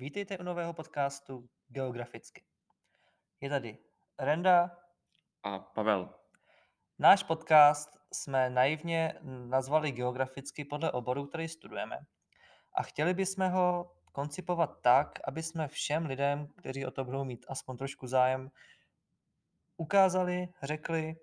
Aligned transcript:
Vítejte 0.00 0.38
u 0.38 0.42
nového 0.42 0.72
podcastu 0.72 1.48
Geograficky. 1.68 2.44
Je 3.40 3.50
tady 3.50 3.78
Renda. 4.18 4.70
A 5.42 5.58
Pavel. 5.58 6.14
Náš 6.98 7.22
podcast 7.22 7.88
jsme 8.12 8.50
naivně 8.50 9.14
nazvali 9.46 9.92
geograficky 9.92 10.64
podle 10.64 10.92
oboru, 10.92 11.26
který 11.26 11.48
studujeme. 11.48 11.98
A 12.74 12.82
chtěli 12.82 13.14
bychom 13.14 13.50
ho 13.50 13.92
koncipovat 14.12 14.80
tak, 14.82 15.18
aby 15.24 15.42
jsme 15.42 15.68
všem 15.68 16.06
lidem, 16.06 16.46
kteří 16.46 16.86
o 16.86 16.90
to 16.90 17.04
budou 17.04 17.24
mít 17.24 17.46
aspoň 17.48 17.76
trošku 17.76 18.06
zájem, 18.06 18.50
ukázali, 19.76 20.48
řekli, 20.62 21.16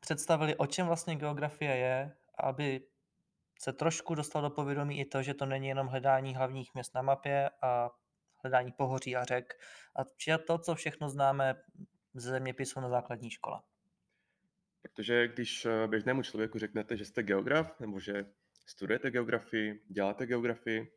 představili, 0.00 0.56
o 0.56 0.66
čem 0.66 0.86
vlastně 0.86 1.16
geografie 1.16 1.76
je, 1.76 2.16
aby 2.38 2.86
se 3.58 3.72
trošku 3.72 4.14
dostal 4.14 4.42
do 4.42 4.50
povědomí 4.50 5.00
i 5.00 5.04
to, 5.04 5.22
že 5.22 5.34
to 5.34 5.46
není 5.46 5.68
jenom 5.68 5.86
hledání 5.86 6.34
hlavních 6.34 6.74
měst 6.74 6.94
na 6.94 7.02
mapě 7.02 7.50
a 7.62 7.90
hledání 8.42 8.72
pohoří 8.72 9.16
a 9.16 9.24
řek 9.24 9.60
a 9.96 10.04
to, 10.38 10.58
co 10.58 10.74
všechno 10.74 11.08
známe 11.08 11.54
ze 12.14 12.30
zeměpisu 12.30 12.80
na 12.80 12.88
základní 12.88 13.30
škole. 13.30 13.60
Protože 14.82 15.28
když 15.28 15.64
eh, 15.64 15.88
běžnému 15.88 16.22
člověku 16.22 16.58
řeknete, 16.58 16.96
že 16.96 17.04
jste 17.04 17.22
geograf 17.22 17.80
nebo 17.80 18.00
že 18.00 18.26
studujete 18.66 19.10
geografii, 19.10 19.82
děláte 19.88 20.26
geografii, 20.26 20.92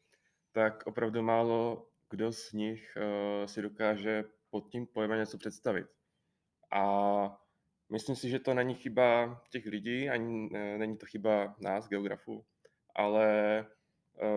tak 0.51 0.87
opravdu 0.87 1.21
málo 1.21 1.87
kdo 2.13 2.31
z 2.31 2.53
nich 2.53 2.97
uh, 2.97 3.45
si 3.45 3.61
dokáže 3.61 4.23
pod 4.49 4.69
tím 4.69 4.87
pojmem 4.87 5.19
něco 5.19 5.37
představit. 5.37 5.87
A 6.71 6.83
myslím 7.89 8.15
si, 8.15 8.29
že 8.29 8.39
to 8.39 8.53
není 8.53 8.75
chyba 8.75 9.41
těch 9.49 9.65
lidí, 9.65 10.09
ani 10.09 10.49
uh, 10.49 10.77
není 10.77 10.97
to 10.97 11.05
chyba 11.05 11.55
nás, 11.59 11.87
geografů, 11.87 12.45
ale 12.95 13.65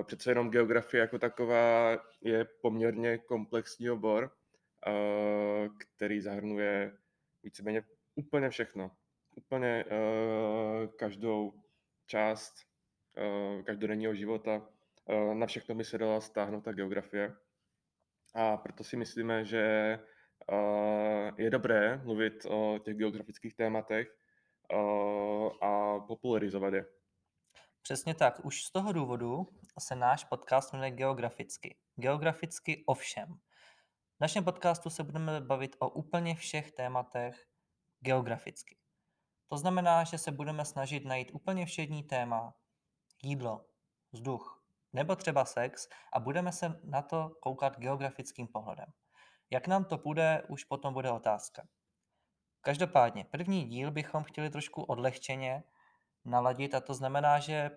přece 0.03 0.31
jenom 0.31 0.51
geografie 0.51 1.01
jako 1.01 1.19
taková 1.19 1.99
je 2.21 2.45
poměrně 2.45 3.19
komplexní 3.19 3.91
obor, 3.91 4.31
uh, 4.87 5.69
který 5.79 6.21
zahrnuje 6.21 6.93
víceméně 7.43 7.83
úplně 8.15 8.51
všechno. 8.51 8.91
Úplně 9.37 9.85
uh, 9.85 10.87
každou 10.97 11.53
část 12.07 12.55
každodenního 13.65 14.15
života 14.15 14.69
Eh, 15.09 15.35
na 15.35 15.47
všechno 15.47 15.75
by 15.75 15.85
se 15.85 15.99
dala 15.99 16.21
stáhnout 16.21 16.61
ta 16.61 16.73
geografie. 16.73 17.37
A 18.35 18.57
proto 18.57 18.85
si 18.85 18.97
myslíme, 18.97 19.45
že 19.45 19.99
eh, 20.53 21.33
je 21.39 21.51
dobré 21.51 22.01
mluvit 22.05 22.47
o 22.49 22.79
těch 22.85 22.97
geografických 22.97 23.55
tématech 23.55 24.09
eh, 24.73 24.77
a 25.61 26.01
popularizovat 26.01 26.75
je. 26.75 26.87
Přesně 27.87 28.15
tak. 28.15 28.45
Už 28.45 28.65
z 28.65 28.71
toho 28.71 28.93
důvodu 28.93 29.49
se 29.79 29.97
náš 29.97 30.25
podcast 30.25 30.73
jmenuje 30.73 30.91
Geograficky. 30.91 31.79
Geograficky 31.97 32.85
o 32.87 32.95
všem. 32.95 33.29
V 34.17 34.21
našem 34.21 34.45
podcastu 34.45 34.91
se 34.91 35.05
budeme 35.05 35.41
bavit 35.41 35.77
o 35.79 35.89
úplně 35.89 36.35
všech 36.35 36.73
tématech 36.73 37.47
geograficky. 38.01 38.79
To 39.49 39.57
znamená, 39.57 40.05
že 40.05 40.19
se 40.19 40.33
budeme 40.33 40.65
snažit 40.65 41.05
najít 41.05 41.31
úplně 41.33 41.67
všední 41.67 42.03
téma, 42.03 42.55
jídlo, 43.23 43.67
vzduch, 44.13 44.63
nebo 44.93 45.17
třeba 45.17 45.45
sex 45.45 45.89
a 46.13 46.21
budeme 46.21 46.53
se 46.53 46.81
na 46.85 47.03
to 47.03 47.31
koukat 47.41 47.79
geografickým 47.79 48.47
pohledem. 48.47 48.93
Jak 49.51 49.67
nám 49.67 49.85
to 49.85 49.99
půjde, 49.99 50.43
už 50.49 50.65
potom 50.65 50.95
bude 50.95 51.11
otázka. 51.11 51.69
Každopádně, 52.61 53.25
první 53.25 53.65
díl 53.65 53.91
bychom 53.91 54.25
chtěli 54.25 54.51
trošku 54.51 54.83
odlehčeně 54.83 55.63
naladit 56.27 56.75
a 56.75 56.81
to 56.81 56.95
znamená, 56.95 57.39
že 57.39 57.71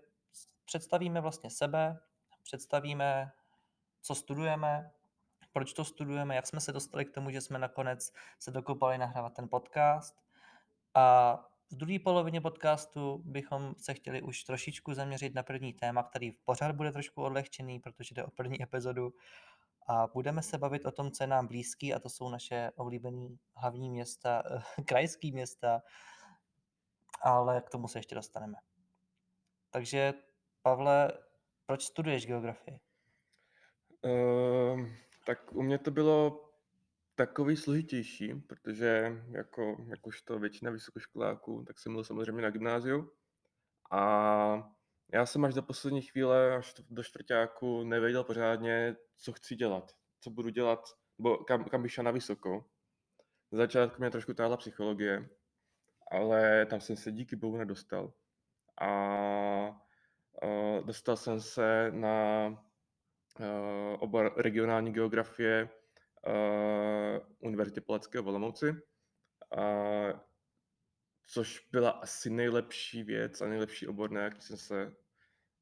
představíme 0.65 1.21
vlastně 1.21 1.49
sebe, 1.49 1.99
představíme, 2.43 3.31
co 4.01 4.15
studujeme, 4.15 4.91
proč 5.53 5.73
to 5.73 5.85
studujeme, 5.85 6.35
jak 6.35 6.47
jsme 6.47 6.59
se 6.59 6.71
dostali 6.71 7.05
k 7.05 7.11
tomu, 7.11 7.31
že 7.31 7.41
jsme 7.41 7.59
nakonec 7.59 8.13
se 8.39 8.51
dokopali 8.51 8.97
nahrávat 8.97 9.33
ten 9.33 9.49
podcast 9.49 10.15
a 10.93 11.35
v 11.71 11.75
druhé 11.75 11.99
polovině 11.99 12.41
podcastu 12.41 13.21
bychom 13.25 13.75
se 13.77 13.93
chtěli 13.93 14.21
už 14.21 14.43
trošičku 14.43 14.93
zaměřit 14.93 15.35
na 15.35 15.43
první 15.43 15.73
téma, 15.73 16.03
který 16.03 16.31
pořád 16.31 16.75
bude 16.75 16.91
trošku 16.91 17.23
odlehčený, 17.23 17.79
protože 17.79 18.15
jde 18.15 18.23
o 18.23 18.31
první 18.31 18.63
epizodu. 18.63 19.13
A 19.87 20.07
budeme 20.07 20.41
se 20.41 20.57
bavit 20.57 20.85
o 20.85 20.91
tom, 20.91 21.11
co 21.11 21.23
je 21.23 21.27
nám 21.27 21.47
blízký, 21.47 21.93
a 21.93 21.99
to 21.99 22.09
jsou 22.09 22.29
naše 22.29 22.71
oblíbené 22.75 23.27
hlavní 23.55 23.89
města, 23.89 24.43
krajské 24.85 25.31
města, 25.31 25.81
ale 27.21 27.61
k 27.61 27.69
tomu 27.69 27.87
se 27.87 27.99
ještě 27.99 28.15
dostaneme. 28.15 28.57
Takže, 29.71 30.13
Pavle, 30.61 31.11
proč 31.65 31.83
studuješ 31.83 32.27
geografii? 32.27 32.79
Uh, 34.01 34.89
tak 35.25 35.53
u 35.53 35.61
mě 35.61 35.77
to 35.77 35.91
bylo 35.91 36.45
takový 37.15 37.57
složitější, 37.57 38.33
protože 38.33 39.21
jako, 39.31 39.77
jakožto 39.87 40.39
většina 40.39 40.71
vysokoškoláků, 40.71 41.63
tak 41.67 41.79
jsem 41.79 41.93
byl 41.93 42.03
samozřejmě 42.03 42.41
na 42.41 42.49
gymnáziu. 42.49 43.11
A 43.91 44.71
já 45.13 45.25
jsem 45.25 45.45
až 45.45 45.53
do 45.53 45.63
poslední 45.63 46.01
chvíle, 46.01 46.55
až 46.55 46.73
do 46.89 47.03
čtvrtáku, 47.03 47.83
nevěděl 47.83 48.23
pořádně, 48.23 48.95
co 49.17 49.33
chci 49.33 49.55
dělat, 49.55 49.91
co 50.19 50.29
budu 50.29 50.49
dělat, 50.49 50.79
nebo 51.17 51.37
kam, 51.37 51.63
kam 51.63 51.81
bych 51.81 51.91
šel 51.91 52.03
na 52.03 52.11
vysokou. 52.11 52.63
Na 53.51 53.57
začátku 53.57 54.01
mě 54.01 54.11
trošku 54.11 54.33
táhla 54.33 54.57
psychologie, 54.57 55.29
ale 56.09 56.65
tam 56.65 56.81
jsem 56.81 56.95
se 56.95 57.11
díky 57.11 57.35
bohu 57.35 57.57
nedostal. 57.57 58.13
A 58.81 58.89
uh, 60.43 60.85
dostal 60.85 61.17
jsem 61.17 61.41
se 61.41 61.91
na 61.91 62.47
uh, 62.47 63.45
obor 63.99 64.33
regionální 64.37 64.93
geografie 64.93 65.69
uh, 66.27 67.27
Univerzitě 67.39 67.81
Palackého 67.81 68.23
v 68.23 68.27
Olomouci, 68.27 68.69
uh, 68.69 70.19
což 71.23 71.67
byla 71.71 71.89
asi 71.89 72.29
nejlepší 72.29 73.03
věc 73.03 73.41
a 73.41 73.47
nejlepší 73.47 73.87
obor, 73.87 74.11
na 74.11 74.21
jaký 74.21 74.41
jsem 74.41 74.57
se 74.57 74.95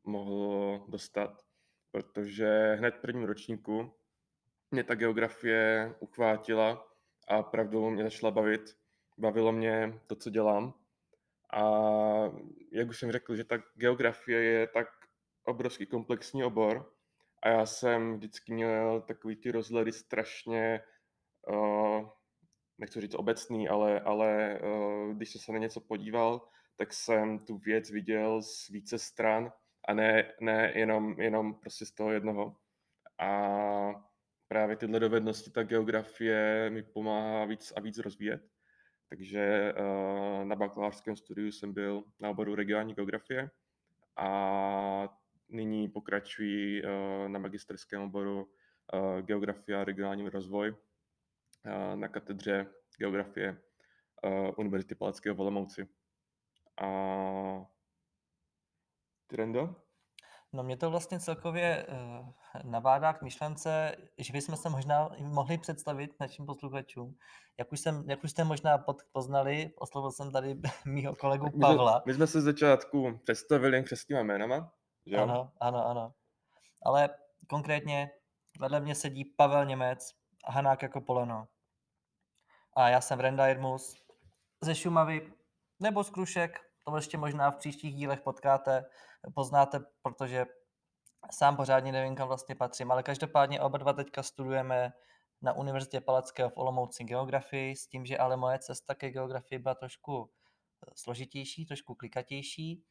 mohl 0.03 0.85
dostat, 0.87 1.41
protože 1.91 2.75
hned 2.79 2.95
v 2.95 2.99
prvním 2.99 3.23
ročníku 3.23 3.93
mě 4.71 4.83
ta 4.83 4.95
geografie 4.95 5.95
uchvátila 5.99 6.87
a 7.27 7.43
pravdou 7.43 7.89
mě 7.89 8.03
začala 8.03 8.31
bavit. 8.31 8.77
Bavilo 9.17 9.51
mě 9.51 9.99
to, 10.07 10.15
co 10.15 10.29
dělám. 10.29 10.73
A 11.53 11.61
jak 12.71 12.89
už 12.89 12.99
jsem 12.99 13.11
řekl, 13.11 13.35
že 13.35 13.43
ta 13.43 13.57
geografie 13.75 14.43
je 14.43 14.67
tak 14.67 14.87
obrovský 15.43 15.85
komplexní 15.85 16.43
obor, 16.43 16.97
a 17.43 17.49
já 17.49 17.65
jsem 17.65 18.17
vždycky 18.17 18.53
měl 18.53 19.01
takový 19.01 19.35
ty 19.35 19.51
rozhledy 19.51 19.91
strašně, 19.91 20.81
uh, 21.47 22.09
nechci 22.77 23.01
říct 23.01 23.15
obecný, 23.15 23.69
ale, 23.69 23.99
ale 23.99 24.59
uh, 24.59 25.13
když 25.13 25.31
jsem 25.31 25.41
se 25.41 25.51
na 25.51 25.57
něco 25.57 25.81
podíval, 25.81 26.49
tak 26.75 26.93
jsem 26.93 27.39
tu 27.39 27.57
věc 27.57 27.91
viděl 27.91 28.41
z 28.41 28.69
více 28.69 28.99
stran 28.99 29.51
a 29.87 29.93
ne, 29.93 30.33
ne 30.41 30.71
jenom, 30.75 31.21
jenom 31.21 31.53
prostě 31.53 31.85
z 31.85 31.91
toho 31.91 32.11
jednoho. 32.11 32.55
A 33.19 34.09
právě 34.47 34.75
tyhle 34.75 34.99
dovednosti, 34.99 35.51
ta 35.51 35.63
geografie 35.63 36.69
mi 36.69 36.83
pomáhá 36.83 37.45
víc 37.45 37.73
a 37.75 37.79
víc 37.79 37.97
rozvíjet. 37.97 38.56
Takže 39.09 39.73
uh, 39.73 40.45
na 40.45 40.55
bakalářském 40.55 41.15
studiu 41.15 41.51
jsem 41.51 41.73
byl 41.73 42.03
na 42.19 42.29
oboru 42.29 42.55
regionální 42.55 42.93
geografie 42.93 43.49
a 44.17 45.17
nyní 45.49 45.87
pokračují 45.87 46.81
eh, 46.85 47.29
na 47.29 47.39
magisterském 47.39 48.01
oboru 48.01 48.51
eh, 48.93 49.21
geografie 49.21 49.77
a 49.77 49.83
regionální 49.83 50.29
rozvoj 50.29 50.75
eh, 51.65 51.95
na 51.95 52.07
katedře 52.07 52.67
geografie 52.97 53.61
Univerzity 54.57 54.95
Palackého 54.95 55.35
v 55.35 55.41
Olomouci. 55.41 55.87
A 56.81 57.65
Trendo? 59.27 59.86
No 60.53 60.63
mě 60.63 60.77
to 60.77 60.89
vlastně 60.89 61.19
celkově 61.19 61.87
uh, 61.87 62.27
nabádá 62.63 63.13
k 63.13 63.21
myšlence, 63.21 63.95
že 64.17 64.33
bychom 64.33 64.55
se 64.55 64.69
možná 64.69 65.09
mohli 65.19 65.57
představit 65.57 66.19
našim 66.19 66.45
posluchačům. 66.45 67.15
Jak 67.57 67.71
už, 67.71 67.79
jsem, 67.79 68.09
jak 68.09 68.23
už 68.23 68.31
jste 68.31 68.43
možná 68.43 68.77
pod, 68.77 68.97
poznali, 69.11 69.71
oslovil 69.77 70.11
jsem 70.11 70.31
tady 70.31 70.59
mýho 70.85 71.15
kolegu 71.15 71.59
Pavla. 71.61 72.01
My, 72.05 72.11
my 72.11 72.13
jsme 72.13 72.27
se 72.27 72.41
začátku 72.41 73.19
představili 73.23 73.83
křesníma 73.83 74.21
jménama. 74.21 74.71
Jo? 75.05 75.23
Ano, 75.23 75.51
ano, 75.59 75.87
ano. 75.87 76.13
Ale 76.83 77.09
konkrétně 77.49 78.11
vedle 78.59 78.79
mě 78.79 78.95
sedí 78.95 79.25
Pavel 79.25 79.65
Němec 79.65 80.13
a 80.43 80.51
Hanák 80.51 80.81
jako 80.81 81.01
poleno. 81.01 81.47
A 82.73 82.89
já 82.89 83.01
jsem 83.01 83.19
Renda 83.19 83.47
Irmus 83.47 83.95
ze 84.61 84.75
Šumavy 84.75 85.33
nebo 85.79 86.03
z 86.03 86.09
Krušek, 86.09 86.59
to 86.83 86.95
ještě 86.95 87.17
možná 87.17 87.51
v 87.51 87.55
příštích 87.55 87.95
dílech 87.95 88.21
potkáte, 88.21 88.85
poznáte, 89.35 89.79
protože 90.01 90.45
sám 91.31 91.55
pořádně 91.55 91.91
nevím, 91.91 92.15
kam 92.15 92.27
vlastně 92.27 92.55
patřím, 92.55 92.91
ale 92.91 93.03
každopádně 93.03 93.61
oba 93.61 93.77
dva 93.77 93.93
teďka 93.93 94.23
studujeme 94.23 94.93
na 95.41 95.53
Univerzitě 95.53 96.01
Palackého 96.01 96.49
v 96.49 96.57
Olomouci 96.57 97.03
geografii, 97.03 97.75
s 97.75 97.87
tím, 97.87 98.05
že 98.05 98.17
ale 98.17 98.37
moje 98.37 98.59
cesta 98.59 98.95
ke 98.95 99.09
geografii 99.09 99.59
byla 99.59 99.75
trošku 99.75 100.31
složitější, 100.95 101.65
trošku 101.65 101.95
klikatější 101.95 102.85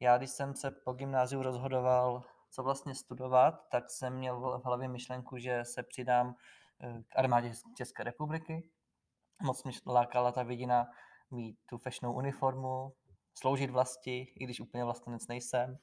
já, 0.00 0.18
když 0.18 0.30
jsem 0.30 0.54
se 0.54 0.70
po 0.70 0.92
gymnáziu 0.92 1.42
rozhodoval, 1.42 2.24
co 2.50 2.62
vlastně 2.62 2.94
studovat, 2.94 3.68
tak 3.70 3.90
jsem 3.90 4.14
měl 4.14 4.40
v 4.40 4.64
hlavě 4.64 4.88
myšlenku, 4.88 5.38
že 5.38 5.64
se 5.64 5.82
přidám 5.82 6.34
eh, 6.80 7.02
k 7.08 7.18
armádě 7.18 7.52
České 7.76 8.04
republiky. 8.04 8.70
Moc 9.42 9.64
mě 9.64 9.72
lákala 9.86 10.32
ta 10.32 10.42
vidina 10.42 10.86
mít 11.30 11.58
tu 11.66 11.78
fešnou 11.78 12.12
uniformu, 12.12 12.92
sloužit 13.38 13.70
vlasti, 13.70 14.32
i 14.36 14.44
když 14.44 14.60
úplně 14.60 14.84
vlastenec 14.84 15.26
nejsem. 15.26 15.78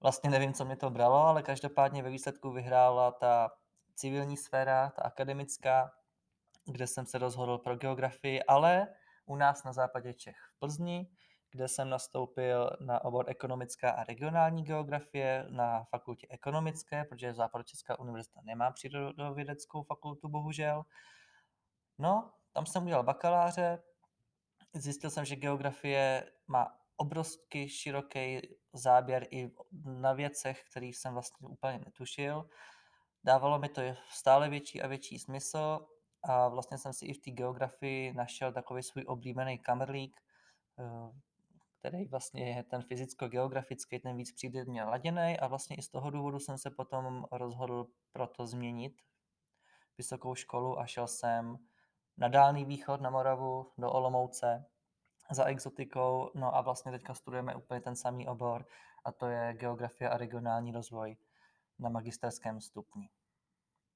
Vlastně 0.00 0.30
nevím, 0.30 0.52
co 0.52 0.64
mě 0.64 0.76
to 0.76 0.90
bralo, 0.90 1.26
ale 1.26 1.42
každopádně 1.42 2.02
ve 2.02 2.10
výsledku 2.10 2.50
vyhrála 2.50 3.10
ta 3.10 3.50
civilní 3.94 4.36
sféra, 4.36 4.90
ta 4.90 5.02
akademická, 5.02 5.92
kde 6.64 6.86
jsem 6.86 7.06
se 7.06 7.18
rozhodl 7.18 7.58
pro 7.58 7.76
geografii, 7.76 8.42
ale 8.42 8.88
u 9.26 9.36
nás 9.36 9.64
na 9.64 9.72
západě 9.72 10.14
Čech 10.14 10.36
v 10.36 10.58
Plzni, 10.58 11.10
kde 11.50 11.68
jsem 11.68 11.90
nastoupil 11.90 12.70
na 12.80 13.04
obor 13.04 13.24
ekonomická 13.28 13.90
a 13.90 14.04
regionální 14.04 14.64
geografie 14.64 15.46
na 15.50 15.84
fakultě 15.84 16.26
ekonomické, 16.30 17.04
protože 17.04 17.34
Západočeská 17.34 17.98
univerzita 17.98 18.40
nemá 18.44 18.70
přírodovědeckou 18.70 19.82
fakultu, 19.82 20.28
bohužel. 20.28 20.82
No, 21.98 22.32
tam 22.52 22.66
jsem 22.66 22.82
udělal 22.82 23.02
bakaláře, 23.02 23.82
zjistil 24.74 25.10
jsem, 25.10 25.24
že 25.24 25.36
geografie 25.36 26.32
má 26.52 26.76
obrovský 26.96 27.68
široký 27.68 28.40
záběr 28.72 29.26
i 29.30 29.50
na 29.84 30.12
věcech, 30.12 30.64
kterých 30.70 30.96
jsem 30.96 31.12
vlastně 31.12 31.48
úplně 31.48 31.78
netušil. 31.78 32.48
Dávalo 33.24 33.58
mi 33.58 33.68
to 33.68 33.82
stále 34.10 34.48
větší 34.48 34.82
a 34.82 34.86
větší 34.86 35.18
smysl 35.18 35.86
a 36.22 36.48
vlastně 36.48 36.78
jsem 36.78 36.92
si 36.92 37.06
i 37.06 37.12
v 37.12 37.20
té 37.22 37.30
geografii 37.30 38.12
našel 38.12 38.52
takový 38.52 38.82
svůj 38.82 39.04
oblíbený 39.06 39.58
kamerlík, 39.58 40.20
eh, 40.78 41.10
který 41.78 42.08
vlastně 42.08 42.56
je 42.56 42.62
ten 42.62 42.82
fyzicko-geografický, 42.82 44.00
ten 44.00 44.16
víc 44.16 44.30
mě 44.66 44.84
laděný 44.84 45.38
a 45.40 45.46
vlastně 45.46 45.76
i 45.76 45.82
z 45.82 45.88
toho 45.88 46.10
důvodu 46.10 46.38
jsem 46.38 46.58
se 46.58 46.70
potom 46.70 47.24
rozhodl 47.32 47.86
pro 48.12 48.26
to 48.26 48.46
změnit 48.46 48.92
vysokou 49.98 50.34
školu 50.34 50.78
a 50.78 50.86
šel 50.86 51.06
jsem 51.06 51.58
na 52.16 52.28
Dálný 52.28 52.64
východ, 52.64 53.00
na 53.00 53.10
Moravu, 53.10 53.72
do 53.78 53.92
Olomouce 53.92 54.71
za 55.34 55.44
exotikou, 55.44 56.30
no 56.34 56.56
a 56.56 56.60
vlastně 56.60 56.92
teďka 56.92 57.14
studujeme 57.14 57.56
úplně 57.56 57.80
ten 57.80 57.96
samý 57.96 58.28
obor 58.28 58.66
a 59.04 59.12
to 59.12 59.26
je 59.26 59.54
geografie 59.54 60.10
a 60.10 60.16
regionální 60.16 60.72
rozvoj 60.72 61.16
na 61.78 61.88
magisterském 61.88 62.60
stupni. 62.60 63.10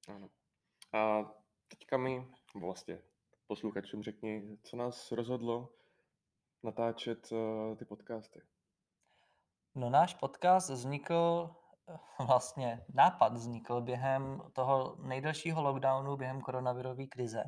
Ano. 0.07 0.29
A 0.93 1.31
teďka 1.67 1.97
mi, 1.97 2.27
vlastně 2.55 2.99
posluchačům 3.47 4.03
řekni, 4.03 4.57
co 4.63 4.77
nás 4.77 5.11
rozhodlo 5.11 5.69
natáčet 6.63 7.31
uh, 7.31 7.77
ty 7.77 7.85
podcasty. 7.85 8.41
No 9.75 9.89
náš 9.89 10.13
podcast 10.13 10.69
vznikl, 10.69 11.49
vlastně 12.27 12.85
nápad 12.93 13.33
vznikl 13.33 13.81
během 13.81 14.41
toho 14.53 14.95
nejdelšího 14.99 15.61
lockdownu, 15.61 16.17
během 16.17 16.41
koronavirové 16.41 17.05
krize, 17.05 17.43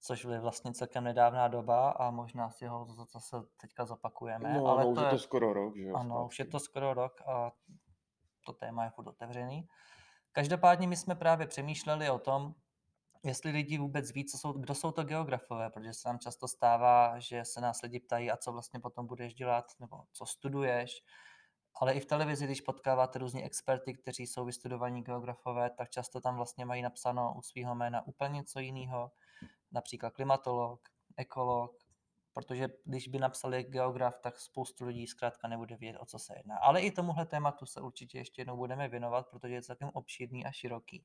což 0.00 0.24
je 0.24 0.40
vlastně 0.40 0.74
celkem 0.74 1.04
nedávná 1.04 1.48
doba 1.48 1.90
a 1.90 2.10
možná 2.10 2.50
si 2.50 2.66
ho 2.66 2.86
zase 3.12 3.36
teďka 3.60 3.84
zopakujeme. 3.84 4.52
No, 4.52 4.66
ale 4.66 4.84
no 4.84 4.90
už 4.90 4.98
to 4.98 5.04
je 5.04 5.10
to 5.10 5.18
skoro 5.18 5.52
rok, 5.52 5.76
že 5.76 5.82
jo? 5.82 5.96
Ano, 5.96 6.14
zpátky. 6.14 6.26
už 6.26 6.38
je 6.38 6.44
to 6.44 6.60
skoro 6.60 6.94
rok 6.94 7.20
a 7.26 7.52
to 8.46 8.52
téma 8.52 8.84
je 8.84 8.90
furt 8.90 9.06
otevřený. 9.06 9.68
Každopádně 10.32 10.88
my 10.88 10.96
jsme 10.96 11.14
právě 11.14 11.46
přemýšleli 11.46 12.10
o 12.10 12.18
tom, 12.18 12.54
jestli 13.22 13.50
lidi 13.50 13.78
vůbec 13.78 14.12
ví, 14.12 14.24
co 14.24 14.38
jsou, 14.38 14.52
kdo 14.52 14.74
jsou 14.74 14.92
to 14.92 15.04
geografové, 15.04 15.70
protože 15.70 15.94
se 15.94 16.08
nám 16.08 16.18
často 16.18 16.48
stává, 16.48 17.18
že 17.18 17.44
se 17.44 17.60
nás 17.60 17.82
lidi 17.82 18.00
ptají, 18.00 18.30
a 18.30 18.36
co 18.36 18.52
vlastně 18.52 18.80
potom 18.80 19.06
budeš 19.06 19.34
dělat, 19.34 19.64
nebo 19.80 20.02
co 20.12 20.26
studuješ. 20.26 21.02
Ale 21.80 21.92
i 21.92 22.00
v 22.00 22.06
televizi, 22.06 22.44
když 22.44 22.60
potkáváte 22.60 23.18
různí 23.18 23.44
experty, 23.44 23.94
kteří 23.94 24.26
jsou 24.26 24.44
vystudovaní 24.44 25.02
geografové, 25.02 25.70
tak 25.70 25.90
často 25.90 26.20
tam 26.20 26.36
vlastně 26.36 26.64
mají 26.64 26.82
napsáno 26.82 27.34
u 27.36 27.42
svého 27.42 27.74
jména 27.74 28.06
úplně 28.06 28.34
něco 28.34 28.60
jiného, 28.60 29.10
například 29.76 30.10
klimatolog, 30.10 30.88
ekolog, 31.16 31.86
protože 32.32 32.68
když 32.84 33.08
by 33.08 33.18
napsali 33.18 33.62
geograf, 33.62 34.18
tak 34.18 34.38
spoustu 34.38 34.84
lidí 34.84 35.06
zkrátka 35.06 35.48
nebude 35.48 35.76
vědět, 35.76 35.98
o 35.98 36.06
co 36.06 36.18
se 36.18 36.34
jedná. 36.36 36.56
Ale 36.58 36.80
i 36.80 36.90
tomuhle 36.90 37.26
tématu 37.26 37.66
se 37.66 37.80
určitě 37.80 38.18
ještě 38.18 38.40
jednou 38.40 38.56
budeme 38.56 38.88
věnovat, 38.88 39.30
protože 39.30 39.54
je 39.54 39.62
celkem 39.62 39.90
obšírný 39.94 40.46
a 40.46 40.52
široký. 40.52 41.04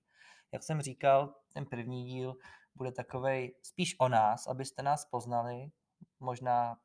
Jak 0.51 0.63
jsem 0.63 0.81
říkal, 0.81 1.35
ten 1.53 1.65
první 1.65 2.06
díl 2.06 2.35
bude 2.75 2.91
takovej 2.91 3.56
spíš 3.63 3.95
o 4.00 4.09
nás, 4.09 4.47
abyste 4.47 4.83
nás 4.83 5.06
poznali, 5.06 5.71
možná 6.19 6.77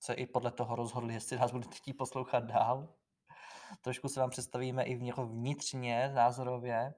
se 0.00 0.14
i 0.14 0.26
podle 0.26 0.50
toho 0.50 0.76
rozhodli, 0.76 1.14
jestli 1.14 1.38
nás 1.38 1.52
budete 1.52 1.74
chtít 1.74 1.94
poslouchat 1.94 2.44
dál. 2.44 2.88
Trošku 3.80 4.08
se 4.08 4.20
vám 4.20 4.30
představíme 4.30 4.84
i 4.84 4.96
v 4.96 5.02
něho 5.02 5.26
vnitřně, 5.26 6.12
názorově, 6.14 6.94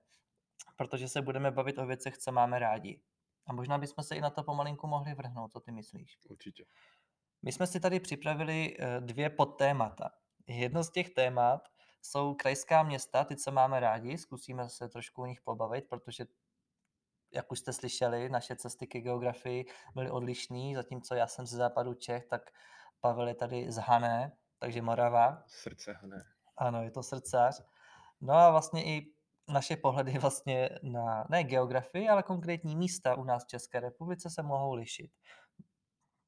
protože 0.77 1.09
se 1.09 1.23
budeme 1.23 1.51
bavit 1.51 1.79
o 1.79 1.87
věcech, 1.87 2.19
co 2.19 2.33
máme 2.33 2.59
rádi. 2.59 3.01
A 3.47 3.53
možná 3.53 3.79
bychom 3.79 4.05
se 4.05 4.17
i 4.17 4.21
na 4.21 4.31
to 4.31 4.43
pomalinku 4.43 4.87
mohli 4.87 5.15
vrhnout, 5.15 5.53
co 5.53 5.61
ty 5.61 5.73
myslíš? 5.73 6.19
Určitě. 6.31 6.65
My 7.43 7.53
jsme 7.53 7.67
si 7.67 7.81
tady 7.81 8.01
připravili 8.01 8.77
eh, 8.79 9.01
dvě 9.01 9.31
podtémata. 9.31 10.11
Jedno 10.47 10.85
z 10.85 10.91
těch 10.91 11.11
témat 11.11 11.69
jsou 12.03 12.35
krajská 12.35 12.83
města, 12.83 13.25
ty, 13.25 13.37
co 13.37 13.53
máme 13.53 13.81
rádi, 13.81 14.19
zkusíme 14.19 14.69
se 14.69 14.89
trošku 14.89 15.23
o 15.23 15.27
nich 15.27 15.41
pobavit, 15.41 15.89
protože 15.89 16.27
jak 17.33 17.53
už 17.53 17.59
jste 17.59 17.73
slyšeli, 17.73 18.29
naše 18.29 18.57
cesty 18.57 18.87
ke 18.87 19.01
geografii 19.01 19.65
byly 19.95 20.11
odlišné, 20.11 20.75
zatímco 20.75 21.15
já 21.15 21.27
jsem 21.27 21.47
ze 21.47 21.57
západu 21.57 21.95
Čech, 21.95 22.27
tak 22.27 22.51
Pavel 23.01 23.29
je 23.29 23.35
tady 23.35 23.73
z 23.73 23.77
Hané, 23.77 24.33
takže 24.59 24.83
Morava. 24.83 25.43
Srdce 25.47 25.93
Hané. 25.93 26.25
Ano, 26.57 26.83
je 26.83 26.91
to 26.91 27.03
srdcař. 27.03 27.63
No 28.21 28.35
a 28.35 28.51
vlastně 28.51 28.85
i 28.85 29.14
naše 29.49 29.77
pohledy 29.77 30.13
vlastně 30.19 30.71
na 30.83 31.27
ne 31.31 31.45
geografii, 31.45 32.09
ale 32.09 32.23
konkrétní 32.23 32.77
místa 32.77 33.15
u 33.15 33.25
nás 33.25 33.45
v 33.45 33.49
České 33.49 33.81
republice 33.81 34.31
se 34.31 34.43
mohou 34.43 34.75
lišit. 34.75 35.11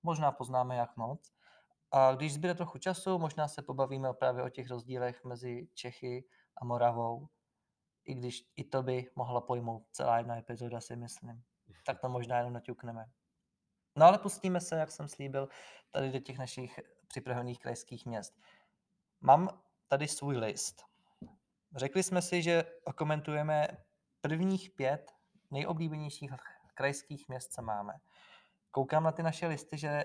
Možná 0.02 0.32
poznáme 0.32 0.76
jak 0.76 0.96
moc. 0.96 1.32
A 1.90 2.14
když 2.14 2.34
zbyde 2.34 2.54
trochu 2.54 2.78
času, 2.78 3.18
možná 3.18 3.48
se 3.48 3.62
pobavíme 3.62 4.14
právě 4.14 4.42
o 4.42 4.48
těch 4.48 4.70
rozdílech 4.70 5.24
mezi 5.24 5.68
Čechy 5.74 6.24
a 6.56 6.64
Moravou, 6.64 7.28
i 8.04 8.14
když 8.14 8.42
i 8.56 8.64
to 8.64 8.82
by 8.82 9.10
mohla 9.16 9.40
pojmout 9.40 9.86
celá 9.92 10.18
jedna 10.18 10.38
epizoda, 10.38 10.80
si 10.80 10.96
myslím. 10.96 11.42
Tak 11.86 12.00
to 12.00 12.08
možná 12.08 12.36
jenom 12.38 12.52
naťukneme. 12.52 13.04
No 13.96 14.06
ale 14.06 14.18
pustíme 14.18 14.60
se, 14.60 14.76
jak 14.76 14.90
jsem 14.90 15.08
slíbil, 15.08 15.48
tady 15.90 16.12
do 16.12 16.18
těch 16.18 16.38
našich 16.38 16.80
připravených 17.08 17.58
krajských 17.58 18.06
měst. 18.06 18.34
Mám 19.20 19.62
tady 19.88 20.08
svůj 20.08 20.36
list. 20.36 20.82
Řekli 21.76 22.02
jsme 22.02 22.22
si, 22.22 22.42
že 22.42 22.64
okomentujeme 22.84 23.68
prvních 24.20 24.70
pět 24.70 25.12
nejoblíbenějších 25.50 26.30
krajských 26.74 27.28
měst, 27.28 27.52
co 27.52 27.62
máme. 27.62 27.92
Koukám 28.70 29.04
na 29.04 29.12
ty 29.12 29.22
naše 29.22 29.46
listy, 29.46 29.78
že 29.78 30.04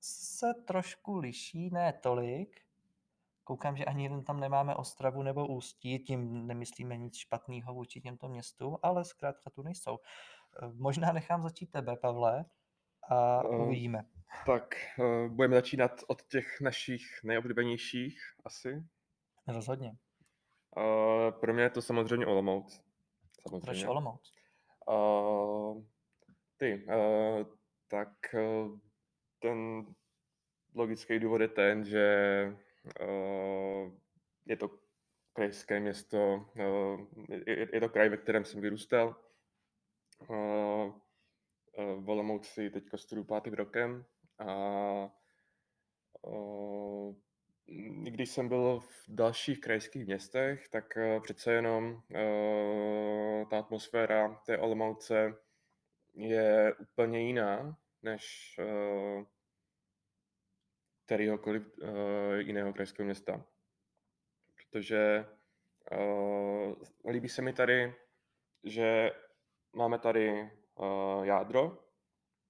se 0.00 0.46
trošku 0.66 1.18
liší, 1.18 1.70
ne 1.70 1.92
tolik. 1.92 2.60
Koukám, 3.44 3.76
že 3.76 3.84
ani 3.84 4.02
jeden 4.02 4.24
tam 4.24 4.40
nemáme 4.40 4.74
Ostravu 4.74 5.22
nebo 5.22 5.46
Ústí, 5.46 5.98
tím 5.98 6.46
nemyslíme 6.46 6.96
nic 6.96 7.16
špatného 7.16 7.74
vůči 7.74 8.00
těmto 8.00 8.28
městům, 8.28 8.76
ale 8.82 9.04
zkrátka 9.04 9.50
tu 9.50 9.62
nejsou. 9.62 9.98
Možná 10.72 11.12
nechám 11.12 11.42
začít 11.42 11.70
tebe, 11.70 11.96
Pavle, 11.96 12.44
a 13.10 13.42
Eh, 13.44 13.48
uvidíme. 13.48 14.04
Tak, 14.46 14.74
uh, 14.98 15.32
budeme 15.32 15.56
začínat 15.56 16.00
od 16.06 16.22
těch 16.22 16.60
našich 16.60 17.02
nejoblíbenějších 17.24 18.20
asi. 18.44 18.84
Rozhodně. 19.46 19.92
Uh, 20.76 21.40
pro 21.40 21.54
mě 21.54 21.62
je 21.62 21.70
to 21.70 21.82
samozřejmě 21.82 22.26
Olomouc. 22.26 22.82
Proč 23.42 23.64
Samozřejmě. 23.64 23.88
Olomouc? 23.88 24.32
Uh, 24.88 25.82
ty, 26.56 26.86
uh, 26.88 27.46
tak 27.88 28.08
uh, 28.34 28.78
ten 29.38 29.86
logický 30.74 31.18
důvod 31.18 31.40
je 31.40 31.48
ten, 31.48 31.84
že 31.84 32.06
uh, 33.00 33.92
je 34.46 34.56
to 34.56 34.70
krajské 35.32 35.80
město, 35.80 36.46
uh, 36.56 37.06
je, 37.46 37.68
je 37.72 37.80
to 37.80 37.88
kraj, 37.88 38.08
ve 38.08 38.16
kterém 38.16 38.44
jsem 38.44 38.60
vyrůstal. 38.60 39.16
Uh, 40.28 40.36
uh, 40.36 40.94
v 42.04 42.10
Olomouci 42.10 42.70
teďka 42.70 42.96
studuju 42.96 43.24
pátým 43.24 43.54
rokem 43.54 44.04
a 44.38 44.54
uh, 46.22 47.14
když 48.02 48.30
jsem 48.30 48.48
byl 48.48 48.80
v 48.80 49.04
dalších 49.08 49.60
krajských 49.60 50.06
městech, 50.06 50.68
tak 50.68 50.96
uh, 50.96 51.22
přece 51.22 51.52
jenom 51.52 51.92
uh, 51.92 53.48
ta 53.48 53.58
atmosféra 53.58 54.42
té 54.46 54.58
Olomouce 54.58 55.34
je 56.14 56.74
úplně 56.74 57.20
jiná 57.20 57.76
než 58.02 58.56
kterýhokoliv 61.04 61.78
uh, 61.78 61.88
jiného 62.38 62.72
krajského 62.72 63.04
města. 63.04 63.44
Protože 64.54 65.26
líbí 67.10 67.28
se 67.28 67.42
mi 67.42 67.52
tady, 67.52 67.94
že 68.64 69.10
máme 69.72 69.98
tady 69.98 70.50
jádro, 71.22 71.78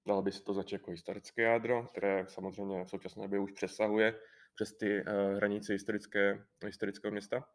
dalo 0.06 0.22
by 0.22 0.32
se 0.32 0.42
to 0.42 0.54
začít 0.54 0.74
jako 0.74 0.90
historické 0.90 1.42
jádro, 1.42 1.82
které 1.82 2.26
samozřejmě 2.28 2.84
v 2.84 2.90
současné 2.90 3.22
době 3.22 3.38
už 3.38 3.52
přesahuje 3.52 4.20
přes 4.54 4.76
ty 4.76 5.04
uh, 5.04 5.36
hranice 5.36 5.72
historické, 5.72 6.46
historického 6.64 7.12
města. 7.12 7.48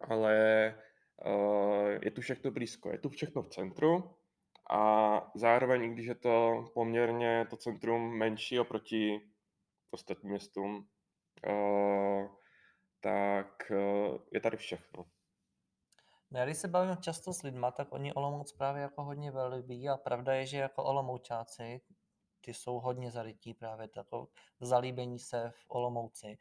ale 0.00 0.34
uh, 1.26 1.88
je 2.02 2.10
tu 2.10 2.20
všechno 2.20 2.50
blízko. 2.50 2.90
Je 2.90 2.98
tu 2.98 3.08
všechno 3.08 3.42
v 3.42 3.48
centru 3.48 4.16
a 4.70 5.32
zároveň, 5.34 5.92
když 5.94 6.06
je 6.06 6.14
to 6.14 6.64
poměrně 6.74 7.46
to 7.50 7.56
centrum 7.56 8.18
menší 8.18 8.60
oproti 8.60 9.20
ostatním 9.90 10.30
městům, 10.30 10.88
uh, 11.48 12.28
tak 13.00 13.70
uh, 13.70 14.18
je 14.32 14.40
tady 14.40 14.56
všechno. 14.56 15.04
No 16.30 16.44
když 16.44 16.56
se 16.56 16.68
bavím 16.68 16.96
často 16.96 17.32
s 17.32 17.42
lidma, 17.42 17.70
tak 17.70 17.92
oni 17.92 18.14
Olomouc 18.14 18.52
právě 18.52 18.82
jako 18.82 19.04
hodně 19.04 19.30
velibí 19.30 19.88
a 19.88 19.96
pravda 19.96 20.34
je, 20.34 20.46
že 20.46 20.56
jako 20.56 20.84
Olomoučáci, 20.84 21.80
ty 22.40 22.54
jsou 22.54 22.80
hodně 22.80 23.10
zarytí 23.10 23.54
právě 23.54 23.88
tako 23.88 24.28
zalíbení 24.60 25.18
se 25.18 25.52
v 25.54 25.64
Olomouci. 25.68 26.38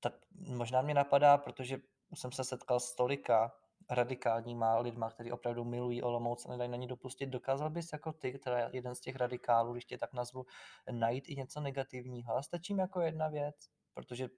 Tak 0.00 0.14
možná 0.32 0.82
mě 0.82 0.94
napadá, 0.94 1.38
protože 1.38 1.78
jsem 2.14 2.32
se 2.32 2.44
setkal 2.44 2.80
s 2.80 2.94
tolika 2.94 3.52
radikálníma 3.90 4.78
lidma, 4.78 5.10
kteří 5.10 5.32
opravdu 5.32 5.64
milují 5.64 6.02
Olomouc 6.02 6.46
a 6.46 6.50
nedají 6.50 6.70
na 6.70 6.76
ní 6.76 6.86
dopustit. 6.86 7.28
Dokázal 7.28 7.70
bys 7.70 7.92
jako 7.92 8.12
ty, 8.12 8.38
která 8.38 8.58
je 8.58 8.70
jeden 8.72 8.94
z 8.94 9.00
těch 9.00 9.16
radikálů, 9.16 9.72
když 9.72 9.84
tě 9.84 9.98
tak 9.98 10.12
nazvu, 10.12 10.46
najít 10.90 11.28
i 11.28 11.36
něco 11.36 11.60
negativního? 11.60 12.36
A 12.36 12.42
stačí 12.42 12.74
mi 12.74 12.80
jako 12.80 13.00
jedna 13.00 13.28
věc, 13.28 13.54
protože 13.94 14.28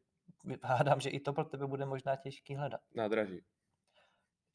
hádám, 0.62 1.00
že 1.00 1.11
i 1.11 1.21
to 1.21 1.33
pro 1.33 1.45
tebe 1.45 1.67
bude 1.67 1.87
možná 1.87 2.17
těžký 2.17 2.55
hledat. 2.55 2.81
Nádraží. 2.95 3.41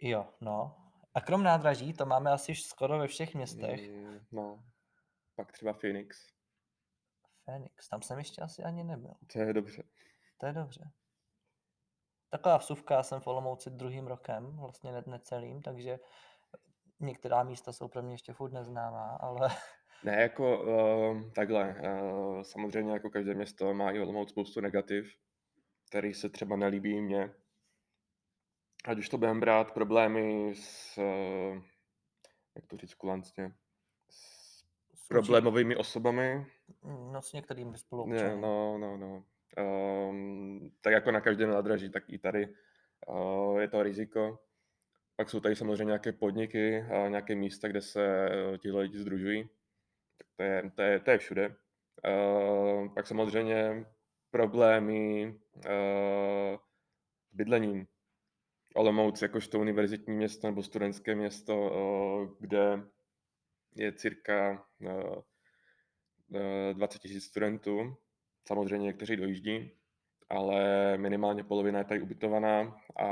Jo, 0.02 0.28
no. 0.42 0.76
A 1.14 1.22
krom 1.22 1.44
nádraží, 1.44 1.94
to 1.94 2.06
máme 2.06 2.32
asi 2.32 2.56
skoro 2.56 3.00
ve 3.00 3.08
všech 3.08 3.36
městech. 3.36 3.92
Mm, 3.92 4.20
no, 4.32 4.64
pak 5.36 5.52
třeba 5.52 5.74
Phoenix. 5.74 6.28
Phoenix, 7.46 7.90
tam 7.90 8.02
jsem 8.02 8.18
ještě 8.18 8.42
asi 8.42 8.64
ani 8.64 8.84
nebyl. 8.84 9.14
To 9.34 9.40
je 9.40 9.54
dobře. 9.54 9.84
To 10.38 10.46
je 10.46 10.54
dobře. 10.54 10.92
Taková 12.30 12.58
vsuvka, 12.58 12.96
já 12.96 13.04
jsem 13.04 13.22
v 13.22 13.28
Olomouci 13.28 13.70
druhým 13.70 14.08
rokem, 14.08 14.58
vlastně 14.58 14.92
ne, 14.92 15.04
necelým, 15.08 15.62
takže 15.62 16.00
některá 17.00 17.44
místa 17.44 17.74
jsou 17.74 17.88
pro 17.88 18.02
mě 18.02 18.14
ještě 18.14 18.34
furt 18.34 18.52
neznámá, 18.52 19.18
ale... 19.22 19.50
Ne, 20.04 20.22
jako 20.22 20.64
uh, 20.64 21.32
takhle. 21.32 21.76
Uh, 21.82 22.42
samozřejmě 22.42 22.94
jako 22.94 23.10
každé 23.10 23.34
město 23.34 23.74
má 23.74 23.92
i 23.92 24.00
Olomouc 24.00 24.30
spoustu 24.30 24.62
negativ, 24.62 25.16
který 25.90 26.14
se 26.14 26.30
třeba 26.30 26.56
nelíbí 26.56 27.02
mně. 27.02 27.34
Ať 28.86 28.98
už 28.98 29.10
to 29.10 29.18
budeme 29.18 29.40
brát 29.40 29.72
problémy 29.74 30.56
s, 30.56 30.98
uh, 30.98 31.64
jak 32.56 32.68
to 32.68 32.78
říct 32.78 32.94
kulantně, 32.94 33.52
problémovými 35.08 35.76
osobami. 35.76 36.46
No 37.12 37.22
s 37.22 37.34
některými 37.34 37.78
spoluobčany. 37.78 38.30
Ne, 38.30 38.42
no, 38.42 38.78
no, 38.78 38.98
no. 38.98 39.24
Um, 40.10 40.72
tak 40.82 40.94
jako 40.94 41.12
na 41.12 41.22
každém 41.22 41.50
nádraží, 41.50 41.90
tak 41.90 42.04
i 42.10 42.18
tady 42.18 42.48
uh, 43.08 43.60
je 43.60 43.68
to 43.68 43.84
riziko. 43.84 44.40
Pak 45.16 45.30
jsou 45.30 45.40
tady 45.40 45.56
samozřejmě 45.56 45.86
nějaké 45.86 46.12
podniky 46.12 46.82
a 46.82 47.08
nějaké 47.08 47.36
místa, 47.36 47.68
kde 47.68 47.82
se 47.82 48.30
uh, 48.52 48.58
ti 48.58 48.72
lidi 48.72 48.98
združují. 48.98 49.50
Tak 50.18 50.28
to 50.36 50.44
je, 50.44 50.72
to 50.76 50.82
je, 50.82 51.00
to 51.00 51.12
je 51.12 51.18
všude. 51.18 51.56
Uh, 52.08 52.94
pak 52.94 53.08
samozřejmě 53.08 53.86
problémy 54.32 55.34
uh, 55.56 56.58
s 57.32 57.36
bydlením. 57.36 57.88
Olomouc 58.76 59.22
jakožto 59.22 59.60
univerzitní 59.60 60.16
město 60.16 60.48
nebo 60.48 60.64
studentské 60.64 61.16
město, 61.16 61.58
uh, 61.58 62.30
kde 62.40 62.84
je 63.76 63.94
cirka 63.94 64.66
uh, 64.82 65.22
20 66.74 67.06
000 67.06 67.22
studentů, 67.22 67.98
Samozřejmě 68.48 68.86
někteří 68.86 69.16
dojíždí, 69.16 69.72
ale 70.30 70.98
minimálně 70.98 71.44
polovina 71.44 71.80
je 71.80 71.86
tady 71.86 72.02
ubytovaná 72.02 72.78
a 73.00 73.08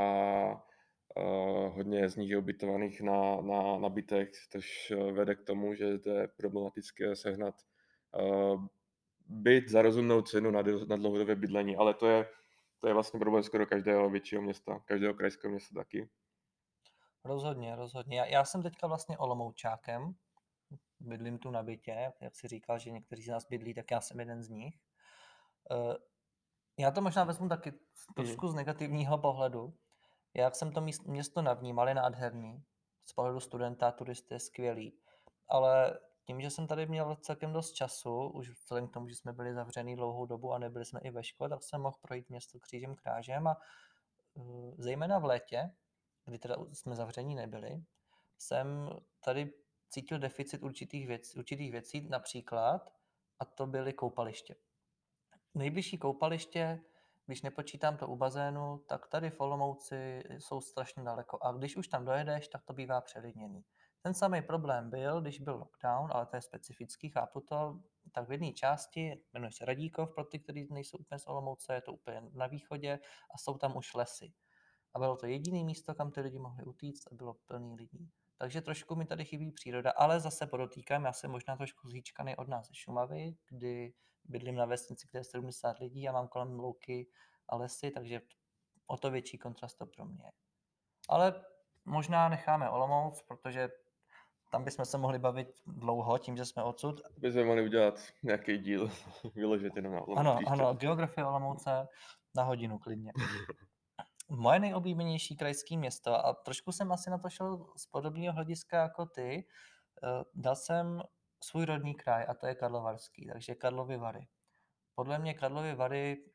uh, 1.18 1.76
hodně 1.76 2.10
z 2.10 2.16
nich 2.16 2.30
je 2.30 2.38
ubytovaných 2.38 3.02
na, 3.02 3.42
na, 3.42 3.80
na 3.80 3.90
bytech, 3.90 4.30
což 4.52 4.94
vede 5.12 5.36
k 5.36 5.44
tomu, 5.44 5.76
že 5.76 5.86
je 5.86 6.28
problematické 6.38 7.16
sehnat 7.16 7.56
byt 9.28 9.70
za 9.70 9.82
rozumnou 9.82 10.22
cenu 10.22 10.52
na, 10.52 10.64
na 10.88 10.96
dlouhodobé 10.96 11.36
bydlení, 11.36 11.76
ale 11.76 11.94
to 11.94 12.08
je, 12.08 12.30
to 12.80 12.88
je 12.88 12.94
vlastně 12.94 13.20
problém 13.20 13.44
skoro 13.44 13.66
každého 13.66 14.10
většího 14.10 14.42
města, 14.42 14.80
každého 14.86 15.14
krajského 15.14 15.52
města 15.52 15.80
taky. 15.80 16.10
Rozhodně, 17.26 17.76
rozhodně. 17.76 18.20
Já, 18.20 18.26
já 18.26 18.46
jsem 18.46 18.64
teďka 18.64 18.88
vlastně 18.88 19.18
Olomoučákem, 19.18 20.16
bydlím 21.04 21.40
tu 21.40 21.52
na 21.52 21.64
bytě, 21.64 22.14
jak 22.22 22.36
si 22.36 22.48
říkal, 22.48 22.80
že 22.80 22.92
někteří 22.92 23.24
z 23.24 23.28
nás 23.28 23.48
bydlí, 23.48 23.74
tak 23.74 23.92
já 23.92 24.02
jsem 24.02 24.20
jeden 24.20 24.44
z 24.44 24.50
nich. 24.50 24.76
Eh, 25.72 25.96
já 26.78 26.92
to 26.92 27.02
možná 27.02 27.24
vezmu 27.24 27.50
taky 27.50 27.74
trošku 28.16 28.48
z 28.48 28.56
negativního 28.56 29.18
pohledu. 29.18 29.74
Jak 30.34 30.56
jsem 30.56 30.72
to 30.72 30.82
město 31.06 31.42
navnímal, 31.42 31.88
je 31.88 31.94
nádherný. 31.94 32.64
Z 33.06 33.14
pohledu 33.14 33.40
studenta, 33.40 33.92
turisty 33.92 34.34
je 34.34 34.40
skvělý. 34.40 35.00
Ale 35.48 36.00
tím, 36.26 36.42
že 36.42 36.50
jsem 36.50 36.68
tady 36.68 36.86
měl 36.86 37.16
celkem 37.16 37.54
dost 37.54 37.74
času, 37.74 38.28
už 38.30 38.50
vzhledem 38.50 38.88
k 38.88 38.94
tomu, 38.94 39.08
že 39.08 39.16
jsme 39.16 39.34
byli 39.34 39.54
zavřený 39.54 39.96
dlouhou 39.96 40.26
dobu 40.26 40.54
a 40.54 40.58
nebyli 40.58 40.86
jsme 40.86 41.00
i 41.00 41.12
ve 41.12 41.24
škole, 41.24 41.50
tak 41.50 41.64
jsem 41.64 41.82
mohl 41.82 41.98
projít 42.02 42.30
město 42.30 42.60
křížem 42.60 42.96
krážem 42.96 43.48
a 43.48 43.58
uh, 44.34 44.76
zejména 44.78 45.20
v 45.20 45.26
létě, 45.26 45.70
kdy 46.26 46.40
teda 46.40 46.56
jsme 46.74 46.96
zavření 46.96 47.36
nebyli, 47.36 47.84
jsem 48.38 48.90
tady 49.20 49.54
cítil 49.94 50.20
deficit 50.20 50.64
určitých, 50.64 51.08
věc, 51.08 51.36
určitých 51.36 51.72
věcí, 51.72 52.10
například, 52.10 52.94
a 53.40 53.46
to 53.46 53.68
byly 53.68 53.94
koupaliště. 53.94 54.56
Nejbližší 55.56 55.98
koupaliště, 55.98 56.80
když 57.26 57.42
nepočítám 57.42 57.98
to 57.98 58.08
u 58.08 58.16
bazénu, 58.16 58.78
tak 58.78 59.08
tady 59.08 59.30
v 59.30 59.40
Olomouci 59.40 60.24
jsou 60.38 60.62
strašně 60.62 61.04
daleko. 61.04 61.40
A 61.42 61.52
když 61.52 61.78
už 61.78 61.88
tam 61.88 62.06
dojedeš, 62.06 62.48
tak 62.48 62.64
to 62.64 62.74
bývá 62.74 63.02
přelidněný. 63.02 63.66
Ten 64.02 64.14
samý 64.14 64.42
problém 64.42 64.90
byl, 64.90 65.22
když 65.22 65.40
byl 65.40 65.56
lockdown, 65.56 66.10
ale 66.12 66.26
to 66.26 66.36
je 66.36 66.42
specifický, 66.42 67.10
chápu 67.10 67.42
to, 67.42 67.80
tak 68.12 68.28
v 68.28 68.32
jedné 68.32 68.54
části, 68.54 69.24
jmenuje 69.34 69.52
se 69.52 69.66
Radíkov, 69.66 70.14
pro 70.16 70.26
ty, 70.26 70.40
kteří 70.40 70.68
nejsou 70.72 70.98
úplně 70.98 71.20
z 71.20 71.28
Olomouce, 71.28 71.74
je 71.74 71.82
to 71.82 71.94
úplně 71.94 72.22
na 72.34 72.48
východě 72.48 73.00
a 73.36 73.38
jsou 73.38 73.58
tam 73.58 73.78
už 73.78 73.94
lesy. 73.94 74.34
A 74.94 75.00
bylo 75.00 75.18
to 75.18 75.26
jediné 75.26 75.64
místo, 75.64 75.96
kam 75.96 76.12
ty 76.12 76.22
lidi 76.22 76.40
mohli 76.40 76.64
utíct 76.64 77.08
a 77.12 77.16
bylo 77.16 77.34
plný 77.34 77.76
lidí. 77.76 78.10
Takže 78.44 78.62
trošku 78.62 78.96
mi 78.96 79.06
tady 79.06 79.26
chybí 79.26 79.52
příroda, 79.52 79.92
ale 79.92 80.20
zase 80.20 80.48
podotýkám, 80.48 81.06
já 81.06 81.14
jsem 81.14 81.32
možná 81.32 81.56
trošku 81.58 81.90
zhýčkaný 81.90 82.36
od 82.36 82.48
nás 82.48 82.68
ze 82.68 82.76
Šumavy, 82.76 83.36
kdy 83.50 83.94
bydlím 84.24 84.56
na 84.56 84.66
vesnici, 84.66 85.08
kde 85.12 85.20
je 85.20 85.24
70 85.24 85.80
lidí 85.80 86.08
a 86.08 86.12
mám 86.12 86.28
kolem 86.28 86.60
louky 86.60 87.08
a 87.50 87.56
lesy, 87.56 87.92
takže 87.92 88.22
o 88.88 88.98
to 88.98 89.12
větší 89.12 89.38
kontrast 89.38 89.78
to 89.78 89.86
pro 89.86 90.06
mě. 90.06 90.32
Ale 91.10 91.44
možná 91.86 92.30
necháme 92.30 92.70
Olomouc, 92.70 93.22
protože 93.22 93.70
tam 94.52 94.64
bychom 94.64 94.86
se 94.86 94.98
mohli 94.98 95.20
bavit 95.20 95.48
dlouho 95.66 96.18
tím, 96.18 96.38
že 96.38 96.46
jsme 96.46 96.64
odsud. 96.64 97.02
Bychom 97.18 97.46
mohli 97.46 97.64
udělat 97.64 98.00
nějaký 98.24 98.58
díl, 98.58 98.92
vyložit 99.36 99.76
jenom 99.76 99.94
na 99.94 100.02
Olomouc. 100.02 100.20
Ano, 100.20 100.40
ano, 100.48 100.74
geografie 100.74 101.26
Olomouce 101.26 101.88
na 102.36 102.44
hodinu 102.44 102.80
klidně. 102.80 103.12
Moje 104.30 104.60
nejoblíbenější 104.60 105.36
krajské 105.36 105.78
město, 105.78 106.26
a 106.26 106.34
trošku 106.34 106.72
jsem 106.72 106.92
asi 106.92 107.10
na 107.10 107.18
to 107.18 107.30
šel 107.30 107.68
z 107.78 107.86
podobného 107.86 108.34
hlediska 108.34 108.82
jako 108.82 109.06
ty, 109.06 109.48
eh, 110.04 110.24
dal 110.34 110.56
jsem 110.56 111.04
svůj 111.44 111.66
rodný 111.66 111.96
kraj 111.96 112.26
a 112.30 112.34
to 112.34 112.48
je 112.48 112.56
Karlovarský, 112.56 113.28
takže 113.34 113.56
Karlovy 113.56 113.98
Vary. 113.98 114.28
Podle 114.96 115.20
mě 115.20 115.34
Karlovy 115.34 115.76
Vary 115.76 116.26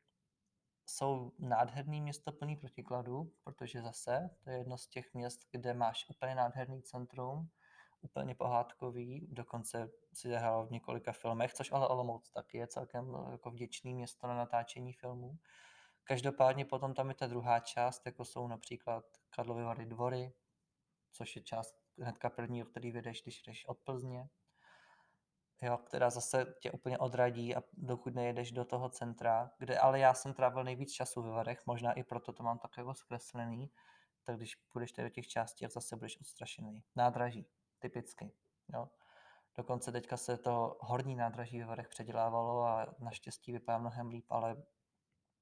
jsou 0.85 1.31
nádherný 1.39 2.01
město 2.01 2.31
plný 2.31 2.55
protikladů, 2.55 3.31
protože 3.43 3.81
zase 3.81 4.29
to 4.43 4.49
je 4.49 4.57
jedno 4.57 4.77
z 4.77 4.87
těch 4.87 5.13
měst, 5.13 5.39
kde 5.51 5.73
máš 5.73 6.09
úplně 6.09 6.35
nádherný 6.35 6.81
centrum, 6.81 7.49
úplně 8.01 8.35
pohádkový, 8.35 9.27
dokonce 9.31 9.91
si 10.13 10.29
zahrál 10.29 10.67
v 10.67 10.71
několika 10.71 11.11
filmech, 11.11 11.53
což 11.53 11.71
ale 11.71 11.87
Olomouc 11.87 12.29
taky 12.29 12.57
je 12.57 12.67
celkem 12.67 13.17
jako 13.31 13.51
vděčný 13.51 13.93
město 13.93 14.27
na 14.27 14.35
natáčení 14.35 14.93
filmů. 14.93 15.37
Každopádně 16.09 16.65
potom 16.65 16.93
tam 16.93 17.09
je 17.09 17.15
ta 17.15 17.27
druhá 17.27 17.59
část, 17.59 18.05
jako 18.05 18.25
jsou 18.25 18.47
například 18.47 19.05
Karlovy 19.29 19.63
Vary 19.63 19.85
dvory, 19.85 20.33
což 21.11 21.35
je 21.35 21.41
část 21.41 21.75
hnedka 21.99 22.29
první, 22.29 22.63
o 22.63 22.65
který 22.65 22.91
vyjdeš, 22.91 23.21
když 23.21 23.41
jdeš 23.41 23.65
od 23.67 23.79
Plzně 23.79 24.29
jo, 25.61 25.77
která 25.77 26.09
zase 26.09 26.55
tě 26.59 26.71
úplně 26.71 26.97
odradí 26.97 27.55
a 27.55 27.63
dokud 27.73 28.15
nejedeš 28.15 28.51
do 28.51 28.65
toho 28.65 28.89
centra, 28.89 29.51
kde 29.59 29.79
ale 29.79 29.99
já 29.99 30.13
jsem 30.13 30.33
trávil 30.33 30.63
nejvíc 30.63 30.91
času 30.91 31.21
ve 31.21 31.29
Varech, 31.29 31.61
možná 31.65 31.93
i 31.93 32.03
proto 32.03 32.33
to 32.33 32.43
mám 32.43 32.59
tak 32.59 32.71
jako 32.77 32.93
zkreslený, 32.93 33.71
tak 34.23 34.37
když 34.37 34.55
půjdeš 34.55 34.91
do 34.91 35.09
těch 35.09 35.27
částí, 35.27 35.65
tak 35.65 35.71
zase 35.71 35.95
budeš 35.95 36.21
odstrašený. 36.21 36.83
Nádraží, 36.95 37.47
typicky, 37.79 38.31
jo. 38.73 38.89
Dokonce 39.57 39.91
teďka 39.91 40.17
se 40.17 40.37
to 40.37 40.77
horní 40.81 41.15
nádraží 41.15 41.59
ve 41.59 41.65
Varech 41.65 41.87
předělávalo 41.87 42.63
a 42.63 42.95
naštěstí 42.99 43.51
vypadá 43.51 43.77
mnohem 43.77 44.09
líp, 44.09 44.25
ale 44.29 44.63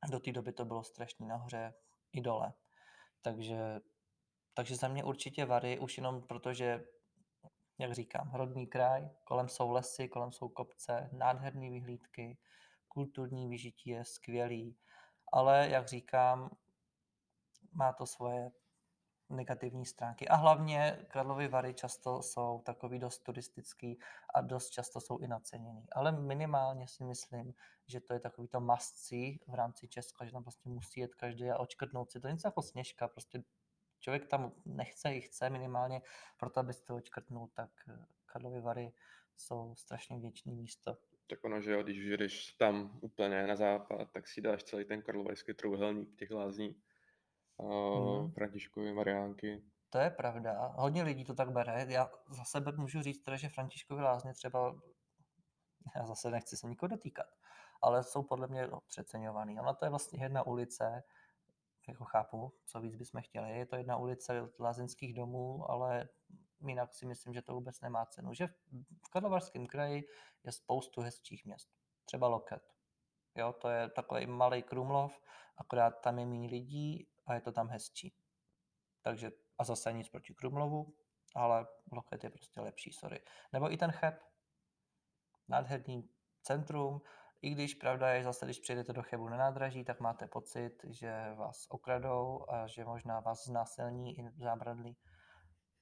do 0.10 0.20
té 0.20 0.32
doby 0.32 0.54
to 0.54 0.66
bylo 0.66 0.84
strašný 0.84 1.28
nahoře 1.28 1.74
i 2.12 2.22
dole. 2.22 2.54
Takže, 3.22 3.80
takže 4.54 4.76
za 4.76 4.88
mě 4.88 5.04
určitě 5.04 5.46
Vary, 5.46 5.80
už 5.80 5.98
jenom 5.98 6.22
protože 6.22 6.84
jak 7.80 7.94
říkám, 7.94 8.32
rodný 8.34 8.68
kraj, 8.68 9.10
kolem 9.24 9.50
jsou 9.50 9.72
lesy, 9.72 10.10
kolem 10.10 10.32
jsou 10.32 10.50
kopce, 10.50 11.10
nádherné 11.14 11.70
vyhlídky, 11.70 12.38
kulturní 12.88 13.48
vyžití 13.48 13.90
je 13.90 14.06
skvělý, 14.06 14.78
ale 15.34 15.70
jak 15.70 15.88
říkám, 15.88 16.50
má 17.72 17.94
to 17.94 18.06
svoje 18.06 18.52
negativní 19.30 19.86
stránky. 19.86 20.28
A 20.28 20.36
hlavně 20.36 21.06
Karlovy 21.08 21.48
Vary 21.48 21.74
často 21.74 22.22
jsou 22.22 22.62
takový 22.66 23.00
dost 23.00 23.20
turistický 23.20 24.00
a 24.34 24.42
dost 24.42 24.70
často 24.70 25.02
jsou 25.02 25.18
i 25.18 25.28
naceněný. 25.28 25.88
Ale 25.92 26.12
minimálně 26.12 26.88
si 26.88 27.04
myslím, 27.04 27.54
že 27.88 28.00
to 28.00 28.14
je 28.14 28.20
takový 28.20 28.48
to 28.48 28.60
must 28.60 29.12
v 29.48 29.54
rámci 29.54 29.88
Česka, 29.88 30.26
že 30.26 30.32
tam 30.32 30.44
prostě 30.44 30.70
musí 30.70 31.00
jet 31.00 31.16
každý 31.16 31.50
a 31.50 31.58
očkrtnout 31.58 32.12
si. 32.12 32.22
To 32.22 32.28
je 32.28 32.34
něco 32.34 32.48
jako 32.48 32.62
sněžka, 32.62 33.08
prostě 33.08 33.44
člověk 34.00 34.28
tam 34.28 34.52
nechce 34.66 35.14
i 35.14 35.22
chce 35.22 35.50
minimálně, 35.50 36.02
proto 36.38 36.60
aby 36.60 36.74
to 36.74 36.96
očkrtnul, 36.96 37.50
tak 37.54 37.70
eh, 37.90 38.06
Karlovy 38.26 38.62
Vary 38.62 38.94
jsou 39.36 39.76
strašně 39.76 40.20
věčný 40.20 40.56
místo. 40.56 40.98
Tak 41.30 41.44
ono, 41.44 41.62
že 41.62 41.72
jo, 41.72 41.84
když 41.84 41.98
jdeš 42.06 42.54
tam 42.54 43.00
úplně 43.02 43.48
na 43.48 43.56
západ, 43.56 44.12
tak 44.12 44.28
si 44.28 44.42
dáš 44.42 44.64
celý 44.64 44.86
ten 44.86 45.02
karlovarský 45.02 45.54
trouhelník 45.54 46.16
těch 46.16 46.32
lázní 46.32 46.76
hmm. 47.60 48.32
Františkovy 48.32 48.94
Mariánky. 48.94 49.64
To 49.90 49.98
je 49.98 50.10
pravda. 50.10 50.74
Hodně 50.76 51.04
lidí 51.04 51.26
to 51.26 51.36
tak 51.36 51.52
bere. 51.52 51.86
Já 51.90 52.10
za 52.30 52.44
sebe 52.44 52.72
můžu 52.72 53.02
říct, 53.02 53.24
teda, 53.24 53.38
že 53.38 53.50
Františkovy 53.50 54.02
lázně 54.02 54.34
třeba, 54.34 54.76
já 55.96 56.06
zase 56.06 56.32
nechci 56.32 56.58
se 56.58 56.68
nikoho 56.68 56.88
dotýkat, 56.88 57.28
ale 57.82 58.04
jsou 58.04 58.24
podle 58.24 58.48
mě 58.48 58.68
přeceňovaný. 58.88 59.60
Ona 59.60 59.74
to 59.74 59.86
je 59.86 59.90
vlastně 59.90 60.24
jedna 60.24 60.48
ulice, 60.48 61.04
jako 61.88 62.06
chápu, 62.06 62.54
co 62.66 62.80
víc 62.80 62.96
bychom 62.96 63.22
chtěli. 63.22 63.58
Je 63.58 63.66
to 63.66 63.76
jedna 63.76 63.98
ulice 63.98 64.50
lázeňských 64.60 65.14
domů, 65.14 65.72
ale 65.72 66.10
jinak 66.68 66.94
si 66.94 67.06
myslím, 67.06 67.34
že 67.34 67.42
to 67.42 67.54
vůbec 67.54 67.82
nemá 67.82 68.06
cenu. 68.06 68.34
Že 68.34 68.48
v 69.06 69.10
Karlovarském 69.12 69.68
kraji 69.68 70.04
je 70.44 70.52
spoustu 70.52 71.02
hezčích 71.02 71.46
měst. 71.46 71.70
Třeba 72.06 72.28
Loket. 72.28 72.74
Jo, 73.36 73.54
to 73.54 73.70
je 73.70 73.90
takový 73.90 74.26
malý 74.26 74.64
Krumlov, 74.64 75.20
akorát 75.58 75.92
tam 76.02 76.20
je 76.20 76.26
méně 76.26 76.50
lidí 76.50 77.08
a 77.28 77.34
je 77.34 77.42
to 77.42 77.52
tam 77.52 77.70
hezčí. 77.70 78.16
Takže 79.02 79.32
a 79.58 79.64
zase 79.64 79.94
nic 79.94 80.10
proti 80.10 80.34
Krumlovu, 80.34 80.96
ale 81.36 81.68
Loket 81.92 82.24
je 82.24 82.30
prostě 82.30 82.62
lepší, 82.62 82.94
sorry. 82.94 83.22
Nebo 83.54 83.74
i 83.74 83.78
ten 83.78 83.92
Cheb. 83.92 84.20
Nádherný 85.48 86.10
centrum, 86.42 87.02
i 87.42 87.50
když 87.50 87.76
pravda 87.76 88.10
je, 88.10 88.24
zase 88.24 88.46
když 88.46 88.60
přijedete 88.60 88.94
do 88.94 89.04
Chebu 89.04 89.30
na 89.30 89.38
nádraží, 89.38 89.84
tak 89.84 90.00
máte 90.00 90.28
pocit, 90.28 90.74
že 90.90 91.34
vás 91.36 91.66
okradou 91.70 92.46
a 92.50 92.68
že 92.68 92.86
možná 92.86 93.20
vás 93.20 93.46
znásilní 93.46 94.20
i 94.20 94.30
zábradlí. 94.38 94.98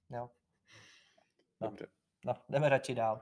Jo. 0.10 0.30
No. 1.62 1.68
Dobře. 1.68 1.88
No, 2.26 2.34
jdeme 2.50 2.70
radši 2.70 2.96
dál. 2.96 3.22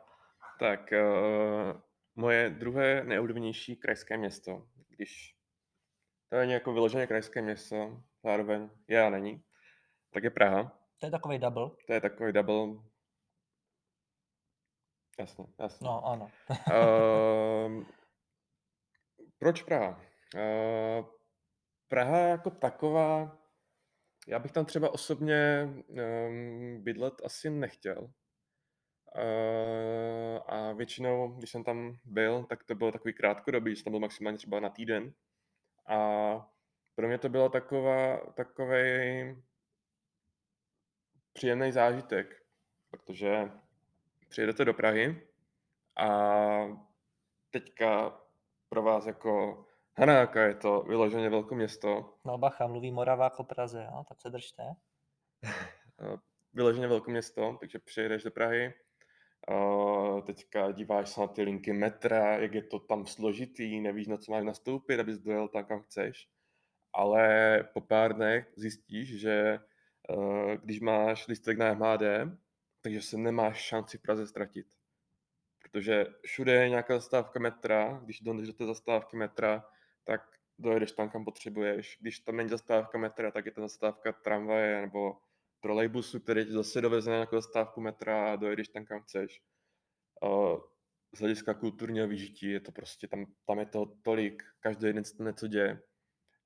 Tak, 0.59 0.79
uh, 0.91 1.81
moje 2.15 2.49
druhé 2.49 3.03
nejoblíbenější 3.03 3.75
krajské 3.75 4.17
město, 4.17 4.67
když 4.89 5.37
to 6.29 6.35
je 6.35 6.47
jako 6.47 6.73
vyloženě 6.73 7.07
krajské 7.07 7.41
město, 7.41 8.03
zároveň 8.23 8.69
je 8.87 9.05
a 9.05 9.09
není, 9.09 9.43
tak 10.13 10.23
je 10.23 10.29
Praha. 10.29 10.79
To 10.99 11.05
je 11.05 11.11
takový 11.11 11.39
double. 11.39 11.69
To 11.87 11.93
je 11.93 12.01
takový 12.01 12.33
double. 12.33 12.83
Jasně, 15.19 15.45
jasně. 15.59 15.85
No, 15.85 16.05
ano. 16.05 16.31
uh, 16.49 17.83
proč 19.39 19.63
Praha? 19.63 20.01
Uh, 20.35 21.05
Praha 21.87 22.17
jako 22.17 22.49
taková, 22.49 23.37
já 24.27 24.39
bych 24.39 24.51
tam 24.51 24.65
třeba 24.65 24.93
osobně 24.93 25.69
um, 25.87 26.83
bydlet 26.83 27.13
asi 27.25 27.49
nechtěl. 27.49 28.01
Uh, 29.15 30.39
a 30.47 30.73
většinou, 30.73 31.27
když 31.37 31.51
jsem 31.51 31.63
tam 31.63 31.97
byl, 32.05 32.43
tak 32.43 32.63
to 32.63 32.75
bylo 32.75 32.91
takový 32.91 33.13
krátkodobý, 33.13 33.75
že 33.75 33.83
tam 33.83 33.91
byl 33.91 33.99
maximálně 33.99 34.37
třeba 34.37 34.59
na 34.59 34.69
týden. 34.69 35.13
A 35.87 36.52
pro 36.95 37.07
mě 37.07 37.17
to 37.17 37.29
bylo 37.29 37.49
taková, 37.49 38.17
takový 38.17 39.43
příjemný 41.33 41.71
zážitek, 41.71 42.43
protože 42.91 43.51
přijedete 44.29 44.65
do 44.65 44.73
Prahy 44.73 45.27
a 45.97 46.09
teďka 47.49 48.19
pro 48.69 48.81
vás 48.81 49.05
jako 49.05 49.65
Hanáka 49.97 50.43
je 50.43 50.55
to 50.55 50.81
vyloženě 50.81 51.29
velké 51.29 51.55
město. 51.55 52.13
No 52.25 52.37
bacha, 52.37 52.67
mluví 52.67 52.91
Moravák 52.91 53.39
o 53.39 53.43
Praze, 53.43 53.83
jo? 53.83 54.03
tak 54.09 54.21
se 54.21 54.29
držte. 54.29 54.63
vyloženě 56.53 56.87
velké 56.87 57.11
město, 57.11 57.57
takže 57.59 57.79
přijedeš 57.79 58.23
do 58.23 58.31
Prahy, 58.31 58.73
Uh, 59.51 60.21
teďka 60.21 60.71
díváš 60.71 61.09
se 61.09 61.21
na 61.21 61.27
ty 61.27 61.43
linky 61.43 61.73
metra, 61.73 62.37
jak 62.37 62.53
je 62.53 62.63
to 62.63 62.79
tam 62.79 63.05
složitý, 63.05 63.79
nevíš, 63.81 64.07
na 64.07 64.17
co 64.17 64.31
máš 64.31 64.43
nastoupit, 64.43 64.99
abys 64.99 65.19
dojel 65.19 65.47
tam, 65.47 65.65
kam 65.65 65.81
chceš. 65.81 66.29
Ale 66.93 67.63
po 67.73 67.81
pár 67.81 68.13
dnech 68.15 68.53
zjistíš, 68.55 69.19
že 69.19 69.59
uh, 70.09 70.53
když 70.63 70.79
máš 70.79 71.27
listek 71.27 71.57
na 71.57 71.73
MHD, 71.73 72.01
takže 72.81 73.01
se 73.01 73.17
nemáš 73.17 73.61
šanci 73.61 73.97
v 73.97 74.01
Praze 74.01 74.27
ztratit. 74.27 74.67
Protože 75.61 76.05
všude 76.21 76.53
je 76.53 76.69
nějaká 76.69 76.93
zastávka 76.93 77.39
metra, 77.39 78.01
když 78.05 78.21
dojdeš 78.21 78.47
do 78.47 78.53
té 78.53 78.65
zastávky 78.65 79.17
metra, 79.17 79.65
tak 80.03 80.21
dojedeš 80.59 80.91
tam, 80.91 81.09
kam 81.09 81.25
potřebuješ. 81.25 81.97
Když 82.01 82.19
tam 82.19 82.35
není 82.37 82.49
zastávka 82.49 82.97
metra, 82.97 83.31
tak 83.31 83.45
je 83.45 83.51
to 83.51 83.61
zastávka 83.61 84.11
tramvaje 84.11 84.81
nebo 84.81 85.17
trolejbusu, 85.59 86.19
který 86.19 86.45
tě 86.45 86.51
zase 86.51 86.81
doveze 86.81 87.09
na 87.09 87.15
nějakou 87.15 87.35
zastávku 87.35 87.81
metra 87.81 88.33
a 88.33 88.35
dojedeš 88.35 88.67
tam, 88.67 88.85
kam 88.85 89.01
chceš. 89.01 89.41
Z 91.15 91.19
hlediska 91.19 91.53
kulturního 91.53 92.07
vyžití 92.07 92.49
je 92.49 92.59
to 92.59 92.71
prostě, 92.71 93.07
tam, 93.07 93.25
tam 93.45 93.59
je 93.59 93.65
to 93.65 93.85
tolik, 94.01 94.43
každý 94.59 94.93
den 94.93 95.03
se 95.03 95.17
tam 95.17 95.27
něco 95.27 95.47
děje. 95.47 95.81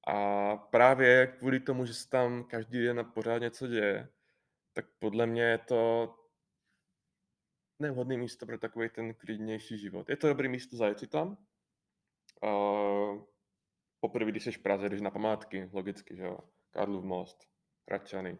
A 0.07 0.57
právě 0.57 1.27
kvůli 1.27 1.59
tomu, 1.59 1.85
že 1.85 1.93
se 1.93 2.09
tam 2.09 2.43
každý 2.43 2.83
den 2.83 3.11
pořád 3.13 3.37
něco 3.37 3.67
děje, 3.67 4.09
tak 4.73 4.85
podle 4.99 5.25
mě 5.25 5.43
je 5.43 5.57
to 5.57 6.13
nevhodné 7.79 8.17
místo 8.17 8.45
pro 8.45 8.57
takový 8.57 8.89
ten 8.89 9.13
klidnější 9.13 9.77
život. 9.77 10.09
Je 10.09 10.17
to 10.17 10.27
dobrý 10.27 10.47
místo 10.47 10.77
zajet 10.77 10.99
si 10.99 11.07
tam. 11.07 11.37
Uh, 12.43 13.23
poprvé, 13.99 14.31
když 14.31 14.43
jsi 14.43 14.51
v 14.51 14.59
Praze, 14.59 14.89
jdeš 14.89 15.01
na 15.01 15.11
památky, 15.11 15.69
logicky, 15.73 16.15
že 16.15 16.23
jo. 16.23 16.39
Karlův 16.71 17.03
most, 17.03 17.47
Hradčany, 17.87 18.37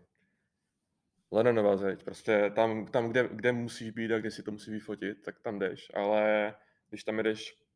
Lenonova 1.32 1.78
zeď, 1.78 2.04
prostě 2.04 2.52
tam, 2.56 2.86
tam 2.86 3.10
kde, 3.10 3.28
kde 3.32 3.52
musíš 3.52 3.92
být 3.92 4.12
a 4.12 4.20
kde 4.20 4.32
si 4.32 4.44
to 4.44 4.52
musí 4.52 4.72
vyfotit, 4.72 5.22
tak 5.22 5.40
tam 5.40 5.60
jdeš, 5.60 5.92
ale 5.94 6.56
když 6.90 7.04
tam 7.04 7.18
jdeš 7.20 7.67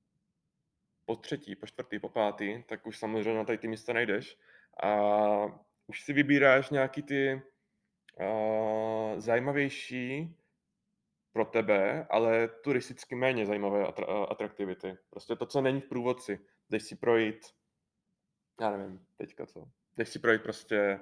po 1.06 1.16
třetí, 1.16 1.56
po 1.56 1.68
čtvrtý, 1.68 2.00
po 2.00 2.10
pátý, 2.10 2.64
tak 2.64 2.88
už 2.88 2.98
samozřejmě 2.98 3.34
na 3.34 3.44
tady 3.44 3.58
ty 3.58 3.68
místa 3.68 3.94
nejdeš 3.94 4.38
a 4.84 4.96
už 5.88 6.04
si 6.04 6.14
vybíráš 6.14 6.70
nějaký 6.70 7.02
ty 7.02 7.42
uh, 8.20 9.20
zajímavější 9.20 10.36
pro 11.34 11.46
tebe, 11.46 12.08
ale 12.10 12.48
turisticky 12.48 13.16
méně 13.16 13.46
zajímavé 13.46 13.88
atraktivity. 14.30 14.98
Prostě 15.10 15.36
to, 15.36 15.46
co 15.46 15.62
není 15.62 15.82
v 15.82 15.90
průvodci. 15.90 16.40
Jdeš 16.70 16.84
si 16.84 16.96
projít, 16.96 17.46
já 18.62 18.78
nevím, 18.78 19.06
teďka 19.18 19.46
co. 19.46 19.68
Jdeš 19.98 20.10
si 20.10 20.20
projít 20.20 20.44
prostě 20.44 21.00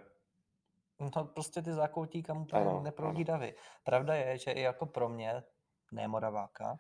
No 1.00 1.26
prostě 1.26 1.62
ty 1.62 1.74
zákoutí, 1.74 2.24
kam 2.24 2.38
úplně 2.38 2.62
ano, 2.62 2.82
neproudí 2.84 3.22
ano. 3.22 3.24
davy. 3.24 3.56
Pravda 3.84 4.16
je, 4.16 4.38
že 4.38 4.52
i 4.52 4.62
jako 4.62 4.86
pro 4.86 5.10
mě, 5.10 5.44
ne 5.92 6.08
Moraváka, 6.08 6.80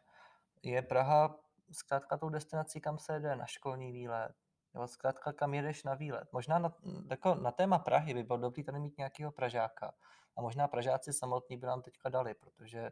je 0.63 0.81
Praha 0.81 1.39
zkrátka 1.71 2.17
tou 2.17 2.29
destinací, 2.29 2.81
kam 2.81 2.99
se 2.99 3.19
jde 3.19 3.35
na 3.35 3.45
školní 3.45 3.91
výlet, 3.91 4.31
jo, 4.75 4.87
zkrátka 4.87 5.33
kam 5.33 5.53
jedeš 5.53 5.83
na 5.83 5.93
výlet. 5.93 6.29
Možná 6.31 6.59
na, 6.59 6.73
jako 7.09 7.35
na 7.35 7.51
téma 7.51 7.79
Prahy 7.79 8.13
by 8.13 8.23
bylo 8.23 8.37
dobrý 8.37 8.63
tady 8.63 8.79
mít 8.79 8.97
nějakého 8.97 9.31
Pražáka. 9.31 9.93
A 10.37 10.41
možná 10.41 10.67
Pražáci 10.67 11.13
samotní 11.13 11.57
by 11.57 11.67
nám 11.67 11.81
teďka 11.81 12.09
dali, 12.09 12.33
protože 12.33 12.91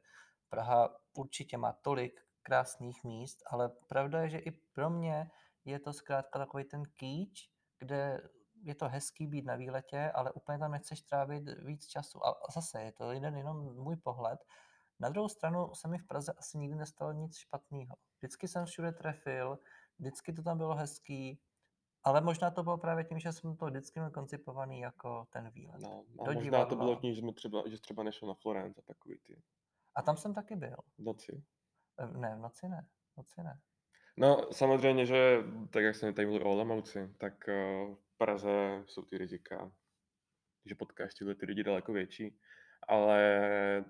Praha 0.49 0.97
určitě 1.13 1.57
má 1.57 1.73
tolik 1.73 2.21
krásných 2.41 3.03
míst, 3.03 3.43
ale 3.47 3.69
pravda 3.87 4.21
je, 4.21 4.29
že 4.29 4.37
i 4.37 4.51
pro 4.51 4.89
mě 4.89 5.31
je 5.65 5.79
to 5.79 5.93
zkrátka 5.93 6.39
takový 6.39 6.63
ten 6.63 6.83
kýč, 6.83 7.49
kde 7.79 8.21
je 8.63 8.75
to 8.75 8.89
hezký 8.89 9.27
být 9.27 9.45
na 9.45 9.55
výletě, 9.55 10.11
ale 10.11 10.31
úplně 10.31 10.59
tam 10.59 10.71
nechceš 10.71 11.01
trávit 11.01 11.43
víc 11.59 11.87
času. 11.87 12.25
A 12.25 12.35
zase 12.55 12.81
je 12.81 12.91
to 12.91 13.11
jeden 13.11 13.37
jenom 13.37 13.75
můj 13.75 13.95
pohled. 13.95 14.39
Na 14.99 15.09
druhou 15.09 15.29
stranu 15.29 15.69
se 15.73 15.87
mi 15.87 15.97
v 15.97 16.07
Praze 16.07 16.33
asi 16.37 16.57
nikdy 16.57 16.75
nestalo 16.75 17.11
nic 17.11 17.37
špatného. 17.37 17.95
Vždycky 18.17 18.47
jsem 18.47 18.65
všude 18.65 18.91
trefil, 18.91 19.59
vždycky 19.99 20.33
to 20.33 20.43
tam 20.43 20.57
bylo 20.57 20.75
hezký, 20.75 21.39
ale 22.03 22.21
možná 22.21 22.51
to 22.51 22.63
bylo 22.63 22.77
právě 22.77 23.03
tím, 23.03 23.19
že 23.19 23.31
jsem 23.31 23.55
to 23.57 23.65
vždycky 23.65 23.99
měl 23.99 24.11
koncipovaný 24.11 24.79
jako 24.79 25.27
ten 25.29 25.49
výlet. 25.49 25.81
No, 25.81 26.05
a 26.19 26.23
Do 26.23 26.25
možná 26.25 26.41
divadla. 26.41 26.65
to 26.65 26.75
bylo 26.75 26.95
tím, 26.95 27.13
že, 27.13 27.21
jsme 27.21 27.33
třeba, 27.33 27.63
že 27.69 27.81
třeba 27.81 28.03
nešel 28.03 28.27
na 28.27 28.33
Florence 28.33 28.81
a 28.81 28.83
takový 28.87 29.19
ty. 29.19 29.41
A 29.95 30.01
tam 30.01 30.17
jsem 30.17 30.33
taky 30.33 30.55
byl. 30.55 30.77
V 30.97 31.03
noci? 31.03 31.43
Ne, 32.17 32.35
v 32.35 32.39
noci 32.39 32.69
ne. 32.69 32.87
V 33.13 33.17
noci 33.17 33.43
ne. 33.43 33.59
No, 34.17 34.53
samozřejmě, 34.53 35.05
že 35.05 35.37
tak 35.69 35.83
jak 35.83 35.95
jsem 35.95 36.13
tady 36.13 36.25
mluvil 36.25 36.47
o 36.47 36.51
Olomouci, 36.51 37.13
tak 37.17 37.33
uh, 37.47 37.95
v 37.95 38.17
Praze 38.17 38.83
jsou 38.85 39.01
ty 39.01 39.17
rizika, 39.17 39.71
že 40.65 40.75
potkáš 40.75 41.13
tyhle 41.13 41.35
ty 41.35 41.45
lidi 41.45 41.63
daleko 41.63 41.93
větší, 41.93 42.39
ale... 42.87 43.85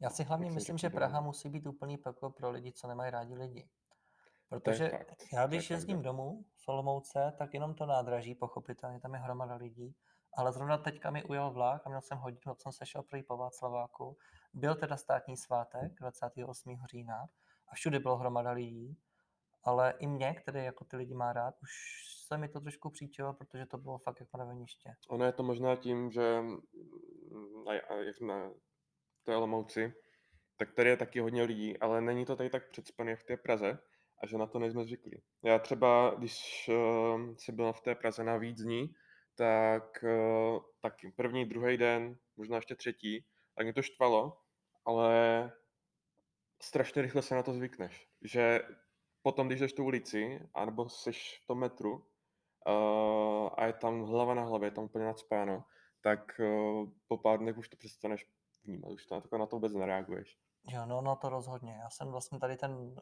Já 0.00 0.10
si 0.10 0.24
hlavně 0.24 0.50
myslím, 0.50 0.78
že 0.78 0.90
Praha 0.90 1.20
musí 1.20 1.48
být 1.48 1.66
úplný 1.66 1.98
peklo 1.98 2.30
pro 2.30 2.50
lidi, 2.50 2.72
co 2.72 2.88
nemají 2.88 3.10
rádi 3.10 3.34
lidi. 3.34 3.68
Protože 4.48 4.90
já 5.32 5.46
když 5.46 5.70
jezdím 5.70 6.02
domů 6.02 6.44
z 6.56 6.68
Olomouce, 6.68 7.32
tak 7.38 7.54
jenom 7.54 7.74
to 7.74 7.86
nádraží, 7.86 8.34
pochopitelně, 8.34 9.00
tam 9.00 9.14
je 9.14 9.20
hromada 9.20 9.54
lidí, 9.54 9.94
ale 10.34 10.52
zrovna 10.52 10.78
teďka 10.78 11.10
mi 11.10 11.24
ujel 11.24 11.50
vlak 11.50 11.86
a 11.86 11.88
měl 11.88 12.00
jsem 12.00 12.18
hodinu, 12.18 12.54
jsem 12.58 12.72
se 12.72 12.86
šel 12.86 13.02
projít 13.02 13.26
po 13.26 13.36
Václaváku. 13.36 14.16
Byl 14.54 14.74
teda 14.74 14.96
státní 14.96 15.36
svátek 15.36 15.92
28. 16.00 16.76
října 16.90 17.28
a 17.68 17.74
všude 17.74 17.98
bylo 17.98 18.16
hromada 18.16 18.50
lidí, 18.50 18.98
ale 19.64 19.94
i 19.98 20.06
mě, 20.06 20.34
který 20.34 20.64
jako 20.64 20.84
ty 20.84 20.96
lidi 20.96 21.14
má 21.14 21.32
rád, 21.32 21.54
už 21.62 21.70
se 22.26 22.38
mi 22.38 22.48
to 22.48 22.60
trošku 22.60 22.90
příčilo, 22.90 23.34
protože 23.34 23.66
to 23.66 23.78
bylo 23.78 23.98
fakt 23.98 24.20
jako 24.20 24.36
na 24.38 24.44
veniště. 24.44 24.94
Ono 25.08 25.24
je 25.24 25.32
to 25.32 25.42
možná 25.42 25.76
tím, 25.76 26.10
že 26.10 26.40
mm, 26.40 26.58
jak 28.06 28.20
na 28.20 28.50
té 29.24 29.36
Olomouci, 29.36 29.94
tak 30.56 30.72
tady 30.72 30.88
je 30.88 30.96
taky 30.96 31.20
hodně 31.20 31.42
lidí, 31.42 31.78
ale 31.78 32.00
není 32.00 32.24
to 32.24 32.36
tady 32.36 32.50
tak 32.50 32.70
předspané 32.70 33.10
jak 33.10 33.20
v 33.20 33.24
té 33.24 33.36
Praze 33.36 33.78
a 34.22 34.26
že 34.26 34.38
na 34.38 34.46
to 34.46 34.58
nejsme 34.58 34.84
zvyklí. 34.84 35.22
Já 35.44 35.58
třeba, 35.58 36.14
když 36.18 36.68
uh, 36.68 37.34
jsem 37.36 37.56
byl 37.56 37.72
v 37.72 37.80
té 37.80 37.94
Praze 37.94 38.24
na 38.24 38.36
víc 38.36 38.62
dní, 38.62 38.94
tak 39.34 40.04
uh, 40.04 40.60
taky 40.80 41.12
první, 41.16 41.44
druhý 41.44 41.76
den, 41.76 42.16
možná 42.36 42.56
ještě 42.56 42.74
třetí, 42.74 43.26
tak 43.54 43.66
mě 43.66 43.72
to 43.72 43.82
štvalo, 43.82 44.38
ale 44.84 45.52
strašně 46.62 47.02
rychle 47.02 47.22
se 47.22 47.34
na 47.34 47.42
to 47.42 47.52
zvykneš. 47.52 48.08
Že 48.22 48.60
potom, 49.22 49.46
když 49.46 49.60
jdeš 49.60 49.72
tu 49.72 49.84
ulici, 49.84 50.40
anebo 50.54 50.88
jsi 50.88 51.12
v 51.12 51.46
tom 51.46 51.58
metru 51.58 51.92
uh, 51.96 53.48
a 53.56 53.66
je 53.66 53.72
tam 53.72 54.02
hlava 54.02 54.34
na 54.34 54.44
hlavě, 54.44 54.66
je 54.66 54.70
tam 54.70 54.84
úplně 54.84 55.04
nadspáno, 55.04 55.64
tak 56.00 56.40
uh, 56.40 56.88
po 57.08 57.16
pár 57.16 57.38
dnech 57.38 57.58
už 57.58 57.68
to 57.68 57.76
přestaneš 57.76 58.26
vnímat, 58.64 58.90
už 58.90 59.06
to 59.06 59.38
na 59.38 59.46
to 59.46 59.56
vůbec 59.56 59.72
nereaguješ. 59.72 60.38
Jo, 60.68 60.86
no, 60.86 61.00
no 61.00 61.16
to 61.16 61.28
rozhodně. 61.28 61.72
Já 61.72 61.90
jsem 61.90 62.08
vlastně 62.08 62.38
tady 62.38 62.56
ten 62.56 62.94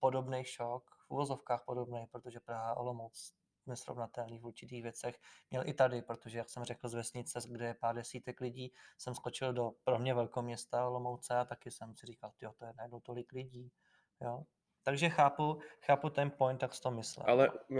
podobný 0.00 0.44
šok, 0.44 0.90
v 1.06 1.10
uvozovkách 1.10 1.64
podobný, 1.66 2.06
protože 2.12 2.40
Praha 2.40 2.76
Olomouc 2.76 3.32
nesrovnatelný 3.66 4.38
v 4.38 4.46
určitých 4.46 4.82
věcech. 4.82 5.18
Měl 5.50 5.68
i 5.68 5.74
tady, 5.74 6.02
protože, 6.02 6.38
jak 6.38 6.50
jsem 6.50 6.64
řekl, 6.64 6.88
z 6.88 6.94
vesnice, 6.94 7.40
kde 7.48 7.66
je 7.66 7.74
pár 7.74 7.94
desítek 7.94 8.40
lidí, 8.40 8.72
jsem 8.98 9.14
skočil 9.14 9.52
do 9.52 9.72
pro 9.84 9.98
mě 9.98 10.14
velkoměsta 10.14 10.86
Olomouce 10.86 11.34
a 11.36 11.44
taky 11.44 11.70
jsem 11.70 11.96
si 11.96 12.06
říkal, 12.06 12.32
jo, 12.40 12.52
to 12.58 12.64
je 12.64 12.72
najednou 12.76 13.00
tolik 13.00 13.32
lidí. 13.32 13.72
Jo. 14.20 14.42
Takže 14.82 15.08
chápu, 15.08 15.58
chápu 15.86 16.10
ten 16.10 16.30
point, 16.30 16.60
tak 16.60 16.70
to 16.82 16.90
myslel. 16.90 17.26
Ale 17.28 17.50
uh, 17.50 17.78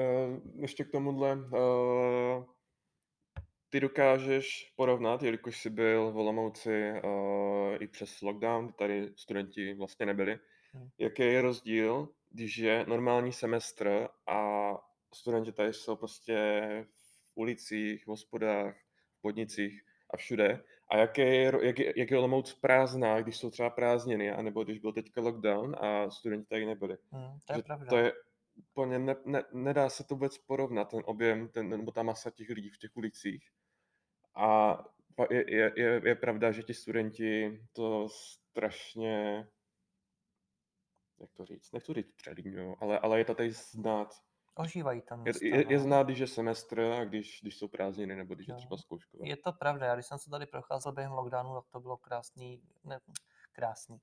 ještě 0.55 0.85
k 0.85 0.93
tomuhle, 0.93 1.37
uh, 1.37 2.45
ty 3.77 3.81
dokážeš 3.81 4.73
porovnat, 4.77 5.23
jelikož 5.23 5.59
jsi 5.61 5.71
byl 5.71 6.11
v 6.13 6.17
Olomouci 6.17 6.93
uh, 6.93 7.77
i 7.81 7.87
přes 7.87 8.23
lockdown, 8.23 8.73
tady 8.73 9.13
studenti 9.17 9.75
vlastně 9.75 10.07
nebyli. 10.07 10.39
Hmm. 10.73 10.89
Jaký 10.99 11.23
je 11.23 11.43
rozdíl, 11.43 12.09
když 12.31 12.57
je 12.57 12.85
normální 12.89 13.33
semestr 13.33 14.09
a 14.27 14.71
studenti 15.15 15.53
tady 15.53 15.73
jsou 15.73 15.97
prostě 15.97 16.37
v 16.97 17.33
ulicích, 17.35 18.05
v 18.05 18.09
hospodách, 18.09 18.77
v 19.19 19.23
podnicích 19.23 19.83
a 20.11 20.17
všude. 20.17 20.63
A 20.91 20.97
jak 20.97 21.19
je, 21.19 21.53
jak 21.63 21.79
je, 21.79 21.93
jak 21.97 22.11
je 22.11 22.19
Olomouc 22.19 22.55
prázdná, 22.55 23.21
když 23.21 23.37
jsou 23.37 23.51
třeba 23.51 23.71
prázdniny, 23.71 24.31
anebo 24.31 24.65
když 24.65 24.79
byl 24.79 24.93
teďka 24.93 25.21
lockdown 25.21 25.77
a 25.81 26.11
studenti 26.11 26.47
tady 26.49 26.67
nebyli. 26.67 26.97
Hmm, 27.13 27.39
to 27.47 27.53
je 27.53 27.57
že 27.57 27.63
pravda. 27.63 27.87
To 27.87 27.97
je 27.97 28.13
úplně, 28.57 28.99
ne, 28.99 29.17
ne, 29.25 29.43
nedá 29.53 29.89
se 29.89 30.05
to 30.05 30.15
vůbec 30.15 30.39
porovnat, 30.39 30.85
ten 30.85 31.03
objem, 31.05 31.49
ten, 31.49 31.69
nebo 31.69 31.93
ta 31.93 32.03
masa 32.03 32.31
těch 32.31 32.51
lidí 32.51 32.71
v 32.71 32.79
těch 32.79 32.97
ulicích. 32.97 33.51
A 34.37 34.79
je, 35.31 35.45
je, 35.57 35.73
je, 35.77 36.01
je 36.05 36.15
pravda, 36.15 36.53
že 36.53 36.63
ti 36.63 36.75
studenti 36.75 37.61
to 37.73 38.09
strašně, 38.09 39.49
jak 41.21 41.33
to 41.33 41.45
říct, 41.45 41.73
nechci 41.73 41.95
říct 41.95 42.13
přelíňují, 42.17 42.77
ale, 42.81 42.99
ale 42.99 43.19
je 43.19 43.25
to 43.25 43.35
tady 43.35 43.51
znát. 43.53 44.09
Ožívají 44.55 45.03
tam 45.03 45.27
Je, 45.27 45.33
je, 45.43 45.73
je 45.73 45.79
znát, 45.79 46.03
když 46.03 46.19
je 46.19 46.27
semestr 46.27 46.81
a 46.81 47.05
když, 47.05 47.39
když 47.43 47.59
jsou 47.59 47.69
prázdniny, 47.69 48.17
nebo 48.17 48.35
když 48.35 48.49
jo. 48.49 48.55
je 48.55 48.59
třeba 48.59 48.77
zkouškové. 48.77 49.29
Je 49.29 49.37
to 49.37 49.53
pravda, 49.53 49.87
já 49.87 49.95
když 49.95 50.07
jsem 50.07 50.19
se 50.19 50.31
tady 50.31 50.47
procházel 50.47 50.93
během 50.93 51.13
lockdownu, 51.13 51.55
tak 51.55 51.65
to 51.71 51.81
bylo 51.81 51.97
krásný, 51.97 52.63
ne, 52.85 53.01
krásný. 53.53 54.01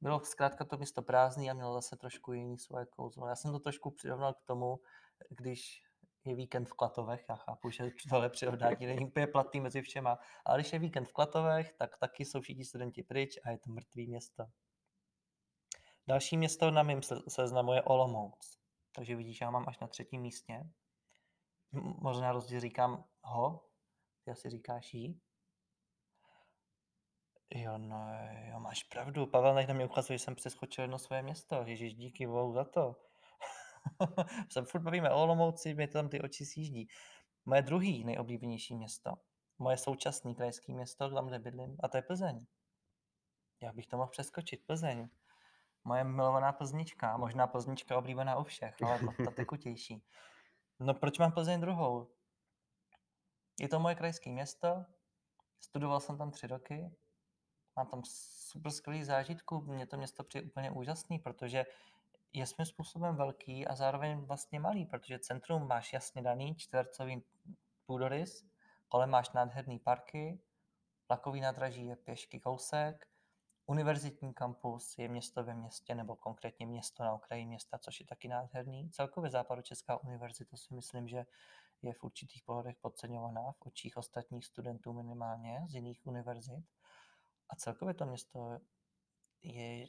Bylo 0.00 0.20
zkrátka 0.20 0.64
to 0.64 0.76
místo 0.76 1.02
prázdný 1.02 1.50
a 1.50 1.54
mělo 1.54 1.74
zase 1.74 1.96
trošku 1.96 2.32
jiný 2.32 2.58
svoje 2.58 2.86
kouzlo. 2.86 3.28
Já 3.28 3.36
jsem 3.36 3.52
to 3.52 3.58
trošku 3.58 3.90
přirovnal 3.90 4.34
k 4.34 4.42
tomu, 4.42 4.80
když 5.28 5.83
je 6.24 6.34
víkend 6.34 6.68
v 6.68 6.72
Klatovech, 6.72 7.24
já 7.28 7.36
chápu, 7.36 7.70
že 7.70 7.90
tohle 8.10 8.30
přirovnání 8.30 8.86
není 8.86 9.06
úplně 9.06 9.26
platný 9.26 9.60
mezi 9.60 9.82
všema, 9.82 10.18
ale 10.44 10.58
když 10.58 10.72
je 10.72 10.78
víkend 10.78 11.08
v 11.08 11.12
Klatovech, 11.12 11.72
tak 11.72 11.98
taky 11.98 12.24
jsou 12.24 12.40
všichni 12.40 12.64
studenti 12.64 13.02
pryč 13.02 13.38
a 13.44 13.50
je 13.50 13.58
to 13.58 13.70
mrtvý 13.70 14.06
město. 14.06 14.44
Další 16.06 16.36
město 16.36 16.70
na 16.70 16.82
mém 16.82 17.00
seznamu 17.28 17.72
je 17.72 17.82
Olomouc. 17.82 18.58
Takže 18.94 19.16
vidíš, 19.16 19.40
já 19.40 19.50
mám 19.50 19.64
až 19.68 19.78
na 19.78 19.86
třetím 19.86 20.20
místě. 20.22 20.60
Možná 22.00 22.32
rozdíl 22.32 22.60
říkám 22.60 23.04
ho, 23.22 23.64
ty 24.24 24.30
asi 24.30 24.50
říkáš 24.50 24.94
jí. 24.94 25.20
Jo, 27.54 27.78
no, 27.78 28.06
jo, 28.50 28.60
máš 28.60 28.82
pravdu. 28.82 29.26
Pavel 29.26 29.54
nech 29.54 29.68
na 29.68 29.74
mě 29.74 29.84
ukazuje, 29.84 30.18
že 30.18 30.24
jsem 30.24 30.34
přeskočil 30.34 30.84
jedno 30.84 30.98
své 30.98 31.22
město. 31.22 31.62
Ježíš, 31.66 31.94
díky 31.94 32.26
bohu 32.26 32.52
za 32.52 32.64
to. 32.64 32.96
se 34.52 34.62
furt 34.62 34.80
bavíme 34.80 35.10
o 35.10 35.22
Olomouci, 35.22 35.74
mě 35.74 35.88
tam 35.88 36.08
ty 36.08 36.20
oči 36.20 36.46
sjíždí. 36.46 36.88
Moje 37.44 37.62
druhý 37.62 38.04
nejoblíbenější 38.04 38.74
město, 38.74 39.14
moje 39.58 39.76
současné 39.76 40.34
krajské 40.34 40.72
město, 40.72 41.10
tam, 41.10 41.26
kde 41.26 41.38
bydlím, 41.38 41.76
a 41.82 41.88
to 41.88 41.96
je 41.96 42.02
Plzeň. 42.02 42.46
Já 43.62 43.72
bych 43.72 43.86
to 43.86 43.96
mohl 43.96 44.10
přeskočit, 44.10 44.66
Plzeň. 44.66 45.08
Moje 45.84 46.04
milovaná 46.04 46.52
Plznička, 46.52 47.16
možná 47.16 47.46
Plznička 47.46 47.98
oblíbená 47.98 48.38
u 48.38 48.44
všech, 48.44 48.82
ale 48.82 48.98
ta, 48.98 49.24
ta 49.24 49.30
tekutější. 49.30 50.04
No 50.80 50.94
proč 50.94 51.18
mám 51.18 51.32
Plzeň 51.32 51.60
druhou? 51.60 52.10
Je 53.60 53.68
to 53.68 53.80
moje 53.80 53.94
krajské 53.94 54.30
město, 54.30 54.84
studoval 55.60 56.00
jsem 56.00 56.18
tam 56.18 56.30
tři 56.30 56.46
roky, 56.46 56.90
mám 57.76 57.86
tam 57.86 58.02
super 58.04 58.72
skvělý 58.72 59.04
zážitku, 59.04 59.60
mě 59.60 59.86
to 59.86 59.96
město 59.96 60.24
přijde 60.24 60.46
úplně 60.46 60.70
úžasný, 60.70 61.18
protože 61.18 61.58
je 61.58 61.66
svým 62.42 62.66
způsobem 62.66 63.16
velký 63.16 63.66
a 63.66 63.74
zároveň 63.74 64.20
vlastně 64.20 64.60
malý, 64.60 64.86
protože 64.86 65.18
centrum 65.18 65.66
máš 65.68 65.92
jasně 65.92 66.22
daný 66.22 66.56
čtvercový 66.56 67.24
půdorys, 67.86 68.44
kolem 68.88 69.10
máš 69.10 69.32
nádherný 69.32 69.78
parky, 69.78 70.40
vlakový 71.08 71.40
nádraží 71.40 71.86
je 71.86 71.96
pěšky 71.96 72.40
kousek, 72.40 73.06
univerzitní 73.66 74.34
kampus 74.34 74.98
je 74.98 75.08
město 75.08 75.44
ve 75.44 75.54
městě, 75.54 75.94
nebo 75.94 76.16
konkrétně 76.16 76.66
město 76.66 77.02
na 77.02 77.12
okraji 77.12 77.46
města, 77.46 77.78
což 77.78 78.00
je 78.00 78.06
taky 78.06 78.28
nádherný. 78.28 78.90
Celkově 78.90 79.30
Západočeská 79.30 80.02
univerzita 80.02 80.56
si 80.56 80.74
myslím, 80.74 81.08
že 81.08 81.26
je 81.82 81.92
v 81.92 82.04
určitých 82.04 82.42
pohledech 82.42 82.76
podceňovaná 82.80 83.52
v 83.52 83.66
očích 83.66 83.96
ostatních 83.96 84.46
studentů 84.46 84.92
minimálně 84.92 85.60
z 85.68 85.74
jiných 85.74 86.06
univerzit. 86.06 86.64
A 87.50 87.56
celkově 87.56 87.94
to 87.94 88.06
město 88.06 88.60
je 89.42 89.86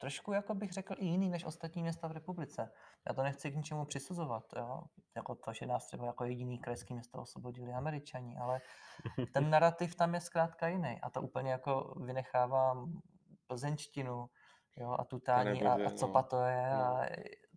trošku, 0.00 0.32
jako 0.32 0.54
bych 0.54 0.72
řekl, 0.72 0.94
i 0.98 1.06
jiný 1.06 1.30
než 1.30 1.44
ostatní 1.44 1.82
města 1.82 2.08
v 2.08 2.12
republice. 2.12 2.72
Já 3.08 3.14
to 3.14 3.22
nechci 3.22 3.50
k 3.50 3.56
ničemu 3.56 3.84
přisuzovat, 3.84 4.44
jo? 4.56 4.82
jako 5.16 5.34
to, 5.34 5.52
že 5.52 5.66
nás 5.66 5.86
třeba 5.86 6.06
jako 6.06 6.24
jediný 6.24 6.58
krajský 6.58 6.94
město 6.94 7.18
osvobodili 7.18 7.72
američani, 7.72 8.36
ale 8.36 8.60
ten 9.34 9.50
narrativ 9.50 9.94
tam 9.94 10.14
je 10.14 10.20
zkrátka 10.20 10.68
jiný 10.68 11.00
a 11.02 11.10
to 11.10 11.22
úplně 11.22 11.50
jako 11.50 11.94
vynechávám 12.04 13.00
plzeňštinu 13.46 14.30
jo? 14.76 14.96
a 14.98 15.04
tutání 15.04 15.62
a, 15.64 15.72
a 15.72 15.90
co 15.90 16.06
no. 16.06 16.22
to 16.22 16.42
je 16.42 16.70
no. 16.72 16.84
a 16.84 17.06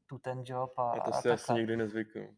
tu 0.06 0.18
ten 0.18 0.44
job 0.46 0.80
a, 0.80 0.92
a 0.92 1.00
to 1.00 1.14
si 1.14 1.30
a 1.30 1.34
asi 1.34 1.54
nikdy 1.54 1.78
nezvyknu. 1.78 2.36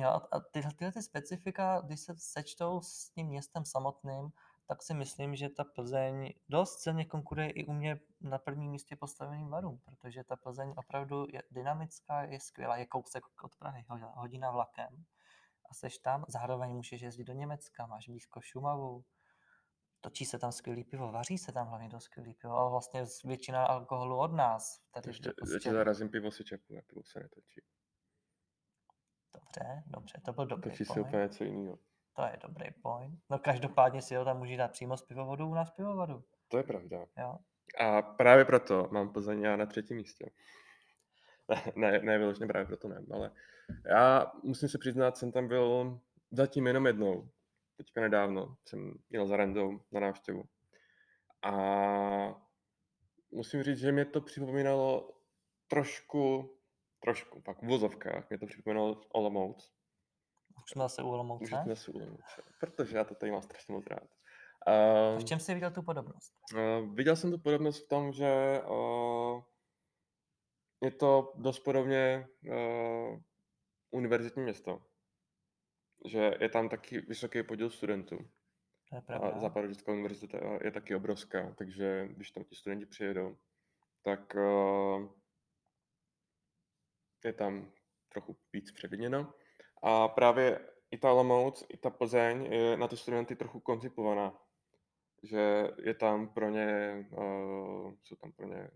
Jo, 0.00 0.08
a 0.08 0.40
tyhle, 0.40 0.72
tyhle 0.72 0.92
ty 0.92 1.02
specifika, 1.02 1.80
když 1.86 2.00
se 2.00 2.14
sečtou 2.16 2.80
s 2.80 3.10
tím 3.10 3.26
městem 3.26 3.64
samotným, 3.64 4.30
tak 4.68 4.82
si 4.82 4.94
myslím, 4.94 5.36
že 5.36 5.48
ta 5.48 5.64
Plzeň 5.64 6.32
dost 6.48 6.80
silně 6.80 7.04
konkuruje 7.04 7.50
i 7.50 7.64
u 7.64 7.72
mě 7.72 8.00
na 8.20 8.38
prvním 8.38 8.70
místě 8.70 8.96
postaveným 8.96 9.48
varům, 9.48 9.80
protože 9.84 10.24
ta 10.24 10.36
Plzeň 10.36 10.74
opravdu 10.76 11.26
je 11.28 11.42
dynamická, 11.50 12.22
je 12.22 12.40
skvělá, 12.40 12.76
je 12.76 12.86
kousek 12.86 13.24
od 13.44 13.56
Prahy, 13.56 13.84
hodina 14.14 14.50
vlakem 14.50 15.04
a 15.70 15.74
seš 15.74 15.98
tam, 15.98 16.24
zároveň 16.28 16.70
můžeš 16.70 17.00
jezdit 17.00 17.24
do 17.24 17.32
Německa, 17.32 17.86
máš 17.86 18.08
blízko 18.08 18.40
Šumavu, 18.40 19.04
točí 20.00 20.24
se 20.24 20.38
tam 20.38 20.52
skvělý 20.52 20.84
pivo, 20.84 21.12
vaří 21.12 21.38
se 21.38 21.52
tam 21.52 21.66
hlavně 21.66 21.90
to 21.90 22.00
skvělý 22.00 22.34
pivo, 22.34 22.54
ale 22.54 22.70
vlastně 22.70 23.04
většina 23.24 23.66
alkoholu 23.66 24.18
od 24.18 24.32
nás. 24.32 24.80
Tady 24.90 25.08
ještě, 25.08 25.32
prostě... 25.36 25.56
ještě 25.56 25.72
zarazím 25.72 26.08
pivo 26.08 26.30
si 26.30 26.44
čepu, 26.44 26.80
pivo 26.86 27.02
se 27.04 27.20
netočí. 27.20 27.60
Dobře, 29.34 29.82
dobře, 29.86 30.20
to 30.24 30.32
byl 30.32 30.46
dobrý 30.46 30.70
Točí 30.70 30.84
se 30.84 31.00
úplně 31.00 31.22
něco 31.22 31.44
jiného. 31.44 31.78
To 32.18 32.24
je 32.24 32.38
dobrý 32.42 32.70
point. 32.82 33.20
No 33.30 33.38
každopádně 33.38 34.02
si 34.02 34.14
ho 34.14 34.24
tam 34.24 34.38
může 34.38 34.56
dát 34.56 34.70
přímo 34.70 34.96
z 34.96 35.02
pivovodu 35.02 35.48
u 35.48 35.54
nás 35.54 35.70
pivovodu. 35.70 36.24
To 36.48 36.56
je 36.56 36.62
pravda. 36.62 37.06
Jo. 37.18 37.38
A 37.80 38.02
právě 38.02 38.44
proto 38.44 38.88
mám 38.90 39.12
Plzeň 39.12 39.42
na 39.56 39.66
třetím 39.66 39.96
místě. 39.96 40.30
Ne, 41.76 41.98
ne, 41.98 42.18
vyloženě 42.18 42.46
právě 42.46 42.66
proto 42.66 42.88
ne, 42.88 43.02
ale 43.12 43.30
já 43.86 44.32
musím 44.42 44.68
se 44.68 44.78
přiznat, 44.78 45.16
jsem 45.16 45.32
tam 45.32 45.48
byl 45.48 45.98
zatím 46.30 46.66
jenom 46.66 46.86
jednou. 46.86 47.28
Teďka 47.76 48.00
nedávno 48.00 48.56
jsem 48.64 48.94
jel 49.10 49.26
za 49.26 49.36
Randou 49.36 49.80
na 49.92 50.00
návštěvu. 50.00 50.44
A 51.42 51.52
musím 53.30 53.62
říct, 53.62 53.78
že 53.78 53.92
mě 53.92 54.04
to 54.04 54.20
připomínalo 54.20 55.10
trošku, 55.68 56.56
trošku, 57.00 57.40
pak 57.40 57.62
v 57.62 57.66
vozovkách, 57.66 58.30
mě 58.30 58.38
to 58.38 58.46
připomínalo 58.46 59.00
Olomouc. 59.08 59.77
Už 60.64 60.70
jsme 60.70 60.82
zase 60.82 61.02
u 61.02 61.06
Už 61.06 61.12
Olomouce. 61.12 61.46
jsme 61.46 61.64
zase 61.66 61.90
u 61.90 61.96
Olomouce, 61.96 62.42
protože 62.60 62.96
já 62.96 63.04
to 63.04 63.14
tady 63.14 63.32
mám 63.32 63.42
strašně 63.42 63.74
moc 63.74 63.86
rád. 63.86 64.08
A 64.66 64.72
v 65.14 65.16
Uh, 65.16 65.24
čem 65.24 65.40
jsi 65.40 65.54
viděl 65.54 65.70
tu 65.70 65.82
podobnost? 65.82 66.34
uh, 66.54 66.94
viděl 66.94 67.16
jsem 67.16 67.30
tu 67.30 67.38
podobnost 67.38 67.84
v 67.84 67.88
tom, 67.88 68.12
že 68.12 68.60
uh, 68.68 69.42
je 70.82 70.90
to 70.90 71.32
dost 71.36 71.58
podobně 71.58 72.28
uh, 72.48 73.20
univerzitní 73.90 74.42
město. 74.42 74.82
Že 76.04 76.30
je 76.40 76.48
tam 76.48 76.68
taky 76.68 77.00
vysoký 77.00 77.42
podíl 77.42 77.70
studentů. 77.70 78.16
To 78.88 78.94
je 78.96 78.98
A 78.98 79.02
pravda. 79.02 79.38
Západočeská 79.38 79.92
univerzita 79.92 80.38
je 80.64 80.70
taky 80.70 80.94
obrovská, 80.94 81.54
takže 81.54 82.08
když 82.08 82.30
tam 82.30 82.44
ti 82.44 82.54
studenti 82.54 82.86
přijedou, 82.86 83.36
tak 84.02 84.34
uh, 84.34 85.08
je 87.24 87.32
tam 87.32 87.72
trochu 88.08 88.36
víc 88.52 88.72
převiněno. 88.72 89.34
A 89.82 90.08
právě 90.08 90.60
i 90.90 90.98
ta 90.98 91.12
Olomouc, 91.12 91.64
i 91.68 91.76
ta 91.76 91.90
Plzeň 91.90 92.44
je 92.44 92.76
na 92.76 92.88
ty 92.88 92.96
studenty 92.96 93.36
trochu 93.36 93.60
koncipovaná. 93.60 94.38
Že 95.22 95.70
je 95.82 95.94
tam 95.94 96.28
pro 96.34 96.50
ně, 96.50 96.96
uh, 97.10 97.92
jsou 98.02 98.16
tam 98.16 98.32
pro 98.32 98.46
ně 98.46 98.70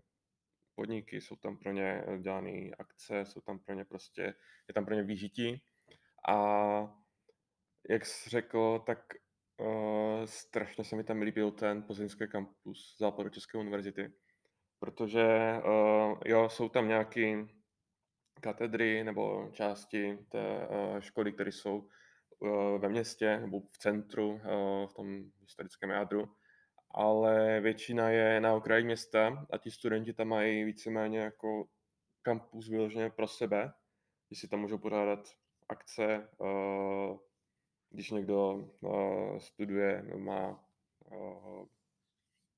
podniky, 0.75 1.21
jsou 1.21 1.35
tam 1.35 1.57
pro 1.57 1.71
ně 1.71 2.03
dělané 2.21 2.69
akce, 2.79 3.25
jsou 3.25 3.41
tam 3.41 3.59
pro 3.59 3.75
ně 3.75 3.85
prostě, 3.85 4.21
je 4.67 4.73
tam 4.73 4.85
pro 4.85 4.95
ně 4.95 5.03
výžití. 5.03 5.63
A 6.27 6.35
jak 7.89 8.05
jsi 8.05 8.29
řekl, 8.29 8.79
tak 8.79 8.99
uh, 9.57 10.25
strašně 10.25 10.83
se 10.83 10.95
mi 10.95 11.03
tam 11.03 11.21
líbil 11.21 11.51
ten 11.51 11.83
plzeňský 11.83 12.27
kampus 12.27 12.95
Západočeské 12.99 13.57
univerzity, 13.57 14.13
protože 14.79 15.55
uh, 15.65 16.19
jo, 16.25 16.49
jsou 16.49 16.69
tam 16.69 16.87
nějaké 16.87 17.45
katedry 18.43 19.03
nebo 19.03 19.49
části 19.51 20.17
té 20.29 20.67
uh, 20.67 20.99
školy, 20.99 21.33
které 21.33 21.51
jsou 21.51 21.89
uh, 22.39 22.77
ve 22.77 22.89
městě 22.89 23.39
nebo 23.39 23.59
v 23.59 23.77
centru, 23.77 24.29
uh, 24.29 24.87
v 24.87 24.93
tom 24.93 25.23
historickém 25.41 25.89
jádru, 25.89 26.29
ale 26.91 27.59
většina 27.61 28.09
je 28.09 28.41
na 28.41 28.53
okraji 28.53 28.83
města 28.83 29.45
a 29.49 29.57
ti 29.57 29.71
studenti 29.71 30.13
tam 30.13 30.27
mají 30.27 30.63
víceméně 30.63 31.19
jako 31.19 31.67
kampus 32.21 32.69
vyloženě 32.69 33.09
pro 33.09 33.27
sebe, 33.27 33.73
že 34.31 34.39
si 34.39 34.47
tam 34.47 34.59
můžou 34.59 34.77
pořádat 34.77 35.19
akce, 35.69 36.29
když 37.89 38.11
někdo 38.11 38.69
studuje 39.37 40.03
má 40.15 40.63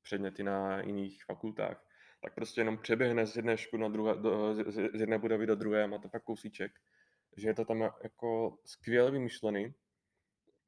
předměty 0.01 0.43
na 0.43 0.81
jiných 0.81 1.23
fakultách, 1.23 1.84
tak 2.25 2.33
prostě 2.33 2.61
jenom 2.61 2.77
přeběhne 2.77 3.25
z 3.25 3.35
jedné 3.35 3.57
školy 3.57 3.81
na 3.81 3.89
druhé, 3.89 4.15
do, 4.15 4.53
z, 4.55 4.71
z 4.71 4.99
jedné 4.99 5.19
budovy 5.19 5.45
do 5.45 5.55
druhé, 5.55 5.87
má 5.87 5.97
to 5.97 6.09
fakt 6.09 6.23
kousíček. 6.23 6.71
Že 7.37 7.49
je 7.49 7.53
to 7.53 7.65
tam 7.65 7.81
jako 7.81 8.57
skvěle 8.65 9.11
vymyšlený. 9.11 9.73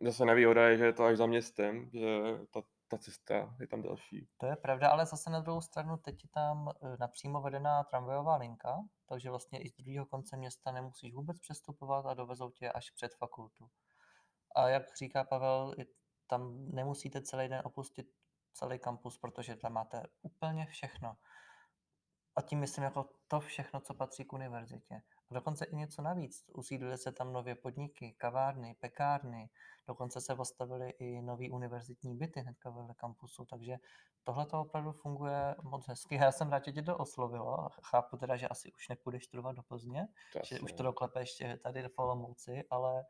Zase 0.01 0.25
nevýhoda 0.25 0.67
je, 0.67 0.77
že 0.77 0.85
je 0.85 0.93
to 0.93 1.03
až 1.03 1.17
za 1.17 1.25
městem, 1.25 1.89
že 1.93 2.07
ta, 2.53 2.61
ta 2.87 2.97
cesta 2.97 3.55
je 3.59 3.67
tam 3.67 3.81
další. 3.81 4.27
To 4.37 4.45
je 4.45 4.55
pravda, 4.55 4.89
ale 4.89 5.05
zase 5.05 5.29
na 5.29 5.39
druhou 5.39 5.61
stranu 5.61 5.97
teď 5.97 6.23
je 6.23 6.29
tam 6.33 6.69
eh, 6.69 6.97
napřímo 6.99 7.41
vedená 7.41 7.83
tramvajová 7.83 8.37
linka, 8.37 8.77
takže 9.05 9.29
vlastně 9.29 9.61
i 9.61 9.69
z 9.69 9.75
druhého 9.75 10.05
konce 10.05 10.37
města 10.37 10.71
nemusíš 10.71 11.13
vůbec 11.13 11.39
přestupovat 11.39 12.05
a 12.05 12.13
dovezou 12.13 12.51
tě 12.51 12.71
až 12.71 12.91
před 12.91 13.15
fakultu. 13.15 13.69
A 14.55 14.69
jak 14.69 14.83
říká 14.97 15.23
Pavel, 15.23 15.75
tam 16.27 16.71
nemusíte 16.71 17.21
celý 17.21 17.47
den 17.47 17.61
opustit 17.65 18.07
celý 18.57 18.79
kampus, 18.79 19.17
protože 19.17 19.55
tam 19.55 19.73
máte 19.73 20.03
úplně 20.21 20.65
všechno. 20.65 21.13
A 22.37 22.41
tím 22.41 22.59
myslím 22.59 22.83
jako 22.83 23.09
to 23.27 23.39
všechno, 23.39 23.79
co 23.79 23.93
patří 23.93 24.25
k 24.25 24.33
univerzitě. 24.33 25.01
A 25.31 25.33
dokonce 25.33 25.65
i 25.65 25.75
něco 25.75 26.01
navíc. 26.01 26.45
Usídlily 26.53 26.97
se 26.97 27.11
tam 27.11 27.33
nově 27.33 27.55
podniky, 27.55 28.15
kavárny, 28.17 28.75
pekárny, 28.79 29.49
dokonce 29.87 30.21
se 30.21 30.35
postavily 30.35 30.89
i 30.89 31.21
nový 31.21 31.51
univerzitní 31.51 32.17
byty 32.17 32.39
hnedka 32.39 32.69
vedle 32.69 32.93
kampusu, 32.93 33.45
takže 33.45 33.77
tohle 34.23 34.45
to 34.45 34.61
opravdu 34.61 34.91
funguje 34.91 35.55
moc 35.63 35.87
hezky. 35.87 36.15
Já 36.15 36.31
jsem 36.31 36.49
rád, 36.49 36.65
že 36.65 36.71
tě 36.71 36.81
to 36.81 36.97
oslovilo. 36.97 37.69
Chápu 37.83 38.17
teda, 38.17 38.35
že 38.35 38.47
asi 38.47 38.71
už 38.71 38.89
nepůjdeš 38.89 39.25
studovat 39.25 39.55
do 39.55 39.63
Plzně, 39.63 40.07
To 40.33 40.39
že 40.43 40.59
už 40.59 40.73
to 40.73 40.83
doklepeš 40.83 41.43
tady 41.63 41.83
v 41.87 41.99
Olomouci, 41.99 42.63
ale 42.69 43.05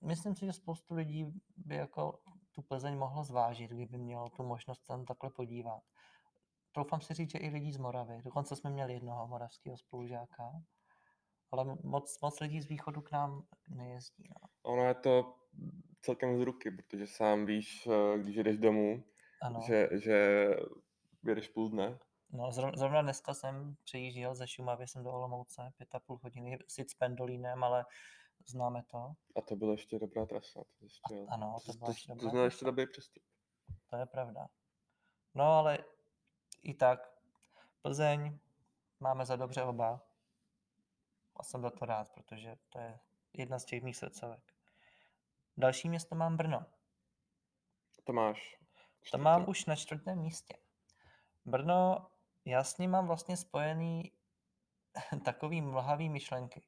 myslím 0.00 0.36
si, 0.36 0.46
že 0.46 0.52
spoustu 0.52 0.94
lidí 0.94 1.40
by 1.56 1.76
jako 1.76 2.18
tu 2.52 2.62
Plzeň 2.62 2.98
mohlo 2.98 3.24
zvážit, 3.24 3.70
kdyby 3.70 3.98
mělo 3.98 4.28
tu 4.28 4.42
možnost 4.42 4.86
tam 4.86 5.04
takhle 5.04 5.30
podívat. 5.30 5.82
Troufám 6.72 7.00
si 7.00 7.14
říct, 7.14 7.30
že 7.30 7.38
i 7.38 7.48
lidí 7.48 7.72
z 7.72 7.76
Moravy. 7.76 8.22
Dokonce 8.22 8.56
jsme 8.56 8.70
měli 8.70 8.92
jednoho 8.92 9.26
moravského 9.26 9.76
spolužáka, 9.76 10.52
ale 11.50 11.76
moc, 11.82 12.20
moc 12.20 12.40
lidí 12.40 12.60
z 12.60 12.68
východu 12.68 13.00
k 13.00 13.12
nám 13.12 13.46
nejezdí. 13.68 14.28
No. 14.28 14.48
Ono 14.62 14.84
je 14.84 14.94
to 14.94 15.34
celkem 16.00 16.38
z 16.38 16.40
ruky, 16.40 16.70
protože 16.70 17.06
sám 17.06 17.46
víš, 17.46 17.86
eh, 17.86 18.18
když 18.18 18.36
jdeš 18.36 18.58
domů, 18.58 19.04
Ano. 19.42 19.60
že, 19.66 19.88
že 19.92 20.48
jedeš 21.26 21.48
půl 21.48 21.68
dne. 21.68 21.98
No, 22.30 22.52
zrovna, 22.52 23.02
dneska 23.02 23.34
jsem 23.34 23.76
přijížděl 23.84 24.34
ze 24.34 24.48
Šumavy, 24.48 24.88
jsem 24.88 25.04
do 25.04 25.12
Olomouce, 25.12 25.72
pět 25.76 25.94
a 25.94 26.00
půl 26.00 26.20
hodiny, 26.22 26.58
sice 26.68 26.94
s 26.94 26.94
pendolínem, 26.94 27.64
ale 27.64 27.84
známe 28.46 28.82
to. 28.86 29.12
A 29.36 29.40
to 29.40 29.56
byla 29.56 29.72
ještě 29.72 29.98
dobrá 29.98 30.26
trasa. 30.26 30.60
To, 30.78 30.84
ještě, 30.84 31.26
Ano, 31.28 31.56
to 31.66 31.72
to, 31.72 31.78
byla 31.78 31.86
to, 31.86 31.90
ještě 31.90 32.06
to, 32.08 32.14
dobrá 32.14 32.30
znamená 32.30 32.44
ještě 32.44 32.64
dobrý 32.64 32.86
přestup. 32.86 33.22
To 33.90 33.96
je 33.96 34.06
pravda. 34.06 34.46
No 35.34 35.44
ale 35.44 35.78
i 36.62 36.74
tak, 36.74 37.18
Plzeň 37.82 38.38
máme 39.00 39.26
za 39.26 39.36
dobře 39.36 39.62
oba. 39.62 40.00
A 41.36 41.42
jsem 41.42 41.62
za 41.62 41.70
to 41.70 41.84
rád, 41.84 42.08
protože 42.08 42.56
to 42.68 42.78
je 42.78 42.98
jedna 43.32 43.58
z 43.58 43.64
těch 43.64 43.82
mých 43.82 43.96
srdcovek. 43.96 44.54
Další 45.56 45.88
město 45.88 46.14
mám 46.14 46.36
Brno. 46.36 46.66
To 48.04 48.12
máš. 48.12 48.58
To 49.12 49.18
mám 49.18 49.48
už 49.48 49.66
na 49.66 49.76
čtvrtém 49.76 50.18
místě. 50.18 50.54
Brno, 51.44 52.10
já 52.44 52.64
s 52.64 52.78
ním 52.78 52.90
mám 52.90 53.06
vlastně 53.06 53.36
spojený 53.36 54.12
takový 55.24 55.60
mlhavý 55.60 56.08
myšlenky. 56.08 56.62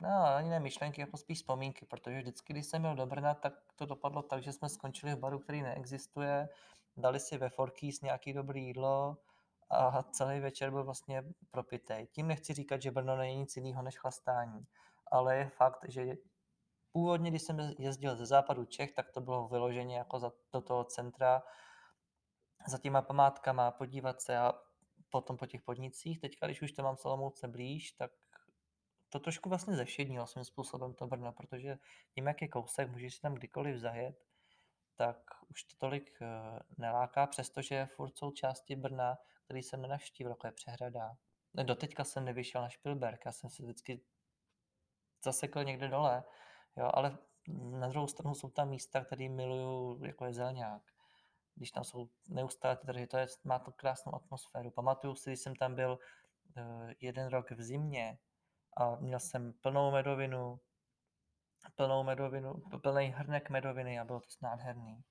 No, 0.00 0.26
ani 0.36 0.50
ne 0.50 0.60
myšlenky, 0.60 1.00
jako 1.00 1.16
spíš 1.16 1.38
vzpomínky, 1.38 1.86
protože 1.86 2.18
vždycky, 2.18 2.52
když 2.52 2.66
jsem 2.66 2.80
měl 2.82 2.94
do 2.94 3.06
Brna, 3.06 3.34
tak 3.34 3.72
to 3.76 3.86
dopadlo 3.86 4.22
tak, 4.22 4.42
že 4.42 4.52
jsme 4.52 4.68
skončili 4.68 5.14
v 5.14 5.18
baru, 5.18 5.38
který 5.38 5.62
neexistuje, 5.62 6.48
dali 6.96 7.20
si 7.20 7.38
ve 7.38 7.48
Forkýs 7.48 8.00
nějaký 8.00 8.32
dobrý 8.32 8.66
jídlo 8.66 9.16
a 9.70 10.02
celý 10.02 10.40
večer 10.40 10.70
byl 10.70 10.84
vlastně 10.84 11.22
propitej. 11.50 12.06
Tím 12.06 12.26
nechci 12.26 12.54
říkat, 12.54 12.82
že 12.82 12.90
Brno 12.90 13.16
není 13.16 13.36
nic 13.36 13.56
jiného 13.56 13.82
než 13.82 13.98
chlastání, 13.98 14.66
ale 15.10 15.36
je 15.36 15.48
fakt, 15.48 15.84
že 15.88 16.14
původně, 16.92 17.30
když 17.30 17.42
jsem 17.42 17.60
jezdil 17.78 18.16
ze 18.16 18.26
západu 18.26 18.64
Čech, 18.64 18.92
tak 18.92 19.10
to 19.10 19.20
bylo 19.20 19.48
vyloženě 19.48 19.96
jako 19.96 20.18
za, 20.18 20.32
do 20.52 20.60
toho 20.60 20.84
centra, 20.84 21.42
za 22.68 22.78
těma 22.78 23.02
památkama, 23.02 23.70
podívat 23.70 24.20
se 24.20 24.38
a 24.38 24.54
potom 25.10 25.36
po 25.36 25.46
těch 25.46 25.62
podnicích. 25.62 26.20
Teďka, 26.20 26.46
když 26.46 26.62
už 26.62 26.72
to 26.72 26.82
mám 26.82 26.96
Solomouce 26.96 27.48
blíž, 27.48 27.92
tak 27.92 28.10
to 29.08 29.20
trošku 29.20 29.48
vlastně 29.48 29.76
zevšednilo 29.76 30.26
svým 30.26 30.44
způsobem 30.44 30.94
to 30.94 31.06
Brno, 31.06 31.32
protože 31.32 31.78
tím, 32.14 32.26
jak 32.26 32.42
je 32.42 32.48
kousek, 32.48 32.90
můžeš 32.90 33.14
si 33.14 33.20
tam 33.20 33.34
kdykoliv 33.34 33.76
zajet, 33.76 34.25
tak 34.96 35.16
už 35.48 35.64
to 35.64 35.76
tolik 35.76 36.18
uh, 36.20 36.58
neláká, 36.78 37.26
přestože 37.26 37.86
furt 37.86 38.18
jsou 38.18 38.30
části 38.30 38.76
Brna, 38.76 39.18
který 39.44 39.62
jsem 39.62 39.82
nenavštívil, 39.82 40.30
jako 40.30 40.46
je 40.46 40.52
Přehrada. 40.52 41.16
Doteďka 41.62 42.04
jsem 42.04 42.24
nevyšel 42.24 42.62
na 42.62 42.68
Špilberg, 42.68 43.26
já 43.26 43.32
jsem 43.32 43.50
se 43.50 43.62
vždycky 43.62 44.00
zasekl 45.24 45.64
někde 45.64 45.88
dole, 45.88 46.24
jo, 46.76 46.90
ale 46.94 47.18
na 47.48 47.88
druhou 47.88 48.06
stranu 48.06 48.34
jsou 48.34 48.50
tam 48.50 48.68
místa, 48.68 49.04
které 49.04 49.28
miluju, 49.28 50.04
jako 50.04 50.24
je 50.24 50.32
Zelňák. 50.32 50.82
Když 51.54 51.70
tam 51.70 51.84
jsou 51.84 52.08
neustále 52.28 52.76
ty 52.76 52.86
trhy, 52.86 53.06
to 53.06 53.16
je, 53.16 53.26
má 53.44 53.58
to 53.58 53.72
krásnou 53.72 54.14
atmosféru. 54.14 54.70
Pamatuju 54.70 55.14
si, 55.14 55.30
když 55.30 55.40
jsem 55.40 55.56
tam 55.56 55.74
byl 55.74 55.98
uh, 56.56 56.90
jeden 57.00 57.28
rok 57.28 57.50
v 57.50 57.62
zimě 57.62 58.18
a 58.76 58.96
měl 58.96 59.20
jsem 59.20 59.52
plnou 59.52 59.90
medovinu, 59.90 60.60
plnou 61.74 62.02
medovinu, 62.02 62.54
plný 62.82 63.14
hrnek 63.16 63.50
medoviny 63.50 64.00
a 64.00 64.04
bylo 64.04 64.20
to 64.20 64.26
nádherný. 64.42 65.04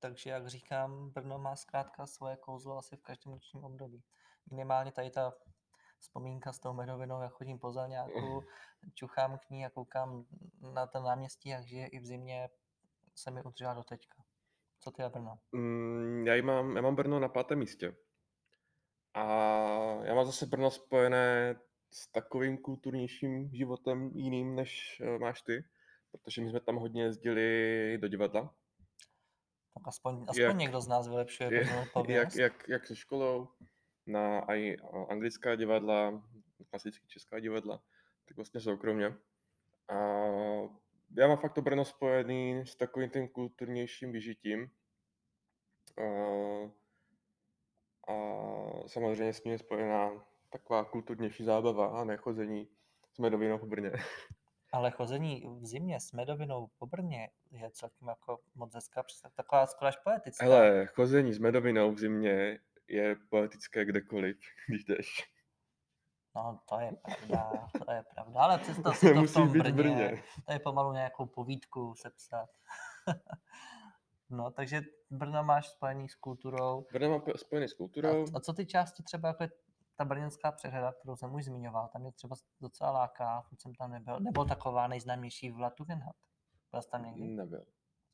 Takže, 0.00 0.30
jak 0.30 0.46
říkám, 0.46 1.10
Brno 1.10 1.38
má 1.38 1.56
zkrátka 1.56 2.06
svoje 2.06 2.36
kouzlo 2.36 2.78
asi 2.78 2.96
v 2.96 3.02
každém 3.02 3.32
ročním 3.32 3.64
období. 3.64 4.02
Minimálně 4.50 4.92
tady 4.92 5.10
ta 5.10 5.32
vzpomínka 5.98 6.52
s 6.52 6.58
tou 6.58 6.72
medovinou, 6.72 7.22
jak 7.22 7.32
chodím 7.32 7.58
po 7.58 7.72
zelňáku, 7.72 8.44
čuchám 8.94 9.38
k 9.38 9.50
ní 9.50 9.66
a 9.66 9.70
koukám 9.70 10.24
na 10.60 10.86
ten 10.86 11.02
náměstí, 11.02 11.48
jak 11.48 11.66
žije 11.66 11.86
i 11.86 11.98
v 11.98 12.06
zimě, 12.06 12.48
se 13.14 13.30
mi 13.30 13.42
udržela 13.42 13.74
do 13.74 13.82
teďka. 13.82 14.24
Co 14.80 14.90
ty 14.90 15.02
a 15.02 15.08
Brno? 15.08 15.38
Mm, 15.52 16.26
já, 16.26 16.42
mám, 16.42 16.76
já 16.76 16.82
mám 16.82 16.96
Brno 16.96 17.20
na 17.20 17.28
pátém 17.28 17.58
místě. 17.58 17.96
A 19.14 19.24
já 20.02 20.14
mám 20.14 20.26
zase 20.26 20.46
Brno 20.46 20.70
spojené 20.70 21.60
s 21.90 22.08
takovým 22.08 22.58
kulturnějším 22.58 23.50
životem 23.54 24.10
jiným, 24.14 24.54
než 24.54 25.02
uh, 25.04 25.18
máš 25.18 25.42
ty, 25.42 25.64
protože 26.12 26.42
my 26.42 26.50
jsme 26.50 26.60
tam 26.60 26.76
hodně 26.76 27.02
jezdili 27.02 27.98
do 28.00 28.08
divadla. 28.08 28.54
Tak 29.74 29.88
aspoň, 29.88 30.24
aspoň 30.28 30.42
jak, 30.42 30.56
někdo 30.56 30.80
z 30.80 30.88
nás 30.88 31.08
vylepšuje 31.08 31.48
Brno 31.50 32.04
jak, 32.08 32.34
jak, 32.36 32.68
jak 32.68 32.86
se 32.86 32.96
školou, 32.96 33.48
na 34.06 34.38
aj 34.38 34.76
anglická 35.08 35.54
divadla, 35.54 36.22
klasicky 36.70 37.08
česká 37.08 37.40
divadla, 37.40 37.82
tak 38.28 38.36
vlastně 38.36 38.60
soukromně. 38.60 39.14
A 39.88 39.94
já 41.16 41.28
mám 41.28 41.36
fakt 41.36 41.52
to 41.52 41.62
Brno 41.62 41.84
spojený 41.84 42.66
s 42.66 42.76
takovým 42.76 43.10
tím 43.10 43.28
kulturnějším 43.28 44.12
vyžitím. 44.12 44.70
A, 45.98 46.04
a 48.12 48.14
samozřejmě 48.86 49.32
s 49.32 49.40
tím 49.40 49.52
je 49.52 49.58
spojená 49.58 50.24
taková 50.50 50.84
kulturnější 50.84 51.44
zábava 51.44 52.00
a 52.00 52.04
nechodzení 52.04 52.68
s 53.12 53.18
medovinou 53.18 53.58
po 53.58 53.66
Brně. 53.66 53.92
Ale 54.72 54.90
chození 54.90 55.46
v 55.60 55.66
zimě 55.66 56.00
s 56.00 56.12
medovinou 56.12 56.68
po 56.78 56.86
Brně 56.86 57.30
je 57.50 57.70
celkem 57.70 58.08
jako 58.08 58.38
moc 58.54 58.74
hezká 58.74 59.02
představa, 59.02 59.32
taková 59.36 59.66
skoro 59.66 59.88
až 59.88 59.96
poetická. 59.96 60.44
Hele, 60.44 60.86
chození 60.86 61.32
s 61.32 61.38
medovinou 61.38 61.92
v 61.92 61.98
zimě 61.98 62.58
je 62.88 63.16
poetické 63.30 63.84
kdekoliv, 63.84 64.36
když 64.68 64.84
jdeš. 64.84 65.30
No, 66.36 66.60
to 66.68 66.80
je 66.80 66.92
pravda, 67.02 67.68
to 67.86 67.92
je 67.92 68.04
pravda, 68.14 68.40
ale 68.40 68.58
přesto 68.58 68.92
si 68.94 69.14
to 69.14 69.22
v 69.22 69.32
tom 69.32 69.48
Brně, 69.52 69.72
Brně. 69.72 70.22
to 70.46 70.52
je 70.52 70.58
pomalu 70.58 70.92
nějakou 70.92 71.26
povídku 71.26 71.94
sepsat. 71.96 72.48
no, 74.30 74.50
takže 74.50 74.80
Brno 75.10 75.44
máš 75.44 75.68
spojený 75.68 76.08
s 76.08 76.14
kulturou. 76.14 76.86
Brno 76.92 77.20
po- 77.20 77.38
spojený 77.38 77.68
s 77.68 77.72
A, 77.72 77.76
kulturou. 77.76 78.24
a 78.34 78.40
co 78.40 78.52
ty 78.52 78.66
části 78.66 79.02
třeba, 79.02 79.28
jako 79.28 79.44
ta 79.98 80.04
brněnská 80.04 80.52
přehrada, 80.52 80.92
kterou 80.92 81.16
jsem 81.16 81.34
už 81.34 81.44
zmiňoval, 81.44 81.88
tam 81.88 82.02
mě 82.02 82.12
třeba 82.12 82.36
docela 82.60 82.90
láká, 82.90 83.40
furt 83.40 83.60
jsem 83.60 83.74
tam 83.74 83.90
nebyl, 83.90 84.20
nebo 84.20 84.44
taková 84.44 84.88
nejznámější 84.88 85.50
vila 85.50 85.70
Tugendhat. 85.70 86.16
Byl 86.70 86.82
jsi 86.82 86.90
tam 86.90 87.04
někdy? 87.04 87.22
Nebyl. 87.28 87.64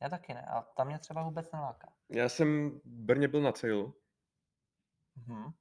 Já 0.03 0.09
taky 0.09 0.35
ne, 0.35 0.43
a 0.47 0.63
tam 0.63 0.87
mě 0.87 0.99
třeba 0.99 1.23
vůbec 1.23 1.53
neláká. 1.53 1.93
Já 2.09 2.29
jsem 2.29 2.71
v 2.71 2.81
Brně 2.85 3.29
byl 3.29 3.41
na 3.43 3.53
cejlu. 3.53 3.95
Mhm. 5.17 5.53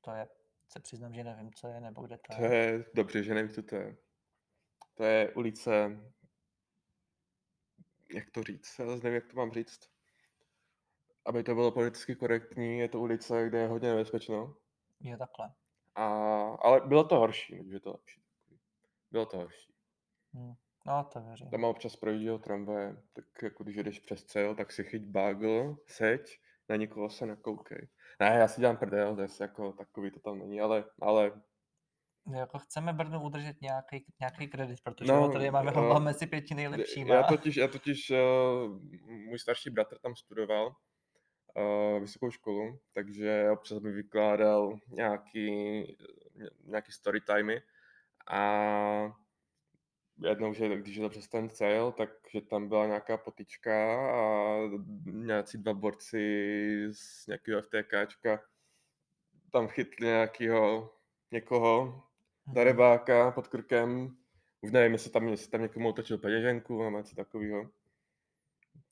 To 0.00 0.10
je, 0.10 0.28
se 0.68 0.80
přiznám, 0.80 1.14
že 1.14 1.24
nevím, 1.24 1.54
co 1.54 1.68
je, 1.68 1.80
nebo 1.80 2.02
kde 2.02 2.18
to 2.18 2.36
To 2.36 2.42
je. 2.42 2.54
je 2.54 2.84
dobře, 2.94 3.22
že 3.22 3.34
nevím, 3.34 3.50
co 3.50 3.62
to 3.62 3.76
je. 3.76 3.96
To 4.94 5.04
je 5.04 5.34
ulice, 5.34 6.00
jak 8.14 8.30
to 8.30 8.42
říct, 8.42 8.78
já 8.78 8.84
nevím, 8.86 9.12
jak 9.12 9.26
to 9.26 9.36
mám 9.36 9.52
říct. 9.52 9.90
Aby 11.26 11.42
to 11.42 11.54
bylo 11.54 11.72
politicky 11.72 12.16
korektní, 12.16 12.78
je 12.78 12.88
to 12.88 13.00
ulice, 13.00 13.48
kde 13.48 13.58
je 13.58 13.68
hodně 13.68 13.88
nebezpečno. 13.88 14.56
Je 15.00 15.16
takhle. 15.18 15.54
A, 15.94 16.06
ale 16.62 16.80
bylo 16.80 17.04
to 17.04 17.18
horší, 17.18 17.54
než 17.54 17.72
je 17.72 17.80
to 17.80 17.90
lepší. 17.90 18.22
Bylo 19.10 19.26
to 19.26 19.36
horší. 19.36 19.72
Hm. 20.34 20.54
No, 20.86 21.04
to 21.12 21.20
věřím. 21.20 21.50
Tam 21.50 21.64
občas 21.64 21.96
projížděl 21.96 22.38
tramvaje, 22.38 22.96
tak 23.12 23.24
jako 23.42 23.64
když 23.64 23.76
jdeš 23.76 24.00
přes 24.00 24.24
cel, 24.24 24.54
tak 24.54 24.72
si 24.72 24.84
chyť 24.84 25.02
bagel, 25.02 25.76
seď, 25.86 26.38
na 26.68 26.76
nikoho 26.76 27.10
se 27.10 27.26
nekoukej. 27.26 27.88
Ne, 28.20 28.26
já 28.26 28.48
si 28.48 28.60
dělám 28.60 28.76
prdel, 28.76 29.16
to 29.16 29.22
je 29.22 29.28
jako 29.40 29.72
takový 29.72 30.10
to 30.10 30.20
tam 30.20 30.38
není, 30.38 30.60
ale, 30.60 30.84
ale 31.02 31.42
Jako 32.34 32.58
chceme 32.58 32.92
Brnu 32.92 33.22
udržet 33.22 33.60
nějaký, 33.60 34.06
nějaký 34.20 34.48
kredit, 34.48 34.80
protože 34.84 35.12
No, 35.12 35.20
no, 35.20 35.32
tady 35.32 35.50
máme, 35.50 35.72
máme 35.72 36.04
mezi 36.04 36.26
pěti 36.26 36.54
nejlepšíma. 36.54 37.14
Já 37.14 37.22
totiž, 37.22 37.56
já 37.56 37.68
totiž 37.68 38.10
uh, 38.10 38.16
můj 39.08 39.38
starší 39.38 39.70
bratr 39.70 39.98
tam 39.98 40.16
studoval 40.16 40.74
vysokou 42.00 42.30
školu, 42.30 42.78
takže 42.92 43.50
občas 43.50 43.78
mi 43.78 43.92
vykládal 43.92 44.78
nějaký, 44.88 45.50
ně- 46.34 46.50
nějaký 46.64 46.92
story 46.92 47.20
timey 47.20 47.62
a 48.30 49.16
jednou, 50.28 50.52
že 50.52 50.76
když 50.76 50.96
jel 50.96 51.08
přes 51.10 51.28
ten 51.28 51.50
cel, 51.50 51.92
takže 51.92 52.40
tam 52.40 52.68
byla 52.68 52.86
nějaká 52.86 53.16
potička 53.16 53.96
a 54.12 54.56
nějací 55.04 55.58
dva 55.58 55.74
borci 55.74 56.18
z 56.92 57.26
nějakého 57.26 57.62
FTKčka 57.62 58.40
tam 59.52 59.68
chytli 59.68 60.06
nějakého 60.06 60.94
někoho, 61.30 62.02
Mhm. 62.46 62.54
darebáka 62.54 63.30
pod 63.30 63.48
krkem, 63.48 64.16
už 64.60 64.70
nevím, 64.72 64.92
jestli 64.92 65.10
tam, 65.10 65.28
jestli 65.28 65.50
tam 65.50 65.62
někomu 65.62 65.88
otočil 65.88 66.18
peněženku 66.18 66.82
nebo 66.82 66.98
něco 66.98 67.16
takového. 67.16 67.70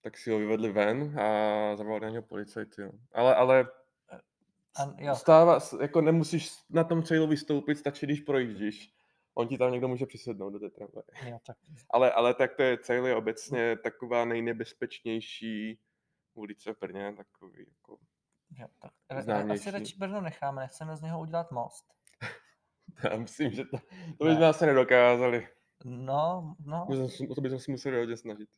Tak 0.02 0.18
si 0.18 0.30
ho 0.30 0.38
vyvedli 0.38 0.72
ven 0.72 1.20
a 1.20 1.76
zavolali 1.76 2.00
na 2.04 2.08
něho 2.10 2.22
policajty. 2.22 2.82
Ale, 3.12 3.34
ale 3.34 3.68
A, 4.76 4.94
jo, 4.98 5.14
stává, 5.14 5.58
jako 5.80 6.00
nemusíš 6.00 6.50
na 6.70 6.84
tom 6.84 7.02
trailu 7.02 7.26
vystoupit, 7.26 7.76
stačí, 7.78 8.06
když 8.06 8.20
projíždíš. 8.20 8.94
On 9.34 9.48
ti 9.48 9.58
tam 9.58 9.72
někdo 9.72 9.88
může 9.88 10.06
přisednout 10.06 10.52
do 10.52 10.58
té 10.58 10.70
tramvaje. 10.70 11.38
Ale, 11.90 12.12
ale 12.12 12.34
tak 12.34 12.54
to 12.54 12.62
je 12.62 12.78
je 13.06 13.16
obecně 13.16 13.76
taková 13.76 14.24
nejnebezpečnější 14.24 15.80
ulice 16.34 16.74
v 16.74 16.78
Brně, 16.80 17.14
takový 17.16 17.64
jako 17.68 17.98
Jo, 18.58 18.66
tak. 18.78 18.92
Ra- 19.10 19.24
ra- 19.46 19.52
Asi 19.52 19.70
radši 19.70 19.96
Brno 19.98 20.20
necháme, 20.20 20.60
nechceme 20.62 20.96
z 20.96 21.00
něho 21.02 21.20
udělat 21.20 21.50
most. 21.52 21.84
já 23.10 23.16
myslím, 23.16 23.50
že 23.50 23.64
to, 23.64 23.78
to 24.18 24.24
Ne. 24.24 24.30
bychom 24.30 24.44
asi 24.44 24.66
nedokázali. 24.66 25.48
No, 25.84 26.56
no, 26.64 26.86
To 26.86 26.92
bychom- 27.02 27.30
O 27.30 27.34
to 27.34 27.40
bychom 27.40 27.58
si 27.58 27.70
museli 27.70 27.98
hodně 27.98 28.16
snažit. 28.16 28.48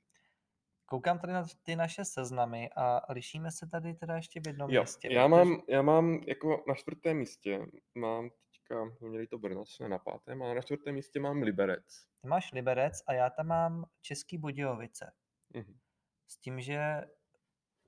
Koukám 0.93 1.19
tady 1.19 1.33
na 1.33 1.45
ty 1.63 1.77
naše 1.77 2.05
seznamy 2.05 2.71
a 2.77 3.13
lišíme 3.13 3.51
se 3.51 3.67
tady 3.67 3.95
teda 3.95 4.17
ještě 4.17 4.41
v 4.41 4.47
jednom 4.47 4.71
Jo, 4.71 4.81
městě. 4.83 5.09
já 5.13 5.29
protože- 5.29 5.29
mám, 5.45 5.61
já 5.69 5.83
mám 5.83 6.15
jako 6.27 6.65
na 6.69 6.75
čtvrtém 6.75 7.17
místě, 7.17 7.61
mám 7.95 8.31
teďka, 8.51 8.85
měli 9.01 9.27
to 9.27 9.39
Brno, 9.39 9.67
jsme 9.67 9.89
na 9.89 9.99
pátém, 9.99 10.43
ale 10.43 10.55
na 10.55 10.61
čtvrtém 10.63 10.95
místě 10.95 11.21
mám 11.21 11.43
Liberec. 11.43 11.85
Ty 12.23 12.29
máš 12.29 12.53
Liberec 12.53 13.03
a 13.07 13.13
já 13.13 13.31
tam 13.31 13.47
mám 13.47 13.85
Český 14.01 14.39
Budějovice. 14.39 15.13
Mhm. 15.55 15.79
S 16.27 16.37
tím, 16.37 16.61
že 16.61 17.05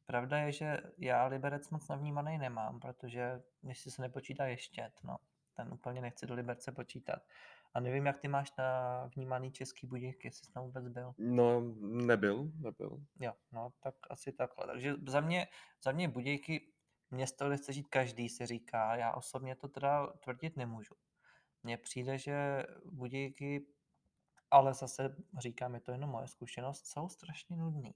pravda 0.07 0.39
je, 0.39 0.53
že 0.53 0.77
já 0.99 1.27
Liberec 1.27 1.71
moc 1.71 1.89
navnímaný 1.89 2.39
nemám, 2.39 2.81
protože 2.81 3.43
jestli 3.63 3.91
se 3.91 4.03
nepočítá 4.03 4.47
Ještět, 4.47 4.93
no, 5.05 5.17
ten 5.55 5.73
úplně 5.73 6.01
nechci 6.01 6.27
do 6.27 6.35
Liberce 6.35 6.73
počítat. 6.73 7.23
A 7.75 7.81
nevím, 7.81 8.07
jak 8.07 8.19
ty 8.19 8.29
máš 8.29 8.53
na 8.59 9.11
vnímaný 9.17 9.53
Český 9.53 9.87
Budějky, 9.87 10.27
jestli 10.27 10.47
jsi 10.47 10.53
tam 10.53 10.65
vůbec 10.65 10.89
byl. 10.89 11.15
No, 11.19 11.61
nebyl, 11.81 12.51
nebyl. 12.55 13.05
Jo, 13.21 13.33
no, 13.53 13.73
tak 13.81 13.95
asi 14.11 14.33
takhle. 14.33 14.67
Takže 14.67 14.95
za 15.09 15.21
mě, 15.21 15.49
za 15.83 15.93
mě 15.93 16.09
Budějky, 16.09 16.73
město, 17.11 17.47
kde 17.47 17.57
chce 17.57 17.73
žít 17.73 17.89
každý, 17.89 18.29
se 18.29 18.47
říká. 18.47 18.97
Já 18.97 19.13
osobně 19.13 19.57
to 19.57 19.69
teda 19.69 20.07
tvrdit 20.07 20.57
nemůžu. 20.57 20.95
Mně 21.63 21.79
přijde, 21.79 22.19
že 22.19 22.67
Budějky, 22.85 23.67
ale 24.51 24.75
zase 24.75 25.17
říkám, 25.39 25.75
je 25.75 25.81
to 25.81 25.93
jenom 25.93 26.11
moje 26.11 26.29
zkušenost, 26.29 26.87
jsou 26.87 27.09
strašně 27.09 27.57
nudný. 27.57 27.95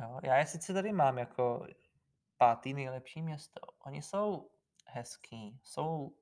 Jo, 0.00 0.20
já 0.22 0.38
je 0.38 0.46
sice 0.46 0.72
tady 0.72 0.92
mám 0.92 1.18
jako 1.18 1.66
pátý 2.36 2.74
nejlepší 2.74 3.22
město. 3.22 3.60
Oni 3.86 4.02
jsou 4.02 4.50
hezký, 4.86 5.60
jsou 5.62 6.16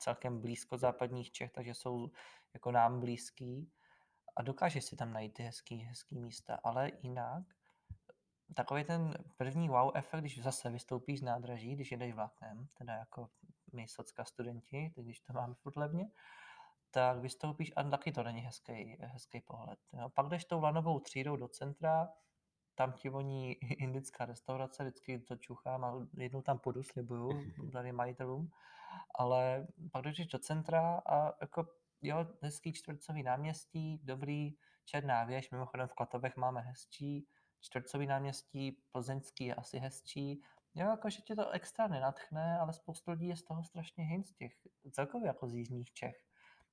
celkem 0.00 0.40
blízko 0.40 0.78
západních 0.78 1.32
Čech, 1.32 1.52
takže 1.52 1.74
jsou 1.74 2.10
jako 2.54 2.70
nám 2.70 3.00
blízký 3.00 3.72
a 4.36 4.42
dokáže 4.42 4.80
si 4.80 4.96
tam 4.96 5.12
najít 5.12 5.34
ty 5.34 5.42
hezký, 5.42 5.76
hezký 5.76 6.18
místa, 6.18 6.58
ale 6.64 6.90
jinak 7.02 7.44
takový 8.54 8.84
ten 8.84 9.14
první 9.36 9.68
wow 9.68 9.90
efekt, 9.94 10.20
když 10.20 10.42
zase 10.42 10.70
vystoupíš 10.70 11.20
z 11.20 11.22
nádraží, 11.22 11.74
když 11.74 11.92
jedeš 11.92 12.14
vlakem, 12.14 12.68
teda 12.78 12.94
jako 12.94 13.28
my 13.72 13.88
socka 13.88 14.24
studenti, 14.24 14.92
teď 14.94 15.04
když 15.04 15.20
to 15.20 15.32
máme 15.32 15.54
furt 15.54 15.76
levně, 15.76 16.10
tak 16.90 17.18
vystoupíš 17.18 17.72
a 17.76 17.82
taky 17.82 18.12
to 18.12 18.22
není 18.22 18.40
hezký, 18.40 18.96
hezký 19.00 19.40
pohled. 19.40 19.78
Jo. 19.92 20.08
Pak 20.08 20.28
jdeš 20.28 20.44
tou 20.44 20.60
lanovou 20.60 21.00
třídou 21.00 21.36
do 21.36 21.48
centra, 21.48 22.08
tam 22.74 22.92
ti 22.92 23.08
voní 23.08 23.52
indická 23.82 24.24
restaurace, 24.24 24.84
vždycky 24.84 25.18
to 25.18 25.36
čuchám 25.36 25.84
a 25.84 26.06
jednou 26.16 26.42
tam 26.42 26.58
půjdu, 26.58 26.82
slibuju, 26.82 27.30
tady 27.72 27.92
majitelům, 27.92 28.50
ale 29.14 29.66
pak 29.92 30.04
jdeš 30.04 30.26
do 30.26 30.38
centra 30.38 31.02
a 31.06 31.32
jako 31.40 31.66
jo, 32.02 32.26
hezký 32.42 32.72
čtvrcový 32.72 33.22
náměstí, 33.22 34.00
dobrý, 34.04 34.54
černá 34.84 35.24
věž, 35.24 35.50
mimochodem 35.50 35.88
v 35.88 35.94
Klatovech 35.94 36.36
máme 36.36 36.60
hezčí, 36.60 37.26
čtvrcový 37.60 38.06
náměstí, 38.06 38.82
plzeňský 38.92 39.44
je 39.44 39.54
asi 39.54 39.78
hezčí, 39.78 40.42
jo, 40.74 40.90
jakože 40.90 41.22
tě 41.22 41.34
to 41.36 41.50
extra 41.50 41.88
nenatchne, 41.88 42.58
ale 42.58 42.72
spoustu 42.72 43.10
lidí 43.10 43.28
je 43.28 43.36
z 43.36 43.42
toho 43.42 43.64
strašně 43.64 44.04
hin 44.04 44.24
z 44.24 44.32
těch, 44.32 44.52
celkově 44.90 45.26
jako 45.26 45.48
z 45.48 45.54
jižních 45.54 45.92
Čech. 45.92 46.16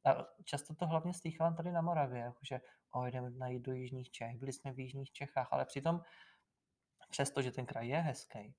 A 0.06 0.26
často 0.44 0.76
to 0.76 0.88
hlavně 0.88 1.14
slýchám 1.14 1.56
tady 1.56 1.72
na 1.72 1.82
Moravě, 1.82 2.20
jakože 2.20 2.62
o, 2.92 3.06
jdeme 3.06 3.30
najít 3.30 3.62
do 3.62 3.74
jižních 3.74 4.12
Čech, 4.12 4.38
byli 4.38 4.54
jsme 4.54 4.72
v 4.72 4.80
jižních 4.80 5.12
Čechách, 5.12 5.48
ale 5.52 5.66
přitom 5.66 6.02
přesto, 7.10 7.42
že 7.42 7.52
ten 7.52 7.66
kraj 7.66 7.88
je 7.88 7.98
hezký, 7.98 8.56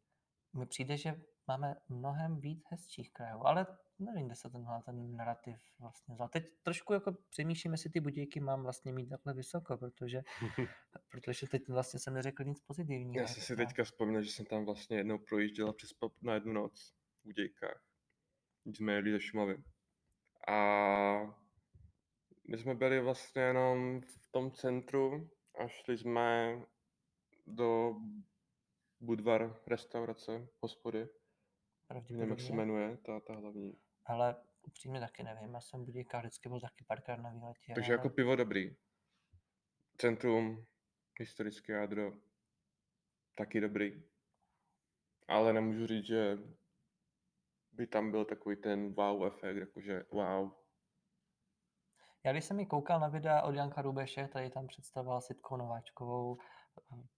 mi 0.53 0.67
přijde, 0.67 0.97
že 0.97 1.21
máme 1.49 1.75
mnohem 1.89 2.41
víc 2.41 2.65
hezčích 2.71 3.13
krajů, 3.13 3.41
ale 3.45 3.67
nevím, 3.99 4.27
kde 4.27 4.37
se 4.37 4.51
tenhle 4.51 4.83
ten 4.83 5.17
narrativ 5.17 5.57
vlastně 5.79 6.15
vzal. 6.15 6.29
Teď 6.29 6.45
trošku 6.63 6.93
jako 6.93 7.13
přemýšlím, 7.31 7.73
jestli 7.73 7.91
ty 7.91 8.01
budějky 8.01 8.41
mám 8.41 8.63
vlastně 8.63 8.93
mít 8.93 9.09
takhle 9.09 9.35
vysoko, 9.35 9.77
protože, 9.77 10.23
protože 11.11 11.47
teď 11.47 11.69
vlastně 11.69 12.01
jsem 12.01 12.15
neřekl 12.15 12.45
nic 12.45 12.61
pozitivního. 12.61 13.23
Já 13.23 13.29
jsem 13.29 13.43
si 13.43 13.57
teďka 13.57 13.85
vzpomněl, 13.85 14.23
že 14.23 14.31
jsem 14.31 14.47
tam 14.47 14.65
vlastně 14.65 14.97
jednou 14.97 15.19
projížděl 15.19 15.73
přes 15.73 15.93
pop 15.93 16.23
na 16.23 16.35
jednu 16.35 16.53
noc 16.53 16.95
v 17.23 17.25
Budějkách. 17.25 17.83
Když 18.65 18.77
jsme 18.77 18.93
jeli 18.93 19.13
ze 19.13 19.21
Šumavy. 19.21 19.63
A 20.49 20.57
my 22.49 22.59
jsme 22.59 22.75
byli 22.75 23.01
vlastně 23.01 23.43
jenom 23.43 24.01
v 24.01 24.29
tom 24.31 24.51
centru 24.51 25.31
a 25.59 25.69
šli 25.69 25.99
jsme 25.99 26.59
do 27.47 27.95
Budvar 29.01 29.57
restaurace, 29.67 30.49
hospody. 30.61 31.09
Nevím, 31.91 32.31
jak 32.31 32.41
se 32.41 32.47
pravděpodobně. 32.47 32.57
jmenuje, 32.57 32.97
ta, 32.97 33.21
ta 33.21 33.35
hlavní. 33.35 33.79
Ale 34.07 34.37
Upřímně 34.69 35.01
taky 35.01 35.23
nevím, 35.23 35.55
já 35.55 35.61
jsem 35.61 35.85
Budějkách 35.85 36.23
vždycky 36.23 36.49
byl 36.49 36.61
taky 36.61 36.85
párkrát 36.85 37.17
na 37.17 37.31
výletě. 37.31 37.73
Takže 37.75 37.93
jako 37.93 38.11
pivo 38.11 38.37
dobrý. 38.37 38.77
Centrum, 39.97 40.67
historické 41.19 41.73
jádro, 41.73 42.13
taky 43.35 43.61
dobrý. 43.61 44.03
Ale 45.29 45.53
nemůžu 45.53 45.87
říct, 45.87 46.07
že 46.07 46.39
by 47.73 47.87
tam 47.87 48.11
byl 48.11 48.25
takový 48.25 48.57
ten 48.57 48.95
wow 48.95 49.27
efekt, 49.27 49.57
jakože 49.57 50.05
wow. 50.13 50.51
Já 52.29 52.33
když 52.33 52.45
jsem 52.45 52.57
mi 52.57 52.67
koukal 52.67 53.01
na 53.01 53.09
videa 53.09 53.43
od 53.43 53.55
Janka 53.55 53.83
Rubeše, 53.83 54.29
tady 54.29 54.51
tam 54.51 54.67
představoval 54.67 55.21
Sitkou 55.21 55.57
Nováčkovou, 55.57 56.39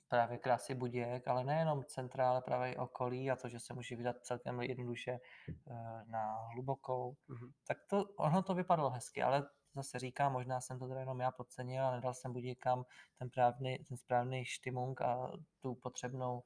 právě 0.08 0.38
krásy 0.38 0.74
Budějek, 0.74 1.28
ale 1.28 1.44
nejenom 1.44 1.84
centra, 1.84 2.30
ale 2.30 2.42
právě 2.42 2.72
i 2.72 2.76
okolí 2.76 3.30
a 3.30 3.36
to, 3.36 3.48
že 3.48 3.60
se 3.60 3.74
může 3.74 3.96
vydat 3.96 4.16
celkem 4.22 4.60
jednoduše 4.60 5.10
eh, 5.10 5.74
na 6.06 6.36
hlubokou, 6.54 7.12
mm-hmm. 7.12 7.50
tak 7.66 7.76
to, 7.90 8.04
ono 8.18 8.42
to 8.42 8.54
vypadalo 8.54 8.90
hezky, 8.90 9.22
ale 9.22 9.46
zase 9.74 9.98
říkám, 9.98 10.32
možná 10.32 10.60
jsem 10.60 10.78
to 10.78 10.88
teda 10.88 11.00
jenom 11.00 11.20
já 11.20 11.30
podcenil 11.30 11.84
a 11.86 11.90
nedal 11.90 12.14
jsem 12.14 12.32
Budějkám 12.32 12.84
ten, 13.18 13.30
právný, 13.30 13.78
ten 13.78 13.96
správný 13.96 14.44
štimung 14.44 15.00
a 15.00 15.32
tu 15.60 15.74
potřebnou 15.74 16.42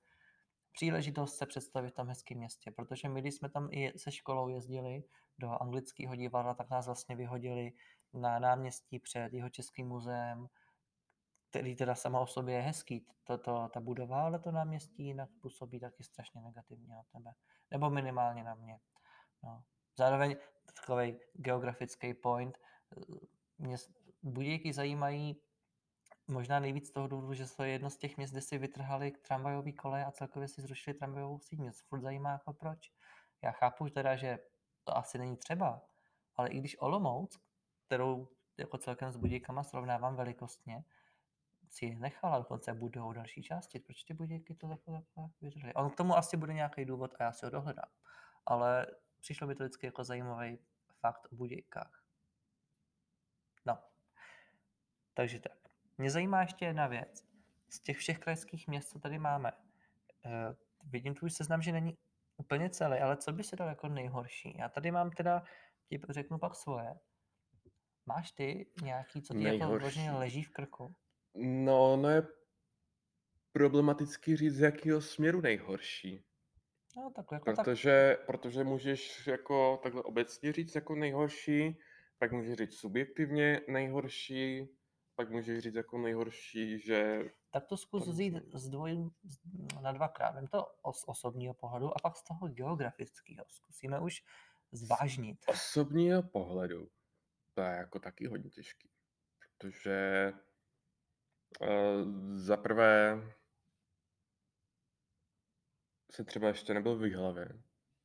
příležitost 0.73 1.37
se 1.37 1.47
představit 1.47 1.91
v 1.91 1.95
tom 1.95 2.09
hezkém 2.09 2.39
městě, 2.39 2.71
protože 2.71 3.09
my, 3.09 3.21
když 3.21 3.35
jsme 3.35 3.49
tam 3.49 3.69
i 3.71 3.99
se 3.99 4.13
školou 4.13 4.49
jezdili 4.49 5.03
do 5.39 5.63
anglického 5.63 6.17
divadla, 6.17 6.55
tak 6.55 6.71
nás 6.71 6.87
vlastně 6.87 7.17
vyhodili 7.17 7.73
na 8.15 8.39
náměstí 8.39 8.99
před 8.99 9.33
jeho 9.33 9.49
českým 9.49 9.89
muzeem, 9.89 10.49
který 11.51 11.77
teda 11.77 11.95
sama 11.95 12.21
o 12.21 12.27
sobě 12.27 12.55
je 12.55 12.61
hezký, 12.61 13.07
to, 13.25 13.39
to, 13.39 13.69
ta 13.73 13.81
budova, 13.81 14.25
ale 14.25 14.39
to 14.39 14.51
náměstí 14.51 15.05
jinak 15.05 15.31
působí 15.43 15.81
taky 15.81 16.05
strašně 16.05 16.41
negativně 16.41 16.95
na 16.95 17.03
tebe. 17.13 17.35
Nebo 17.71 17.91
minimálně 17.91 18.45
na 18.45 18.55
mě. 18.55 18.81
No. 19.43 19.65
Zároveň 19.99 20.37
takový 20.75 21.19
geografický 21.33 22.15
point. 22.15 22.59
Mě 23.59 23.77
Budějky 24.23 24.73
zajímají 24.73 25.37
možná 26.29 26.61
nejvíc 26.61 26.89
z 26.89 26.91
toho 26.91 27.09
důvodu, 27.09 27.35
že 27.35 27.47
to 27.57 27.63
je 27.63 27.71
jedno 27.71 27.91
z 27.91 27.97
těch 27.97 28.17
měst, 28.17 28.31
kde 28.31 28.41
si 28.41 28.59
vytrhali 28.59 29.11
tramvajový 29.11 29.73
kole 29.73 30.05
a 30.05 30.11
celkově 30.11 30.49
si 30.49 30.63
zrušili 30.63 30.95
tramvajovou 30.95 31.39
síť. 31.39 31.59
Mě 31.59 31.73
furt 31.89 32.01
zajímá 32.01 32.31
jako 32.31 32.53
proč. 32.53 32.93
Já 33.43 33.51
chápu 33.51 33.89
teda, 33.89 34.17
že 34.17 34.39
to 34.85 34.97
asi 34.97 35.19
není 35.19 35.37
třeba, 35.37 35.83
ale 36.37 36.49
i 36.49 36.59
když 36.59 36.77
Olomouc, 36.81 37.39
kterou 37.95 38.29
jako 38.57 38.79
celkem 38.79 39.13
s 39.13 39.17
Budějkama 39.17 39.65
srovnávám 39.65 40.17
velikostně, 40.17 40.85
si 41.71 41.95
nechal 41.95 42.35
a 42.35 42.39
dokonce 42.39 42.75
budou 42.75 43.13
další 43.13 43.43
části. 43.43 43.79
Proč 43.79 44.03
ty 44.05 44.15
Budějky 44.15 44.55
to 44.55 44.69
takhle, 44.69 45.03
takhle? 45.41 45.73
On 45.75 45.91
k 45.91 45.97
tomu 45.97 46.17
asi 46.17 46.37
bude 46.37 46.55
nějaký 46.55 46.85
důvod 46.85 47.15
a 47.19 47.25
já 47.25 47.33
si 47.33 47.47
ho 47.47 47.51
dohledám. 47.51 47.89
Ale 48.47 48.87
přišlo 49.21 49.47
mi 49.47 49.55
to 49.55 49.65
vždycky 49.65 49.87
jako 49.87 50.05
zajímavý 50.05 50.59
fakt 51.01 51.33
o 51.33 51.37
Budějkách. 51.37 52.05
No. 53.67 53.79
Takže 55.15 55.41
tak. 55.41 55.59
Mě 55.99 56.11
zajímá 56.11 56.41
ještě 56.41 56.65
jedna 56.65 56.87
věc. 56.87 57.25
Z 57.69 57.81
těch 57.81 57.97
všech 57.97 58.19
krajských 58.19 58.69
měst, 58.69 58.89
co 58.89 58.99
tady 58.99 59.19
máme, 59.19 59.53
uh, 59.53 60.33
vidím 60.85 61.15
tvůj 61.15 61.31
seznam, 61.31 61.63
že 61.63 61.73
není 61.73 61.99
úplně 62.37 62.71
celý, 62.71 62.99
ale 62.99 63.17
co 63.17 63.33
by 63.33 63.45
se 63.45 63.57
dal 63.57 63.69
jako 63.69 63.89
nejhorší? 63.89 64.57
Já 64.59 64.69
tady 64.69 64.91
mám 64.91 65.11
teda, 65.11 65.43
ti 65.89 66.01
řeknu 66.11 66.39
pak 66.39 66.55
svoje. 66.55 66.95
Máš 68.07 68.33
ty 68.33 68.67
nějaký, 68.83 69.23
co 69.23 69.35
ti 69.35 69.45
jako 69.45 69.79
vlastně 69.79 70.13
leží 70.13 70.43
v 70.43 70.51
krku? 70.51 70.95
No, 71.35 71.97
no 71.97 72.09
je 72.09 72.23
problematický 73.53 74.37
říct, 74.37 74.55
z 74.55 74.61
jakého 74.61 75.01
směru 75.01 75.41
nejhorší. 75.41 76.25
No, 76.97 77.13
tak 77.17 77.27
jako 77.33 77.45
protože, 77.45 78.17
tak... 78.19 78.27
protože 78.27 78.65
můžeš 78.65 79.27
jako 79.27 79.81
takhle 79.83 80.03
obecně 80.03 80.53
říct 80.53 80.75
jako 80.75 80.95
nejhorší, 80.95 81.79
pak 82.19 82.33
můžeš 82.33 82.57
říct 82.57 82.75
subjektivně 82.75 83.61
nejhorší, 83.69 84.69
pak 85.17 85.31
můžeš 85.31 85.63
říct 85.63 85.75
jako 85.75 85.99
nejhorší, 85.99 86.79
že... 86.79 87.25
Tak 87.51 87.67
to 87.67 87.77
zkus 87.77 88.09
vzít 88.09 88.35
z 88.55 88.69
dvoj, 88.69 89.11
na 89.83 89.93
dvakrát. 89.93 90.31
Vem 90.31 90.47
to 90.47 90.67
z 90.93 91.05
osobního 91.07 91.55
pohledu 91.55 91.97
a 91.97 92.01
pak 92.03 92.17
z 92.17 92.25
toho 92.25 92.49
geografického. 92.49 93.45
Zkusíme 93.49 94.01
už 94.01 94.23
zvážnit. 94.73 95.39
Osobního 95.47 96.23
pohledu 96.23 96.89
to 97.55 97.61
je 97.61 97.77
jako 97.77 97.99
taky 97.99 98.27
hodně 98.27 98.51
těžký. 98.51 98.91
Protože 99.39 100.33
uh, 101.61 102.13
za 102.37 102.57
prvé 102.57 103.23
se 106.11 106.25
třeba 106.25 106.49
ještě 106.49 106.75
nebyl 106.75 106.97
v 106.97 107.15
hlavě, 107.15 107.49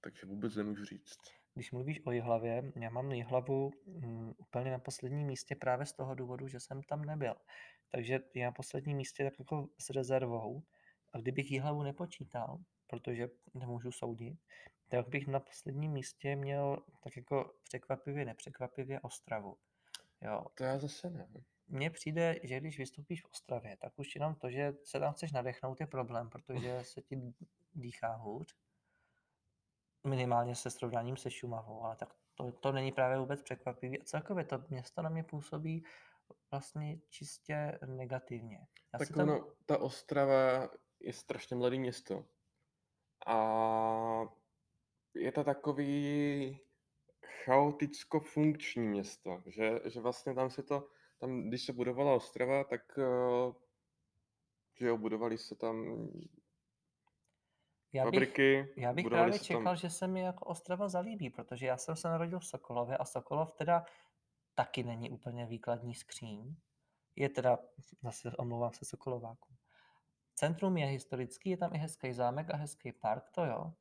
takže 0.02 0.28
vůbec 0.28 0.56
nemůžu 0.56 0.86
říct. 0.86 1.18
Když 1.54 1.72
mluvíš 1.72 2.02
o 2.06 2.12
Jihlavě, 2.12 2.72
já 2.76 2.90
mám 2.90 3.12
Jihlavu 3.12 3.72
um, 3.86 4.36
úplně 4.38 4.72
na 4.72 4.80
posledním 4.80 5.28
místě 5.28 5.56
právě 5.56 5.86
z 5.86 5.94
toho 5.94 6.16
důvodu, 6.16 6.48
že 6.48 6.60
jsem 6.60 6.84
tam 6.84 7.02
nebyl. 7.02 7.36
Takže 7.92 8.20
je 8.34 8.46
na 8.46 8.52
posledním 8.52 8.98
místě 8.98 9.24
tak 9.24 9.40
jako 9.40 9.68
s 9.80 9.90
rezervou. 9.90 10.64
A 11.14 11.18
kdybych 11.18 11.52
Jihlavu 11.52 11.84
nepočítal, 11.84 12.58
protože 12.88 13.28
nemůžu 13.54 13.92
soudit, 13.92 14.40
tak 14.90 15.08
bych 15.08 15.28
na 15.28 15.40
posledním 15.40 15.92
místě 15.92 16.36
měl 16.36 16.84
tak 17.04 17.18
jako 17.18 17.54
překvapivě, 17.64 18.26
nepřekvapivě 18.26 19.00
Ostravu. 19.00 19.58
Jo. 20.22 20.46
To 20.56 20.64
já 20.64 20.80
zase 20.80 21.10
ne. 21.10 21.28
Mně 21.68 21.90
přijde, 21.90 22.36
že 22.44 22.60
když 22.60 22.78
vystoupíš 22.78 23.22
v 23.22 23.30
Ostravě, 23.32 23.78
tak 23.78 24.00
už 24.00 24.16
jenom 24.16 24.36
to, 24.36 24.50
že 24.50 24.74
se 24.84 25.00
tam 25.00 25.14
chceš 25.14 25.32
nadechnout, 25.32 25.80
je 25.80 25.88
problém, 25.88 26.30
protože 26.30 26.84
se 26.84 27.02
ti 27.02 27.34
dýchá 27.74 28.16
hůř 28.16 28.56
minimálně 30.08 30.56
se 30.56 30.70
srovnáním 30.70 31.18
se 31.18 31.32
Šumavou, 31.32 31.84
ale 31.84 31.96
tak 31.96 32.14
to, 32.36 32.52
to 32.52 32.72
není 32.72 32.92
právě 32.92 33.20
vůbec 33.20 33.42
překvapivé. 33.42 33.98
A 33.98 34.04
celkově 34.04 34.44
to 34.44 34.64
město 34.70 35.02
na 35.02 35.10
mě 35.10 35.24
působí 35.24 35.84
vlastně 36.52 37.00
čistě 37.10 37.80
negativně. 37.86 38.68
Já 38.94 39.00
tak 39.00 39.10
tam... 39.10 39.30
ono, 39.30 39.48
ta 39.66 39.78
Ostrava 39.78 40.70
je 41.00 41.14
strašně 41.14 41.56
mladé 41.56 41.78
město. 41.78 42.26
A 43.26 43.36
je 45.14 45.32
to 45.32 45.44
takový 45.44 46.60
chaoticko-funkční 47.46 48.88
město, 48.88 49.44
že, 49.46 49.80
že 49.86 50.00
vlastně 50.00 50.34
tam 50.34 50.50
se 50.50 50.64
to, 50.64 50.88
tam, 51.18 51.50
když 51.50 51.66
se 51.66 51.74
budovala 51.74 52.14
Ostrava, 52.14 52.64
tak 52.64 52.82
eh, 52.98 53.54
že 54.80 54.88
jo, 54.88 54.98
budovali 54.98 55.38
se 55.38 55.56
tam 55.56 56.08
já 57.94 58.04
bych, 58.04 58.14
fabriky. 58.14 58.74
Já 58.78 58.94
bych 58.94 59.06
právě 59.06 59.40
čekal, 59.40 59.64
tam... 59.64 59.76
že 59.76 59.90
se 59.90 60.08
mi 60.08 60.22
jako 60.22 60.46
Ostrava 60.46 60.90
zalíbí, 60.90 61.30
protože 61.30 61.66
já 61.66 61.78
jsem 61.78 61.96
se 61.96 62.08
narodil 62.08 62.40
v 62.40 62.46
Sokolově 62.46 62.98
a 62.98 63.06
Sokolov 63.06 63.54
teda 63.54 63.86
taky 64.56 64.84
není 64.84 65.10
úplně 65.10 65.46
výkladní 65.46 65.96
skříň. 65.96 66.56
Je 67.16 67.30
teda, 67.30 67.60
zase 68.04 68.32
omlouvám 68.38 68.74
se 68.74 68.86
Sokolováku. 68.86 69.56
Centrum 70.36 70.78
je 70.78 70.86
historický, 70.86 71.50
je 71.50 71.58
tam 71.58 71.76
i 71.76 71.78
hezký 71.78 72.14
zámek 72.14 72.50
a 72.50 72.56
hezký 72.56 72.92
park, 72.92 73.30
to 73.32 73.46
jo, 73.46 73.74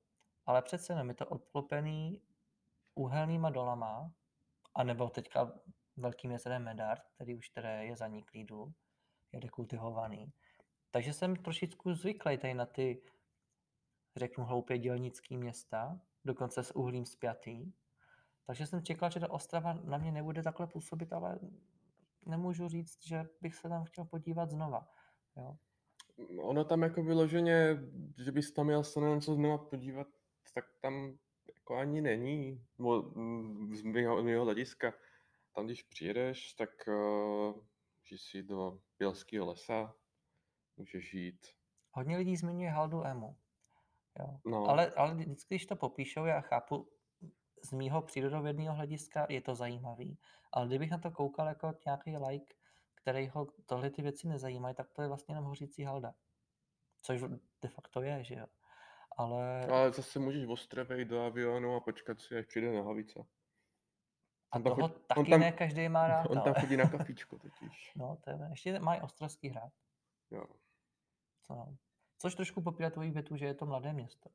ale 0.48 0.62
přece 0.62 0.92
jenom 0.92 1.08
je 1.08 1.14
to 1.14 1.26
obklopený 1.26 2.22
úhelnýma 2.94 3.50
dolama, 3.50 4.12
anebo 4.74 5.08
teďka 5.08 5.52
velkým 5.96 6.30
jezerem 6.30 6.64
Medard, 6.64 7.02
který 7.14 7.34
už 7.34 7.48
teda 7.48 7.70
je 7.70 7.96
zaniklý 7.96 8.44
důl, 8.44 8.72
je 9.32 9.40
dekultivovaný. 9.40 10.32
Takže 10.90 11.12
jsem 11.12 11.36
trošičku 11.36 11.94
zvyklý 11.94 12.38
tady 12.38 12.54
na 12.54 12.66
ty 12.66 13.02
řeknu 14.16 14.44
hloupě, 14.44 14.78
dělnický 14.78 15.36
města, 15.36 16.00
dokonce 16.24 16.64
s 16.64 16.76
uhlím 16.76 17.06
spjatý. 17.06 17.72
Takže 18.46 18.66
jsem 18.66 18.82
čekal, 18.82 19.10
že 19.10 19.20
ta 19.20 19.30
Ostrava 19.30 19.72
na 19.72 19.98
mě 19.98 20.12
nebude 20.12 20.42
takhle 20.42 20.66
působit, 20.66 21.12
ale 21.12 21.38
nemůžu 22.26 22.68
říct, 22.68 23.06
že 23.06 23.28
bych 23.40 23.54
se 23.54 23.68
tam 23.68 23.84
chtěl 23.84 24.04
podívat 24.04 24.50
znova. 24.50 24.88
Jo. 25.36 25.56
Ono 26.42 26.64
tam 26.64 26.82
jako 26.82 27.02
vyloženě, 27.02 27.78
že 28.16 28.32
bys 28.32 28.52
tam 28.52 28.66
měl 28.66 28.84
se 28.84 29.00
na 29.00 29.14
něco 29.14 29.34
znova 29.34 29.58
podívat, 29.58 30.17
tak 30.54 30.64
tam 30.80 31.18
jako 31.54 31.76
ani 31.76 32.00
není. 32.00 32.66
Z 33.72 33.82
mého, 33.82 34.22
mého 34.22 34.44
hlediska. 34.44 34.94
Tam, 35.54 35.66
když 35.66 35.82
přijedeš, 35.82 36.52
tak 36.52 36.70
uh, 36.88 37.62
můžeš 38.00 38.22
si 38.22 38.42
do 38.42 38.80
Bělského 38.98 39.46
lesa, 39.46 39.94
můžeš 40.76 41.14
jít. 41.14 41.46
Hodně 41.90 42.16
lidí 42.16 42.36
zmiňuje 42.36 42.70
Haldu 42.70 43.04
Emu. 43.04 43.36
Jo. 44.18 44.40
No. 44.46 44.64
Ale, 44.64 44.90
ale 44.90 45.14
vždycky, 45.14 45.54
když 45.54 45.66
to 45.66 45.76
popíšou, 45.76 46.24
já 46.24 46.40
chápu, 46.40 46.88
z 47.64 47.72
mýho 47.72 48.02
přírodovědného 48.02 48.74
hlediska 48.74 49.26
je 49.28 49.40
to 49.40 49.54
zajímavý. 49.54 50.18
Ale 50.52 50.66
kdybych 50.66 50.90
na 50.90 50.98
to 50.98 51.10
koukal 51.10 51.46
jako 51.46 51.74
nějaký 51.86 52.16
like, 52.16 52.54
který 52.94 53.28
ho 53.28 53.46
tohle 53.66 53.90
ty 53.90 54.02
věci 54.02 54.28
nezajímají, 54.28 54.74
tak 54.74 54.92
to 54.92 55.02
je 55.02 55.08
vlastně 55.08 55.32
jenom 55.32 55.44
hořící 55.44 55.82
halda. 55.82 56.14
Což 57.02 57.20
de 57.62 57.68
facto 57.68 58.02
je, 58.02 58.24
že 58.24 58.34
jo. 58.34 58.46
Ale... 59.18 59.66
Ale 59.66 59.92
zase 59.92 60.18
můžeš 60.18 60.44
v 60.44 60.50
Ostravě 60.50 60.98
jít 60.98 61.08
do 61.08 61.24
avionu 61.24 61.74
a 61.74 61.80
počkat 61.80 62.20
si, 62.20 62.36
až 62.36 62.46
přijde 62.46 62.72
na 62.72 62.82
hlavice. 62.82 63.24
A 64.52 64.60
toho 64.60 64.74
chodí, 64.74 64.94
taky 65.06 65.30
tam, 65.30 65.40
ne 65.40 65.52
každý 65.52 65.88
má 65.88 66.08
rád. 66.08 66.26
On 66.26 66.40
tam 66.40 66.54
chodí 66.54 66.76
na 66.76 66.88
kafičko 66.88 67.38
totiž. 67.38 67.92
No, 67.96 68.18
to 68.24 68.30
je, 68.30 68.38
ještě 68.50 68.78
mají 68.78 69.00
ostrovský 69.00 69.48
hrad. 69.48 69.72
Jo. 70.30 70.44
Co? 71.46 71.76
Což 72.18 72.34
trošku 72.34 72.62
popírá 72.62 72.90
tvoji 72.90 73.10
větu, 73.10 73.36
že 73.36 73.46
je 73.46 73.54
to 73.54 73.66
mladé 73.66 73.92
město. 73.92 74.30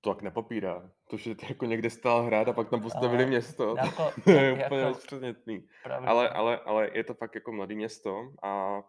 To 0.00 0.14
tak 0.14 0.22
nepopírá. 0.22 0.90
To, 1.10 1.16
že 1.16 1.34
ty 1.34 1.46
jako 1.48 1.66
někde 1.66 1.90
stál 1.90 2.22
hrad 2.22 2.48
a 2.48 2.52
pak 2.52 2.70
tam 2.70 2.82
postavili 2.82 3.24
Uh, 3.24 3.28
město, 3.28 3.76
jako, 3.76 4.10
to 4.24 4.30
je 4.30 4.44
jak, 4.44 4.66
úplně 4.66 4.80
jako, 4.80 5.66
pravda. 5.82 6.10
Ale, 6.10 6.28
ale, 6.28 6.58
ale 6.58 6.90
je 6.94 7.04
to 7.04 7.14
fakt 7.14 7.34
jako 7.34 7.52
mladé 7.52 7.74
město 7.74 8.32
a 8.42 8.82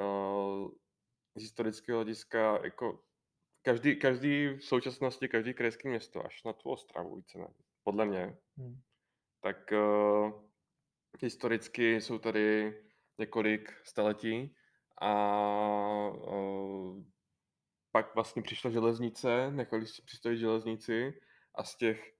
uh, 0.00 0.68
z 1.36 1.42
historického 1.42 1.98
hlediska 1.98 2.58
jako 2.64 3.00
každý, 3.62 3.96
každý 3.96 4.48
v 4.48 4.64
současnosti, 4.64 5.28
každý 5.28 5.54
krajské 5.54 5.88
město, 5.88 6.26
až 6.26 6.44
na 6.44 6.52
tu 6.52 6.70
Ostravu 6.70 7.16
víceméně, 7.16 7.54
podle 7.84 8.06
mě, 8.06 8.36
Hmm. 8.56 8.80
tak 9.40 9.72
uh, 9.72 10.32
historicky 11.20 12.00
jsou 12.00 12.18
tady 12.18 12.78
několik 13.18 13.70
staletí 13.84 14.56
a 15.00 15.12
uh, 16.08 17.04
pak 17.92 18.14
vlastně 18.14 18.42
přišla 18.42 18.70
železnice, 18.70 19.50
nechali 19.50 19.86
si 19.86 20.02
přistavit 20.02 20.38
železnici 20.38 21.20
a 21.54 21.64
z 21.64 21.76
těch 21.76 22.12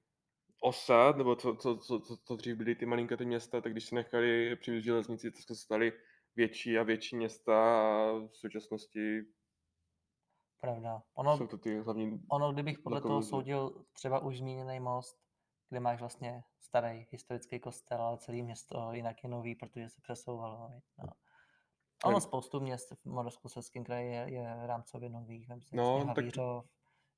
osad, 0.60 1.16
nebo 1.16 1.36
co, 1.36 1.56
co, 1.56 1.76
co, 1.76 2.00
co, 2.00 2.16
co 2.16 2.36
dřív 2.36 2.56
byly 2.56 2.74
ty 2.74 2.86
malinké 2.86 3.24
města, 3.24 3.60
tak 3.60 3.72
když 3.72 3.84
se 3.84 3.94
nechali 3.94 4.56
přivést 4.56 4.84
železnici, 4.84 5.30
tak 5.30 5.42
se 5.42 5.54
staly 5.54 5.92
větší 6.36 6.78
a 6.78 6.82
větší 6.82 7.16
města 7.16 7.54
a 7.54 8.12
v 8.12 8.30
současnosti 8.32 9.20
Pravda. 10.60 11.02
Ono, 11.14 11.36
jsou 11.36 11.46
to 11.46 11.58
ty 11.58 11.80
hlavní 11.80 12.20
ono, 12.30 12.52
kdybych 12.52 12.78
podle 12.78 13.00
toho 13.00 13.22
soudil 13.22 13.84
třeba 13.92 14.18
už 14.18 14.38
zmíněný 14.38 14.80
most, 14.80 15.16
kde 15.68 15.80
máš 15.80 16.00
vlastně 16.00 16.44
starý 16.60 17.06
historický 17.10 17.60
kostel, 17.60 18.02
ale 18.02 18.18
celý 18.18 18.42
město 18.42 18.88
jinak 18.92 19.16
je 19.24 19.30
nový, 19.30 19.54
protože 19.54 19.88
se 19.88 20.00
přesouvalo. 20.02 20.58
No. 20.98 21.04
Ono 22.04 22.14
Ale- 22.14 22.20
spoustu 22.20 22.60
měst 22.60 22.90
v 22.92 23.04
Moravskoslezském 23.04 23.84
kraji 23.84 24.12
je, 24.12 24.24
je 24.32 24.66
rámcově 24.66 25.10
nových, 25.10 25.48
vem 25.48 25.62
si 25.62 25.76
No, 25.76 25.98
no, 25.98 26.14
tak- 26.14 26.16
Havířov, 26.24 26.64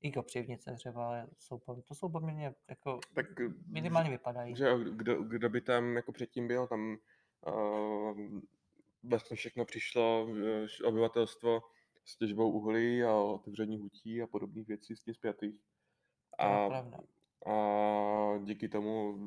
i 0.01 0.11
Kopřivnice 0.11 0.75
třeba, 0.75 1.27
jsou, 1.37 1.59
to 1.87 1.95
jsou 1.95 2.09
poměrně 2.09 2.55
jako 2.69 2.99
Tak 3.15 3.25
minimálně 3.67 4.09
vypadají. 4.09 4.55
že 4.55 4.73
kdo, 4.91 5.23
kdo 5.23 5.49
by 5.49 5.61
tam 5.61 5.95
jako 5.95 6.11
předtím 6.11 6.47
byl, 6.47 6.67
tam 6.67 6.97
uh, 7.47 8.17
vlastně 9.03 9.35
všechno 9.37 9.65
přišlo, 9.65 10.27
eh, 10.83 10.85
obyvatelstvo 10.87 11.61
s 12.05 12.17
těžbou 12.17 12.51
uhlí 12.51 13.03
a 13.03 13.15
otevření 13.15 13.77
hutí 13.77 14.21
a 14.21 14.27
podobných 14.27 14.67
věcí 14.67 14.95
s 14.95 15.03
tím 15.03 15.13
zpětých. 15.13 15.55
A, 16.39 16.67
a 17.51 18.37
díky 18.43 18.69
tomu 18.69 19.17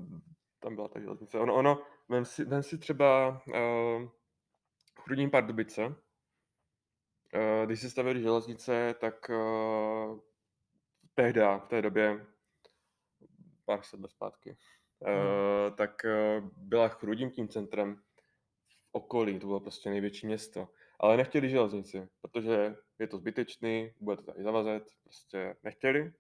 tam 0.61 0.75
byla 0.75 0.89
ta 0.89 1.01
železnice. 1.01 1.39
Ono, 1.39 1.55
ono 1.55 1.83
vem, 2.09 2.25
si, 2.25 2.45
vem 2.45 2.63
si 2.63 2.79
třeba 2.79 3.29
uh, 3.49 4.09
Chrudím 5.01 5.31
Pardubice. 5.31 5.87
Uh, 5.87 5.95
když 7.67 7.81
se 7.81 7.91
stavěly 7.91 8.23
železnice, 8.23 8.95
tak 9.01 9.31
uh, 9.31 10.19
tehda, 11.15 11.59
v 11.59 11.69
té 11.69 11.83
době, 11.83 12.27
pár 13.65 13.83
set 13.83 14.01
let 14.01 14.11
zpátky, 14.11 14.57
uh, 14.99 15.77
tak 15.77 16.03
uh, 16.05 16.51
byla 16.57 16.89
Chrudím 16.89 17.31
tím 17.31 17.49
centrem 17.49 17.97
v 17.97 18.89
okolí, 18.93 19.39
to 19.39 19.47
bylo 19.47 19.61
prostě 19.61 19.91
největší 19.91 20.27
město. 20.27 20.69
Ale 21.01 21.17
nechtěli 21.17 21.51
železnici, 21.51 22.09
protože 22.21 22.77
je 22.99 23.07
to 23.07 23.19
zbytečný, 23.19 23.91
bude 24.01 24.17
to 24.17 24.23
tady 24.23 24.43
zavazet, 24.43 24.85
prostě 25.03 25.57
nechtěli. 25.63 26.13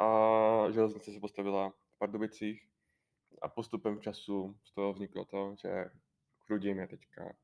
A 0.00 0.70
železnice 0.70 1.12
se 1.12 1.20
postavila 1.20 1.70
v 1.70 1.98
Pardubicích 1.98 2.68
a 3.42 3.48
postupem 3.48 4.00
času 4.00 4.56
z 4.64 4.72
toho 4.72 4.92
vzniklo 4.92 5.24
to, 5.24 5.54
že 5.62 5.84
Chrudim 6.46 6.78
je 6.78 6.88
teďka 6.88 7.36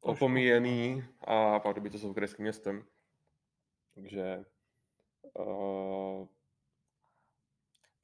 opomíjený 0.00 1.04
a 1.20 1.60
Pardubice 1.60 1.98
jsou 1.98 2.14
krajským 2.14 2.42
městem. 2.42 2.84
Takže 3.94 4.44
uh, 5.32 6.28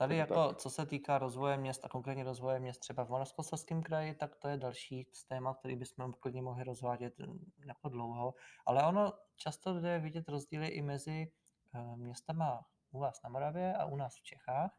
Tady 0.00 0.16
jako, 0.16 0.48
tak. 0.48 0.56
co 0.56 0.70
se 0.70 0.86
týká 0.86 1.18
rozvoje 1.18 1.56
měst 1.56 1.84
a 1.84 1.88
konkrétně 1.88 2.24
rozvoje 2.24 2.60
měst 2.60 2.78
třeba 2.78 3.04
v 3.04 3.08
Moravskoslezském 3.08 3.82
kraji, 3.82 4.14
tak 4.14 4.36
to 4.36 4.48
je 4.48 4.56
další 4.56 5.06
z 5.12 5.24
témat, 5.24 5.58
který 5.58 5.76
bychom 5.76 6.12
klidně 6.12 6.42
mohli 6.42 6.64
rozvádět 6.64 7.18
mm, 7.18 7.52
jako 7.66 7.88
dlouho. 7.88 8.34
Ale 8.66 8.86
ono 8.86 9.12
často 9.36 9.80
jde 9.80 9.98
vidět 9.98 10.28
rozdíly 10.28 10.66
i 10.66 10.82
mezi 10.82 11.32
eh, 11.74 11.96
městama 11.96 12.66
u 12.90 12.98
vás 12.98 13.22
na 13.22 13.30
Moravě 13.30 13.74
a 13.74 13.84
u 13.84 13.96
nás 13.96 14.16
v 14.16 14.22
Čechách. 14.22 14.78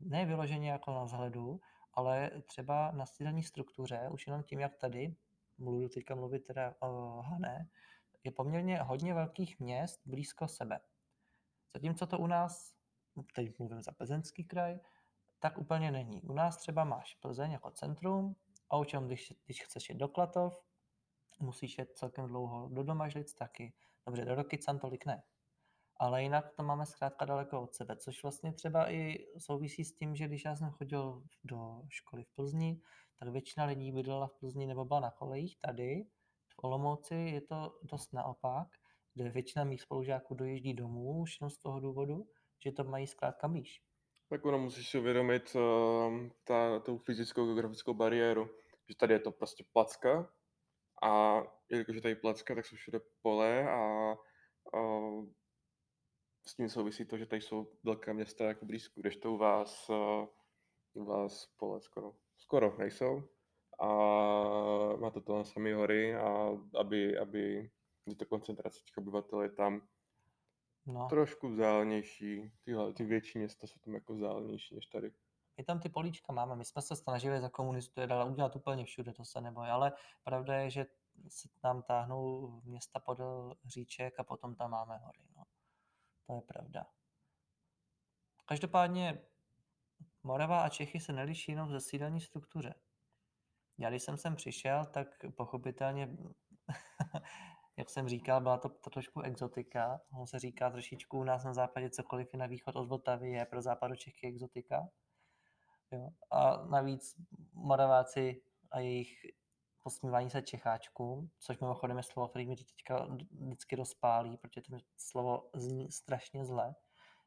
Ne 0.00 0.26
vyloženě 0.26 0.70
jako 0.70 0.90
na 0.90 1.04
vzhledu, 1.04 1.60
ale 1.94 2.30
třeba 2.46 2.90
na 2.90 3.06
sídelní 3.06 3.42
struktuře, 3.42 4.08
už 4.12 4.26
jenom 4.26 4.42
tím, 4.42 4.60
jak 4.60 4.76
tady, 4.76 5.16
budu 5.58 5.88
teďka 5.88 6.14
mluvit 6.14 6.40
teda 6.40 6.74
o 6.80 7.20
Hané, 7.22 7.68
je 8.24 8.30
poměrně 8.30 8.82
hodně 8.82 9.14
velkých 9.14 9.60
měst 9.60 10.00
blízko 10.04 10.48
sebe. 10.48 10.80
Zatímco 11.74 12.06
to 12.06 12.18
u 12.18 12.26
nás, 12.26 12.74
teď 13.34 13.58
mluvím 13.58 13.82
za 13.82 13.92
Plzeňský 13.92 14.44
kraj, 14.44 14.78
tak 15.38 15.58
úplně 15.58 15.90
není. 15.90 16.22
U 16.22 16.32
nás 16.32 16.56
třeba 16.56 16.84
máš 16.84 17.14
Plzeň 17.14 17.52
jako 17.52 17.70
centrum 17.70 18.36
a 18.70 18.76
učem, 18.76 19.06
když, 19.06 19.32
když 19.44 19.62
chceš 19.62 19.88
jít 19.88 19.98
do 19.98 20.08
Klatov, 20.08 20.64
musíš 21.40 21.78
jet 21.78 21.96
celkem 21.96 22.26
dlouho. 22.26 22.68
Do 22.68 22.82
Domažlic 22.82 23.34
taky. 23.34 23.74
Dobře, 24.06 24.24
do 24.24 24.34
Rokycan 24.34 24.78
tolik 24.78 25.06
ne. 25.06 25.22
Ale 25.96 26.22
jinak 26.22 26.52
to 26.56 26.62
máme 26.62 26.86
zkrátka 26.86 27.24
daleko 27.24 27.62
od 27.62 27.74
sebe, 27.74 27.96
což 27.96 28.22
vlastně 28.22 28.52
třeba 28.52 28.92
i 28.92 29.26
souvisí 29.38 29.84
s 29.84 29.94
tím, 29.94 30.16
že 30.16 30.28
když 30.28 30.44
já 30.44 30.56
jsem 30.56 30.70
chodil 30.70 31.22
do 31.44 31.82
školy 31.88 32.24
v 32.24 32.34
Plzni, 32.34 32.80
tak 33.18 33.28
většina 33.28 33.66
lidí 33.66 33.92
bydlela 33.92 34.26
v 34.26 34.34
Plzni 34.34 34.66
nebo 34.66 34.84
byla 34.84 35.00
na 35.00 35.10
kolejích. 35.10 35.56
Tady 35.60 36.06
v 36.48 36.64
Olomouci 36.64 37.14
je 37.14 37.40
to 37.40 37.78
dost 37.82 38.12
naopak, 38.12 38.68
kde 39.14 39.30
většina 39.30 39.64
mých 39.64 39.82
spolužáků 39.82 40.34
dojíždí 40.34 40.74
domů 40.74 41.20
už 41.20 41.40
jenom 41.40 41.50
z 41.50 41.58
toho 41.58 41.80
důvodu, 41.80 42.26
že 42.62 42.72
to 42.72 42.84
mají 42.84 43.06
zkrátka 43.06 43.48
blíž. 43.48 43.82
tak 44.28 44.44
ono 44.44 44.58
musíš 44.58 44.90
si 44.90 44.98
uvědomit 44.98 45.54
uh, 45.54 46.28
ta, 46.44 46.80
tou 46.80 46.98
fyzickou 46.98 47.44
geografickou 47.46 47.94
bariéru, 47.94 48.50
že 48.88 48.96
tady 48.96 49.14
je 49.14 49.20
to 49.20 49.32
prostě 49.32 49.64
placka 49.72 50.32
a 51.02 51.42
jelikož 51.70 51.96
je 51.96 52.02
tady 52.02 52.14
placka, 52.14 52.54
tak 52.54 52.66
jsou 52.66 52.76
všude 52.76 53.00
pole 53.22 53.70
a 53.70 54.14
uh, 54.74 55.26
s 56.46 56.56
tím 56.56 56.68
souvisí 56.68 57.04
to, 57.04 57.18
že 57.18 57.26
tady 57.26 57.42
jsou 57.42 57.72
velká 57.82 58.12
města 58.12 58.44
jako 58.44 58.66
blízko, 58.66 59.00
kdežto 59.00 59.32
u 59.32 59.36
vás, 59.36 59.90
uh, 59.90 61.04
vás 61.04 61.46
pole 61.46 61.80
skoro, 61.80 62.12
skoro 62.36 62.76
nejsou 62.78 63.28
a 63.80 63.86
máte 64.96 65.20
to 65.20 65.36
na 65.36 65.44
samé 65.44 65.74
hory 65.74 66.14
a 66.14 66.48
aby, 66.80 67.18
aby 67.18 67.70
ta 68.18 68.24
koncentrace 68.24 68.80
těch 68.84 68.98
obyvatel 68.98 69.42
je 69.42 69.50
tam 69.50 69.88
No, 70.86 71.08
trošku 71.08 71.48
vzdálenější, 71.48 72.52
tyhle, 72.64 72.92
ty 72.92 73.04
větší 73.04 73.38
města 73.38 73.66
jsou 73.66 73.78
tam 73.78 73.94
jako 73.94 74.14
vzdálenější 74.14 74.74
než 74.74 74.86
tady. 74.86 75.12
my 75.58 75.64
tam 75.64 75.80
ty 75.80 75.88
políčka 75.88 76.32
máme, 76.32 76.56
my 76.56 76.64
jsme 76.64 76.82
se 76.82 76.96
snažili 76.96 77.40
za 77.40 77.48
komunistů 77.48 78.00
je 78.00 78.06
dala 78.06 78.24
udělat 78.24 78.56
úplně 78.56 78.84
všude, 78.84 79.12
to 79.12 79.24
se 79.24 79.40
neboj, 79.40 79.70
ale 79.70 79.92
pravda 80.24 80.54
je, 80.56 80.70
že 80.70 80.86
se 81.28 81.48
tam 81.60 81.82
táhnou 81.82 82.50
města 82.64 83.00
podél 83.00 83.56
říček 83.64 84.20
a 84.20 84.24
potom 84.24 84.54
tam 84.54 84.70
máme 84.70 84.96
hory, 84.96 85.22
no. 85.36 85.44
To 86.26 86.34
je 86.34 86.40
pravda. 86.40 86.86
Každopádně 88.44 89.22
Morava 90.22 90.60
a 90.60 90.68
Čechy 90.68 91.00
se 91.00 91.12
neliší 91.12 91.52
jenom 91.52 91.68
v 91.68 91.72
zasídelní 91.72 92.20
struktuře. 92.20 92.74
Já 93.78 93.90
když 93.90 94.02
jsem 94.02 94.16
sem 94.16 94.36
přišel, 94.36 94.84
tak 94.84 95.08
pochopitelně, 95.36 96.16
jak 97.76 97.90
jsem 97.90 98.08
říkal, 98.08 98.40
byla 98.40 98.58
to, 98.58 98.68
to 98.68 98.90
trošku 98.90 99.20
exotika. 99.20 100.00
On 100.20 100.26
se 100.26 100.38
říká 100.38 100.70
trošičku 100.70 101.18
u 101.18 101.24
nás 101.24 101.44
na 101.44 101.54
západě 101.54 101.90
cokoliv 101.90 102.32
je 102.32 102.38
na 102.38 102.46
východ 102.46 102.76
od 102.76 102.88
Vltavy 102.88 103.30
je 103.30 103.44
pro 103.44 103.62
západu 103.62 103.96
Čechy 103.96 104.26
exotika. 104.26 104.88
Jo. 105.92 106.08
A 106.30 106.66
navíc 106.66 107.16
Moraváci 107.52 108.42
a 108.70 108.80
jejich 108.80 109.08
posmívání 109.82 110.30
se 110.30 110.42
Čecháčkům, 110.42 111.30
což 111.38 111.58
mimochodem 111.58 111.96
je 111.96 112.02
slovo, 112.02 112.28
který 112.28 112.46
mi 112.46 112.56
teďka 112.56 113.08
vždycky 113.30 113.76
rozpálí, 113.76 114.36
protože 114.36 114.62
to 114.62 114.76
slovo 114.96 115.50
zní 115.54 115.92
strašně 115.92 116.44
zle. 116.44 116.74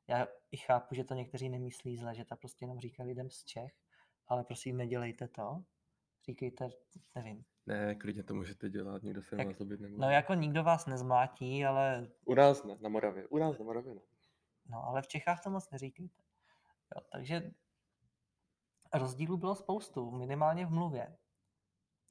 Já 0.08 0.28
i 0.52 0.58
chápu, 0.58 0.96
že 0.96 1.04
to 1.04 1.14
někteří 1.14 1.50
nemyslí 1.50 1.98
zle, 1.98 2.16
že 2.16 2.26
to 2.26 2.36
prostě 2.36 2.66
jenom 2.66 2.80
říká 2.80 3.04
lidem 3.04 3.30
z 3.30 3.44
Čech, 3.44 3.72
ale 4.28 4.44
prosím, 4.44 4.78
nedělejte 4.78 5.28
to. 5.28 5.64
Říkejte, 6.28 6.70
nevím. 7.16 7.46
Ne, 7.66 7.96
klidně 7.96 8.24
to 8.24 8.34
můžete 8.34 8.70
dělat, 8.70 9.04
nikdo 9.04 9.24
se 9.24 9.36
vás 9.36 9.56
zlobit 9.56 9.80
nebude. 9.80 10.02
No 10.02 10.10
jako 10.12 10.34
nikdo 10.34 10.64
vás 10.64 10.86
nezmlátí, 10.86 11.66
ale, 11.66 12.08
U 12.26 12.34
nás 12.34 12.64
ne, 12.64 12.78
na 12.82 12.90
Moravě. 12.90 13.28
U 13.28 13.38
nás 13.38 13.60
na 13.60 13.66
Moravě 13.66 13.96
ne. 13.96 14.02
no, 14.66 14.84
ale 14.84 15.02
v 15.02 15.08
Čechách 15.08 15.44
to 15.44 15.50
moc 15.50 15.70
neříkejte. 15.72 16.24
Jo, 16.96 17.02
takže 17.12 17.52
rozdílů 18.94 19.38
bylo 19.38 19.56
spoustu, 19.56 20.12
minimálně 20.12 20.66
v 20.66 20.72
mluvě. 20.72 21.18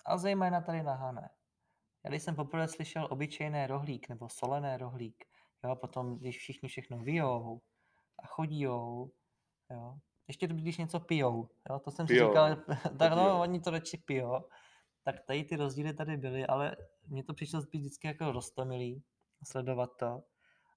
A 0.05 0.19
zejména 0.19 0.61
tady 0.61 0.83
na 0.83 0.95
Hané. 0.95 1.31
Já 2.05 2.11
když 2.11 2.23
jsem 2.23 2.37
poprvé 2.37 2.69
slyšel 2.69 3.09
obyčejné 3.11 3.67
rohlík 3.67 4.09
nebo 4.09 4.29
solené 4.29 4.77
rohlík, 4.77 5.25
jo, 5.65 5.77
potom 5.77 6.19
když 6.19 6.39
všichni 6.39 6.69
všechno 6.69 6.99
vyjou 6.99 7.63
a 8.19 8.27
chodíjou, 8.27 9.13
jo, 9.71 9.99
ještě 10.29 10.47
když 10.47 10.79
něco 10.79 11.01
pijou, 11.01 11.49
jo, 11.71 11.79
to 11.79 11.91
jsem 11.91 12.07
si 12.07 12.13
Pijou, 12.13 12.29
říkal, 12.29 12.49
no, 12.51 12.57
tak 12.99 13.11
to 13.11 13.17
no, 13.17 13.25
pijou. 13.25 13.41
oni 13.41 13.61
to 13.61 13.71
radši 13.71 13.97
pijou, 13.99 14.41
tak 15.03 15.21
tady 15.21 15.45
ty 15.45 15.57
rozdíly 15.57 15.95
tady 15.95 16.17
byly, 16.17 16.47
ale 16.47 16.77
mně 17.07 17.25
to 17.25 17.35
přišlo 17.35 17.63
spíš 17.63 17.81
vždycky 17.81 18.07
jako 18.07 18.33
roztomilý 18.33 19.03
sledovat 19.45 19.91
to. 19.99 20.23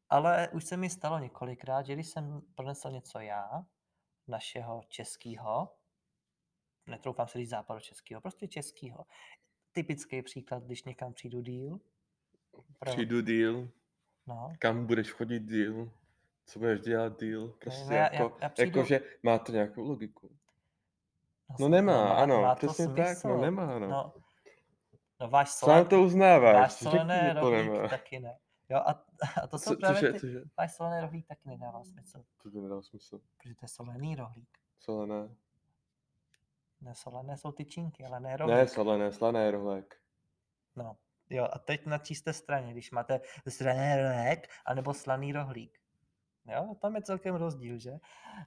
Ale 0.09 0.49
už 0.49 0.63
se 0.63 0.77
mi 0.77 0.89
stalo 0.89 1.19
několikrát, 1.19 1.85
že 1.85 1.93
když 1.93 2.07
jsem 2.07 2.41
pronesl 2.55 2.91
něco 2.91 3.19
já, 3.19 3.65
našeho 4.27 4.81
českého, 4.87 5.75
netroufám 6.87 7.27
se 7.27 7.37
říct 7.37 7.49
západočeského, 7.49 8.21
prostě 8.21 8.47
českého. 8.47 9.05
Typický 9.71 10.21
příklad, 10.21 10.63
když 10.63 10.83
někam 10.83 11.13
přijdu 11.13 11.41
díl. 11.41 11.79
Pro, 12.79 12.91
Přijdu 12.91 13.21
díl, 13.21 13.71
no, 14.27 14.53
kam 14.59 14.85
budeš 14.85 15.11
chodit 15.11 15.39
díl, 15.39 15.91
co 16.49 16.59
budeš 16.59 16.81
dělat 16.81 17.19
díl, 17.19 17.47
prostě 17.47 17.85
no, 17.89 17.95
já- 17.95 18.03
já- 18.13 18.13
jako, 18.23 18.37
já 18.41 18.49
přijdu- 18.49 18.79
jako, 18.79 18.87
že 18.87 19.01
má 19.23 19.39
to 19.39 19.51
nějakou 19.51 19.81
logiku. 19.83 20.29
no, 21.49 21.55
No 21.59 21.69
nemá, 21.69 22.03
má, 22.05 22.13
ano, 22.13 22.41
má 22.41 22.55
to 22.55 22.67
přesně 22.67 22.87
tak, 22.87 22.97
no 22.97 23.15
smysl. 23.15 23.37
nemá, 23.37 23.79
no. 23.79 23.87
No, 23.89 24.13
no 25.19 25.27
váš 25.29 25.49
Sám 25.49 25.69
solen, 25.69 25.85
to 25.87 26.01
uznáváš, 26.01 26.55
váš 26.55 26.73
solené 26.73 27.23
nemá. 27.23 27.39
rohlík 27.41 27.89
taky 27.89 28.19
ne. 28.19 28.37
Jo, 28.69 28.77
a, 28.77 29.05
a 29.43 29.47
to 29.47 29.59
jsou 29.59 29.71
Co, 29.73 29.77
právě 29.79 29.99
cože, 29.99 30.13
ty, 30.13 30.19
cože? 30.19 30.41
váš 30.57 30.75
solený 30.75 31.01
rohlík 31.01 31.27
taky 31.27 31.41
nedává 31.49 31.83
smysl, 31.83 32.23
To 32.43 32.49
by 32.49 32.61
nedalo 32.61 32.83
smysl. 32.83 33.19
protože 33.37 33.55
to 33.55 33.65
je 33.65 33.69
solený 33.69 34.15
rohlík. 34.15 34.49
Solené. 34.79 35.35
Ne, 36.81 36.95
solené 36.95 37.37
jsou 37.37 37.51
tyčinky, 37.51 38.05
ale 38.05 38.19
ne 38.19 38.37
rohlík. 38.37 38.57
Ne, 38.57 38.67
solené, 38.67 39.11
slané 39.13 39.51
rohlek. 39.51 39.95
No, 40.75 40.97
jo, 41.29 41.47
a 41.51 41.59
teď 41.59 41.85
na 41.85 41.97
čisté 41.97 42.33
straně, 42.33 42.71
když 42.71 42.91
máte 42.91 43.21
slaný 43.49 43.95
rohlík, 44.01 44.47
anebo 44.65 44.93
slaný 44.93 45.31
rohlík. 45.33 45.78
Jo, 46.45 46.75
tam 46.81 46.95
je 46.95 47.01
celkem 47.01 47.35
rozdíl, 47.35 47.77
že? 47.79 47.91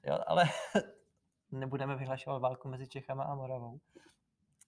Jo, 0.05 0.19
ale 0.27 0.45
nebudeme 1.51 1.97
vyhlašovat 1.97 2.43
válku 2.43 2.69
mezi 2.69 2.89
Čechama 2.89 3.25
a 3.25 3.35
Moravou. 3.35 3.81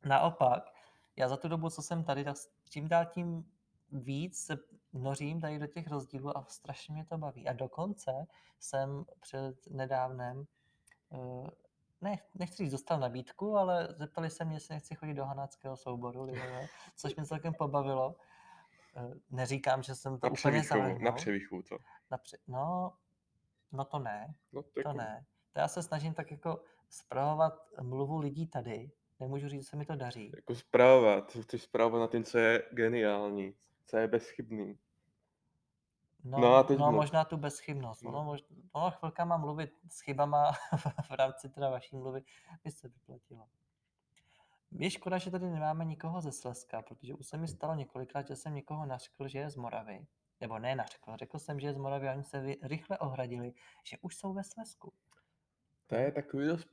Naopak, 0.04 0.70
já 1.16 1.28
za 1.28 1.36
tu 1.36 1.48
dobu, 1.48 1.70
co 1.70 1.82
jsem 1.82 2.04
tady, 2.04 2.24
tak 2.24 2.36
s- 2.36 2.50
čím 2.70 2.88
dál 2.88 3.06
tím 3.06 3.50
víc 3.92 4.38
se 4.46 4.58
nořím 4.92 5.40
tady 5.40 5.58
do 5.58 5.66
těch 5.66 5.88
rozdílů 5.88 6.38
a 6.38 6.44
strašně 6.48 6.94
mě 6.94 7.04
to 7.04 7.18
baví. 7.18 7.48
A 7.48 7.52
dokonce 7.52 8.12
jsem 8.60 9.04
před 9.20 9.66
nedávnem, 9.70 10.44
eh, 11.12 11.50
ne, 12.00 12.18
nechci 12.34 12.56
říct, 12.56 12.72
dostal 12.72 12.98
nabídku, 13.00 13.56
ale 13.56 13.88
zeptali 13.98 14.30
se 14.30 14.44
mě, 14.44 14.56
jestli 14.56 14.74
nechci 14.74 14.94
chodit 14.94 15.14
do 15.14 15.24
hanáckého 15.24 15.76
souboru, 15.76 16.22
lidové, 16.24 16.66
což 16.96 17.16
mě 17.16 17.26
celkem 17.26 17.54
pobavilo. 17.54 18.16
Eh, 18.96 19.14
Neříkám, 19.30 19.82
že 19.82 19.94
jsem 19.94 20.18
to 20.18 20.26
Na 20.26 20.30
úplně 20.32 20.60
převichu, 20.62 20.98
na 21.04 21.12
převichu 21.12 21.62
to. 21.62 21.78
Na 22.10 22.18
pře- 22.18 22.38
no, 22.48 22.92
no 23.74 23.84
to 23.84 23.98
ne, 23.98 24.34
No, 24.52 24.62
to, 24.62 24.68
to 24.70 24.80
jako, 24.80 24.92
ne. 24.92 25.26
To 25.52 25.60
já 25.60 25.68
se 25.68 25.82
snažím 25.82 26.14
tak 26.14 26.30
jako 26.30 26.62
spravovat 26.88 27.68
mluvu 27.82 28.18
lidí 28.18 28.46
tady. 28.46 28.90
Nemůžu 29.20 29.48
říct, 29.48 29.60
že 29.64 29.68
se 29.70 29.76
mi 29.76 29.86
to 29.86 29.96
daří. 29.96 30.32
jako 30.36 30.54
zpravovat, 30.54 31.32
chceš 31.32 31.62
zpravovat 31.62 32.00
na 32.00 32.06
tím, 32.06 32.24
co 32.24 32.38
je 32.38 32.62
geniální, 32.72 33.54
co 33.86 33.96
je 33.96 34.08
bezchybný. 34.08 34.78
No, 36.24 36.38
No 36.40 36.54
a 36.54 36.62
teď 36.62 36.78
no 36.78 36.84
mluv. 36.86 36.96
možná 36.96 37.24
tu 37.24 37.36
bezchybnost. 37.36 38.02
No, 38.02 38.10
No. 38.10 38.24
mož, 38.24 38.44
no 38.74 38.90
chvilkama 38.90 39.36
mluvit 39.36 39.70
s 39.90 40.00
chybama 40.00 40.52
v 41.08 41.10
rámci 41.10 41.48
teda 41.48 41.70
vaší 41.70 41.96
mluvy 41.96 42.22
by 42.64 42.70
se 42.70 42.88
vyplatilo. 42.88 43.46
Je 44.70 44.90
škoda, 44.90 45.18
že 45.18 45.30
tady 45.30 45.50
nemáme 45.50 45.84
nikoho 45.84 46.20
ze 46.20 46.32
Slezska, 46.32 46.82
protože 46.82 47.14
už 47.14 47.26
se 47.26 47.36
mi 47.36 47.48
stalo 47.48 47.74
několikrát, 47.74 48.26
že 48.26 48.36
jsem 48.36 48.54
někoho 48.54 48.86
nařkl, 48.86 49.28
že 49.28 49.38
je 49.38 49.50
z 49.50 49.56
Moravy. 49.56 50.06
Nebo 50.44 50.58
ne 50.58 50.74
nařkl, 50.74 51.16
řekl 51.16 51.38
jsem, 51.38 51.60
že 51.60 51.72
z 51.72 51.76
Moravy 51.76 52.08
a 52.08 52.12
oni 52.12 52.24
se 52.24 52.56
rychle 52.62 52.98
ohradili, 52.98 53.52
že 53.84 53.96
už 54.00 54.16
jsou 54.16 54.32
ve 54.32 54.44
Slezsku. 54.44 54.92
To 55.86 55.94
je 55.94 56.12
takový 56.12 56.46
dost 56.46 56.68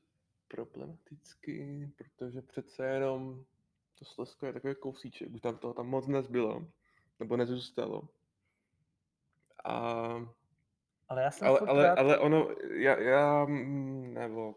problematický, 0.47 1.87
protože 1.97 2.41
přece 2.41 2.85
jenom 2.85 3.45
to 3.99 4.05
Slezsko 4.05 4.45
je 4.45 4.53
takový 4.53 4.75
kousíček, 4.75 5.33
už 5.33 5.41
tam 5.41 5.57
toho 5.57 5.73
tam 5.73 5.87
moc 5.87 6.07
nezbylo, 6.07 6.67
nebo 7.19 7.37
nezůstalo. 7.37 8.09
A, 9.63 9.73
Ale 11.09 11.21
já 11.21 11.31
jsem 11.31 11.47
ale, 11.47 11.59
ale, 11.59 11.83
rád, 11.83 11.97
ale 11.97 12.19
ono, 12.19 12.47
já, 12.71 12.99
já, 12.99 13.45
mm, 13.45 14.13
nebo, 14.13 14.55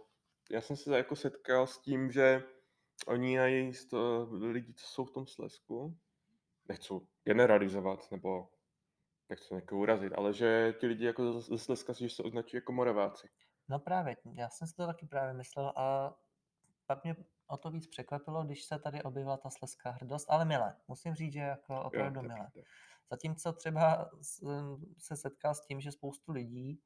já 0.50 0.60
jsem 0.60 0.76
se 0.76 0.96
jako 0.96 1.16
setkal 1.16 1.66
s 1.66 1.78
tím, 1.78 2.10
že 2.10 2.44
oni 3.06 3.38
mají 3.38 3.72
to 3.90 4.28
lidi, 4.30 4.74
co 4.74 4.86
jsou 4.86 5.04
v 5.04 5.10
tom 5.10 5.26
Slezsku, 5.26 5.96
nechci 6.68 6.94
generalizovat, 7.24 8.10
nebo 8.10 8.48
nechci 9.28 9.54
někoho 9.54 9.80
urazit, 9.80 10.12
ale 10.12 10.32
že 10.32 10.74
ti 10.80 10.86
lidi 10.86 11.04
jako 11.04 11.40
ze 11.40 11.58
Slezska 11.58 11.92
že 11.92 12.08
se 12.08 12.22
označují 12.22 12.58
jako 12.58 12.72
Moraváci. 12.72 13.28
No 13.68 13.78
právě, 13.78 14.16
já 14.32 14.50
jsem 14.50 14.68
si 14.68 14.74
to 14.74 14.86
taky 14.86 15.06
právě 15.06 15.34
myslel 15.34 15.72
a 15.76 16.14
pak 16.86 17.04
mě 17.04 17.16
o 17.46 17.56
to 17.56 17.70
víc 17.70 17.86
překvapilo, 17.86 18.44
když 18.44 18.64
se 18.64 18.78
tady 18.78 19.02
objevila 19.02 19.36
ta 19.36 19.50
slezská 19.50 19.90
hrdost, 19.90 20.30
ale 20.30 20.44
milé. 20.44 20.76
Musím 20.88 21.14
říct, 21.14 21.32
že 21.32 21.40
jako 21.40 21.82
opravdu 21.82 22.14
taky, 22.14 22.28
milé. 22.28 22.50
tak. 22.54 22.64
Zatímco 23.10 23.52
třeba 23.52 24.10
se 24.98 25.16
setká 25.16 25.54
s 25.54 25.66
tím, 25.66 25.80
že 25.80 25.92
spoustu 25.92 26.32
lidí, 26.32 26.82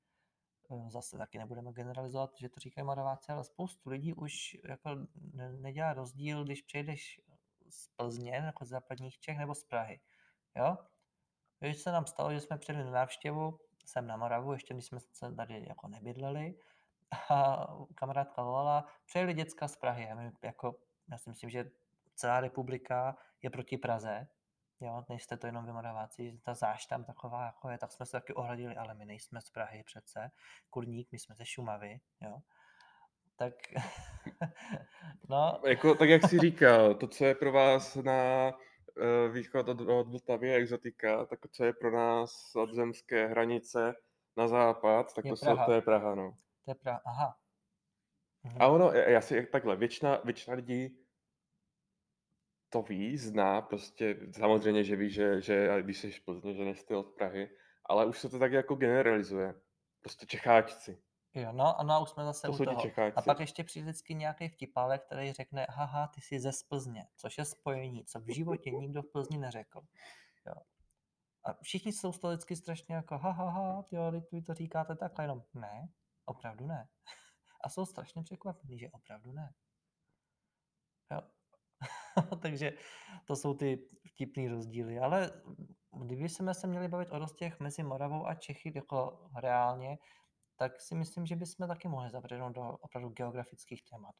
eh, 0.70 0.90
zase 0.90 1.18
taky 1.18 1.38
nebudeme 1.38 1.72
generalizovat, 1.72 2.30
že 2.40 2.48
to 2.48 2.60
říkají 2.60 2.84
Moraváci, 2.84 3.32
ale 3.32 3.44
spoustu 3.44 3.90
lidí 3.90 4.14
už 4.14 4.56
jako 4.64 4.90
ne- 5.34 5.52
nedělá 5.52 5.94
rozdíl, 5.94 6.44
když 6.44 6.62
přejdeš 6.62 7.20
z 7.68 7.88
Plzně, 7.88 8.34
jako 8.34 8.64
z 8.64 8.68
západních 8.68 9.18
Čech, 9.18 9.38
nebo 9.38 9.54
z 9.54 9.64
Prahy. 9.64 10.00
Jo? 10.56 10.76
Když 11.60 11.78
se 11.78 11.92
nám 11.92 12.06
stalo, 12.06 12.32
že 12.32 12.40
jsme 12.40 12.58
přijeli 12.58 12.84
na 12.84 12.90
návštěvu 12.90 13.58
sem 13.86 14.06
na 14.06 14.16
Moravu, 14.16 14.52
ještě 14.52 14.74
když 14.74 14.86
jsme 14.86 15.00
se 15.00 15.34
tady 15.34 15.64
jako 15.68 15.88
nebydleli, 15.88 16.54
a 17.30 17.66
kamarádka 17.94 18.42
volala, 18.42 18.86
přijeli 19.06 19.34
děcka 19.34 19.68
z 19.68 19.76
Prahy. 19.76 20.10
A 20.10 20.14
my 20.14 20.32
jako, 20.42 20.76
já 21.10 21.18
si 21.18 21.30
myslím, 21.30 21.50
že 21.50 21.70
celá 22.14 22.40
republika 22.40 23.16
je 23.42 23.50
proti 23.50 23.78
Praze, 23.78 24.28
jo, 24.80 25.04
nejste 25.08 25.36
to 25.36 25.46
jenom 25.46 25.66
vy 25.66 25.72
Moraváci, 25.72 26.40
ta 26.42 26.54
zášť 26.54 26.88
tam 26.88 27.04
taková 27.04 27.44
jako 27.44 27.70
je, 27.70 27.78
tak 27.78 27.92
jsme 27.92 28.06
se 28.06 28.12
taky 28.12 28.34
ohradili, 28.34 28.76
ale 28.76 28.94
my 28.94 29.04
nejsme 29.04 29.40
z 29.40 29.50
Prahy 29.50 29.82
přece, 29.82 30.30
kurník, 30.70 31.08
my 31.12 31.18
jsme 31.18 31.34
ze 31.34 31.46
Šumavy, 31.46 32.00
jo. 32.20 32.38
Tak, 33.36 33.54
no, 35.28 35.60
Jako, 35.66 35.94
tak 35.94 36.08
jak 36.08 36.22
jsi 36.28 36.38
říkal, 36.38 36.94
to, 36.94 37.08
co 37.08 37.24
je 37.24 37.34
pro 37.34 37.52
vás 37.52 37.94
na 37.94 38.52
východ 39.32 39.68
od, 39.68 39.80
od 39.80 40.08
Vltavy 40.08 40.48
je 40.48 40.54
exotika, 40.54 41.26
tak 41.26 41.38
co 41.50 41.64
je 41.64 41.72
pro 41.72 41.90
nás 41.90 42.56
od 42.56 42.74
zemské 42.74 43.26
hranice 43.26 43.94
na 44.36 44.48
západ, 44.48 45.14
tak 45.14 45.24
Je 45.24 45.30
to, 45.30 45.36
jsou, 45.36 45.44
Praha. 45.44 45.66
to 45.66 45.72
je 45.72 45.80
Praha, 45.80 46.14
no. 46.14 46.36
to 46.64 46.70
je 46.70 46.74
pravda, 46.74 47.00
aha. 47.06 47.36
Mhm. 48.42 48.56
A 48.62 48.68
ono, 48.68 48.92
já 48.92 49.08
já 49.08 49.20
si 49.20 49.46
takhle, 49.46 49.76
většina, 49.76 50.20
většina 50.24 50.56
lidí 50.56 51.04
to 52.70 52.82
ví, 52.82 53.16
zná, 53.16 53.60
prostě 53.62 54.16
samozřejmě, 54.32 54.84
že 54.84 54.96
ví, 54.96 55.10
že, 55.10 55.40
že 55.40 55.82
když 55.82 55.98
jsi 55.98 56.12
z 56.12 56.18
Plzně, 56.18 56.54
že 56.54 56.64
nejste 56.64 56.96
od 56.96 57.14
Prahy, 57.14 57.50
ale 57.84 58.06
už 58.06 58.18
se 58.18 58.28
to 58.28 58.38
tak 58.38 58.52
jako 58.52 58.74
generalizuje. 58.74 59.54
Prostě 60.00 60.26
Čecháčci. 60.26 61.02
Jo, 61.34 61.52
no, 61.52 61.80
a 61.80 61.82
no 61.82 61.94
a 61.94 61.98
už 61.98 62.10
jsme 62.10 62.24
zase 62.24 62.46
To 62.46 62.52
u 62.52 62.64
toho. 62.64 62.80
Čecháci. 62.80 63.16
A 63.16 63.22
pak 63.22 63.40
ještě 63.40 63.64
přijde 63.64 63.84
vždycky 63.84 64.14
nějaký 64.14 64.48
vtipálek, 64.48 65.06
který 65.06 65.32
řekne, 65.32 65.66
haha, 65.70 66.06
ty 66.06 66.20
jsi 66.20 66.40
ze 66.40 66.50
Plzně, 66.68 67.06
což 67.16 67.38
je 67.38 67.44
spojení, 67.44 68.04
co 68.04 68.20
v 68.20 68.34
životě 68.34 68.70
nikdo 68.70 69.02
v 69.02 69.12
Plzni 69.12 69.38
neřekl. 69.38 69.80
Jo. 70.46 70.54
A 71.44 71.54
všichni 71.62 71.92
jsou 71.92 72.12
z 72.12 72.18
toho 72.18 72.32
vždycky 72.32 72.56
strašně 72.56 72.94
jako, 72.94 73.18
haha, 73.18 73.50
ha, 73.50 73.84
jo, 73.90 74.10
teď 74.10 74.24
vy 74.32 74.42
to 74.42 74.54
říkáte 74.54 74.96
takhle, 74.96 75.24
jenom 75.24 75.42
ne, 75.54 75.88
opravdu 76.24 76.66
ne. 76.66 76.88
A 77.64 77.68
jsou 77.68 77.86
strašně 77.86 78.22
překvapení, 78.22 78.78
že 78.78 78.90
opravdu 78.90 79.32
ne. 79.32 79.54
Jo. 81.12 81.20
Takže 82.42 82.72
to 83.24 83.36
jsou 83.36 83.54
ty 83.54 83.88
vtipný 84.06 84.48
rozdíly. 84.48 84.98
Ale 84.98 85.42
kdyby 86.04 86.28
jsme 86.28 86.54
se 86.54 86.66
měli 86.66 86.88
bavit 86.88 87.12
o 87.12 87.18
rozdílech 87.18 87.60
mezi 87.60 87.82
Moravou 87.82 88.26
a 88.26 88.34
Čechy 88.34 88.72
jako 88.74 89.28
reálně, 89.36 89.98
tak 90.58 90.80
si 90.80 90.94
myslím, 90.94 91.26
že 91.26 91.36
bychom 91.36 91.68
taky 91.68 91.88
mohli 91.88 92.10
zabřednout 92.10 92.54
do 92.54 92.62
opravdu 92.62 93.08
geografických 93.08 93.82
témat. 93.82 94.14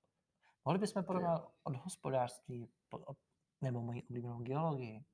Mohli 0.65 0.79
bychom 0.79 1.05
porovnat 1.05 1.49
od 1.63 1.77
hospodářství 1.77 2.69
po, 2.89 2.99
od- 2.99 3.19
nebo 3.61 3.83
moji 3.83 4.03
oblíbenou 4.03 4.39
geologii, 4.39 5.05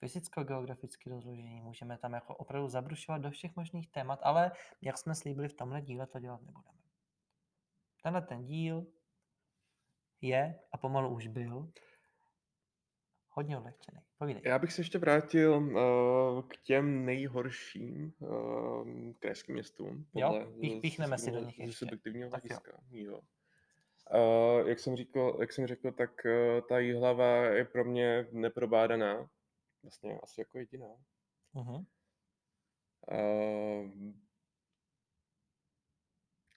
fyzicko-geografické 0.00 1.10
rozložení, 1.10 1.60
můžeme 1.60 1.98
tam 1.98 2.12
jako 2.12 2.36
opravdu 2.36 2.68
zabrušovat 2.68 3.22
do 3.22 3.30
všech 3.30 3.56
možných 3.56 3.90
témat, 3.90 4.20
ale 4.22 4.52
jak 4.80 4.98
jsme 4.98 5.14
slíbili 5.14 5.48
v 5.48 5.54
tomhle 5.54 5.82
díle, 5.82 6.06
to 6.06 6.18
dělat 6.18 6.42
nebudeme. 6.42 6.78
Tenhle 8.02 8.22
ten 8.22 8.44
díl 8.44 8.86
je 10.20 10.60
a 10.72 10.78
pomalu 10.78 11.14
už 11.14 11.26
byl 11.26 11.72
hodně 13.38 13.58
odlehčený. 13.58 13.98
Povídej. 14.18 14.42
Já 14.44 14.58
bych 14.58 14.72
se 14.72 14.80
ještě 14.80 14.98
vrátil 14.98 15.52
uh, 15.58 16.42
k 16.48 16.56
těm 16.56 17.04
nejhorším 17.04 18.12
uh, 18.18 18.88
krajským 19.18 19.54
městům. 19.54 20.06
Jo, 20.14 20.28
Podle, 20.28 20.46
pích- 20.46 20.78
z- 20.78 20.80
píchneme 20.80 21.18
z- 21.18 21.24
si 21.24 21.30
do 21.30 21.40
nich 21.44 21.58
ještě. 21.58 21.76
subjektivního 21.76 22.30
Tak 22.30 22.44
jo. 22.44 22.48
hlediska. 22.48 22.80
Jo. 22.90 23.20
Uh, 24.60 24.68
jak, 24.68 24.78
jsem 24.78 24.96
říkal, 24.96 25.36
jak 25.40 25.52
jsem 25.52 25.66
řekl, 25.66 25.92
tak 25.92 26.10
uh, 26.24 26.60
ta 26.68 26.76
hlava 26.98 27.44
je 27.44 27.64
pro 27.64 27.84
mě 27.84 28.28
neprobádaná. 28.32 29.30
Vlastně 29.82 30.18
asi 30.22 30.40
jako 30.40 30.58
jediná. 30.58 30.88
Mhm. 31.54 31.86
Uh, 33.12 34.12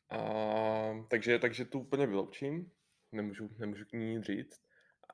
a, 0.09 1.05
takže, 1.09 1.39
takže 1.39 1.65
tu 1.65 1.79
úplně 1.79 2.07
vyloučím. 2.07 2.71
Nemůžu, 3.11 3.49
nemůžu 3.57 3.85
k 3.85 3.91
ní 3.93 4.15
nic 4.15 4.25
říct. 4.25 4.61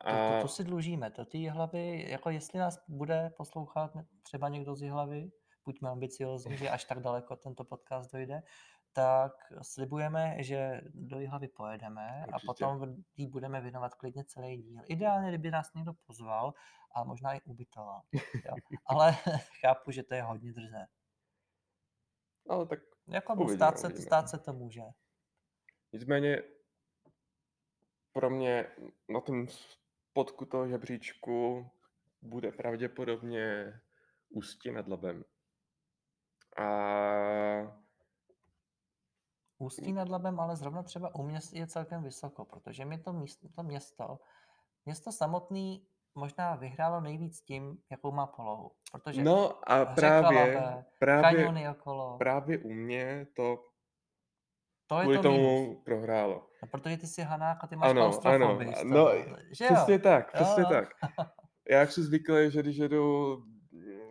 To, 0.05 0.35
to, 0.35 0.41
to 0.41 0.47
si 0.47 0.63
dlužíme, 0.63 1.11
to 1.11 1.25
ty 1.25 1.47
hlavy, 1.47 2.05
jako 2.11 2.29
jestli 2.29 2.59
nás 2.59 2.83
bude 2.87 3.29
poslouchat 3.37 3.91
třeba 4.23 4.49
někdo 4.49 4.75
z 4.75 4.89
hlavy, 4.89 5.31
buďme 5.65 5.89
ambiciozní, 5.89 6.57
že 6.57 6.69
až 6.69 6.83
tak 6.85 6.99
daleko 6.99 7.35
tento 7.35 7.63
podcast 7.63 8.11
dojde, 8.11 8.43
tak 8.93 9.31
slibujeme, 9.61 10.35
že 10.43 10.81
do 10.93 11.19
Jihlavy 11.19 11.47
pojedeme 11.47 12.25
Určitě. 12.27 12.33
a 12.35 12.39
potom 12.45 12.95
jí 13.15 13.27
budeme 13.27 13.61
věnovat 13.61 13.95
klidně 13.95 14.23
celý 14.25 14.57
díl. 14.57 14.81
Ideálně, 14.87 15.29
kdyby 15.29 15.51
nás 15.51 15.73
někdo 15.73 15.93
pozval 16.07 16.53
a 16.95 17.03
možná 17.03 17.33
i 17.33 17.41
ubytoval. 17.41 18.01
Jo. 18.45 18.55
Ale 18.85 19.11
chápu, 19.61 19.91
že 19.91 20.03
to 20.03 20.15
je 20.15 20.21
hodně 20.23 20.53
drzé. 20.53 20.85
Ale 22.49 22.65
tak 22.67 22.79
Jako 23.07 23.33
Uvidíme, 23.33 23.55
stát, 23.55 23.79
se, 23.79 23.87
uvidíme. 23.87 24.05
stát 24.05 24.29
se 24.29 24.37
to 24.39 24.53
může. 24.53 24.81
nicméně 25.93 26.41
pro 28.13 28.29
mě 28.29 28.65
na 29.09 29.21
tom 29.21 29.47
spodku 30.17 30.45
toho 30.45 30.67
žebříčku 30.67 31.69
bude 32.21 32.51
pravděpodobně 32.51 33.73
Ústí 34.29 34.71
nad 34.71 34.87
Labem. 34.87 35.23
A 36.57 36.67
Ústí 39.57 39.93
nad 39.93 40.09
Labem, 40.09 40.39
ale 40.39 40.55
zrovna 40.55 40.83
třeba 40.83 41.15
u 41.15 41.23
mě 41.23 41.39
je 41.53 41.67
celkem 41.67 42.03
vysoko, 42.03 42.45
protože 42.45 42.85
mě 42.85 42.97
to, 42.97 43.13
místo, 43.13 43.47
to 43.55 43.63
město, 43.63 44.19
město 44.85 45.11
samotný 45.11 45.87
možná 46.15 46.55
vyhrálo 46.55 47.01
nejvíc 47.01 47.41
tím, 47.41 47.77
jakou 47.91 48.11
má 48.11 48.27
polohu. 48.27 48.71
Protože 48.91 49.23
no 49.23 49.71
a 49.71 49.85
právě, 49.85 50.37
Labe, 50.37 50.85
právě, 50.99 51.69
okolo, 51.69 52.17
právě 52.17 52.57
u 52.57 52.69
mě 52.69 53.27
to 53.35 53.63
to 54.87 54.99
je 54.99 55.03
kvůli 55.03 55.17
to 55.17 55.23
tomu 55.23 55.61
minus. 55.61 55.83
prohrálo. 55.83 56.46
No, 56.61 56.67
protože 56.67 56.97
ty 56.97 57.07
jsi 57.07 57.21
Hanák 57.21 57.63
a 57.63 57.67
ty 57.67 57.75
máš 57.75 57.89
Ano, 57.89 58.21
ano, 58.25 58.59
no, 58.83 59.09
že 59.51 59.65
jo? 59.65 59.69
přesně 59.73 59.99
tak, 59.99 60.25
Jo, 60.25 60.31
přesně 60.33 60.63
jo. 60.63 60.69
tak. 60.69 60.89
Já 61.69 61.83
už 61.83 61.93
jsem 61.93 62.03
zvyklý, 62.03 62.51
že 62.51 62.61
když 62.61 62.77
jedu, 62.77 63.37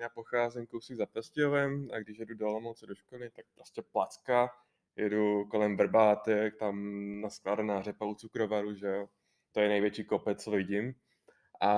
já 0.00 0.08
pocházím 0.08 0.66
kousek 0.66 0.96
za 0.96 1.06
Prostějovem 1.06 1.88
a 1.92 1.98
když 1.98 2.18
jedu 2.18 2.34
do 2.34 2.46
Olomouce 2.48 2.86
do 2.86 2.94
školy, 2.94 3.30
tak 3.30 3.44
prostě 3.54 3.82
placka, 3.82 4.50
jedu 4.96 5.44
kolem 5.44 5.76
Brbátek, 5.76 6.56
tam 6.56 6.76
naskládaná 7.20 7.82
řepa 7.82 8.04
u 8.04 8.14
cukrovaru, 8.14 8.74
že 8.74 8.86
jo. 8.86 9.06
To 9.52 9.60
je 9.60 9.68
největší 9.68 10.04
kopec, 10.04 10.44
co 10.44 10.50
vidím. 10.50 10.94
A 11.60 11.74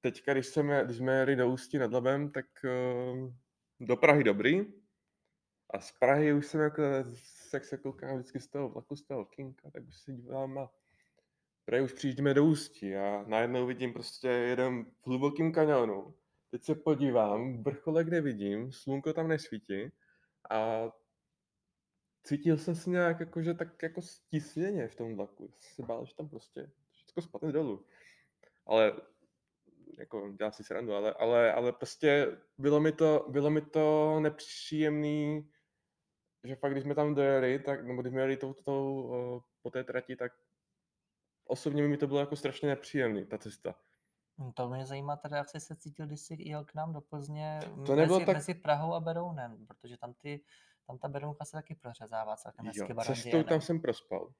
teďka, 0.00 0.32
když 0.32 0.46
jsme, 0.46 0.84
když 0.84 0.96
jsme 0.96 1.12
jeli 1.12 1.36
do 1.36 1.48
Ústí 1.48 1.78
nad 1.78 1.92
Labem, 1.92 2.30
tak 2.32 2.46
uh, 2.64 3.32
do 3.80 3.96
Prahy 3.96 4.24
dobrý. 4.24 4.60
A 5.70 5.80
z 5.80 5.92
Prahy 5.92 6.32
už 6.32 6.46
jsem 6.46 6.60
jako, 6.60 6.82
jak 7.52 7.64
se 7.64 7.76
koukám 7.76 8.14
vždycky 8.14 8.40
z 8.40 8.48
toho 8.48 8.68
vlaku, 8.68 8.96
z 8.96 9.02
toho 9.02 9.24
kinka, 9.24 9.70
tak 9.70 9.88
už 9.88 10.00
se 10.00 10.12
dívám 10.12 10.58
a 10.58 10.70
Prahy 11.64 11.84
už 11.84 11.92
přijíždíme 11.92 12.34
do 12.34 12.44
Ústí 12.44 12.96
a 12.96 13.24
najednou 13.26 13.66
vidím 13.66 13.92
prostě 13.92 14.28
jeden 14.28 14.84
v 14.84 15.06
hlubokým 15.06 15.52
kanionu. 15.52 16.14
Teď 16.50 16.64
se 16.64 16.74
podívám, 16.74 17.62
vrcholek 17.62 18.08
nevidím, 18.08 18.72
slunko 18.72 19.12
tam 19.12 19.28
nesvítí 19.28 19.92
a 20.50 20.90
cítil 22.22 22.58
jsem 22.58 22.74
se 22.74 22.90
nějak 22.90 23.20
jako, 23.20 23.42
že 23.42 23.54
tak 23.54 23.82
jako 23.82 24.02
stisněně 24.02 24.88
v 24.88 24.94
tom 24.94 25.16
vlaku. 25.16 25.54
Se 25.58 25.82
bál, 25.82 26.06
že 26.06 26.14
tam 26.14 26.28
prostě 26.28 26.70
všechno 26.90 27.22
spadne 27.22 27.52
dolů. 27.52 27.86
Ale 28.66 28.92
jako 29.98 30.32
dělá 30.38 30.50
si 30.50 30.64
srandu, 30.64 30.94
ale, 30.94 31.12
ale, 31.12 31.52
ale 31.52 31.72
prostě 31.72 32.38
bylo 32.58 32.80
mi 32.80 32.92
to, 32.92 33.26
bylo 33.28 33.50
mi 33.50 33.60
to 33.60 34.16
nepříjemný, 34.20 35.50
že 36.44 36.56
fakt, 36.56 36.72
když 36.72 36.84
jsme 36.84 36.94
tam 36.94 37.14
dojeli, 37.14 37.58
tak, 37.58 37.84
nebo 37.86 38.02
když 38.02 38.12
jsme 38.12 38.20
jeli 38.20 38.36
tou, 38.36 38.52
tou, 38.52 39.02
uh, 39.02 39.40
po 39.62 39.70
té 39.70 39.84
trati, 39.84 40.16
tak 40.16 40.32
osobně 41.44 41.82
mi 41.88 41.96
to 41.96 42.06
bylo 42.06 42.20
jako 42.20 42.36
strašně 42.36 42.68
nepříjemný, 42.68 43.26
ta 43.26 43.38
cesta. 43.38 43.74
Hm, 44.38 44.52
To 44.52 44.68
mě 44.68 44.86
zajímá 44.86 45.16
teda, 45.16 45.36
jak 45.36 45.48
jsi 45.48 45.60
se 45.60 45.76
cítil, 45.76 46.06
když 46.06 46.20
jsi 46.20 46.36
jel 46.38 46.64
k 46.64 46.74
nám 46.74 46.92
do 46.92 47.00
Plzně 47.00 47.60
To 47.86 47.96
nebylo 47.96 48.18
mezi, 48.18 48.26
tak- 48.26 48.36
mezi 48.36 48.54
Prahou 48.54 48.94
a 48.94 49.00
Berounem, 49.00 49.66
protože 49.66 49.96
tam 49.96 50.14
ty 50.14 50.44
tam 50.86 50.98
ta 50.98 51.08
Berounka 51.08 51.44
se 51.44 51.52
taky 51.52 51.74
prořezává 51.74 52.36
celkem 52.36 52.66
hezky 52.66 52.80
Jo, 52.80 52.94
barandě 52.94 53.22
cestou 53.22 53.42
tam 53.42 53.60
jsem 53.60 53.80
prospal. 53.80 54.32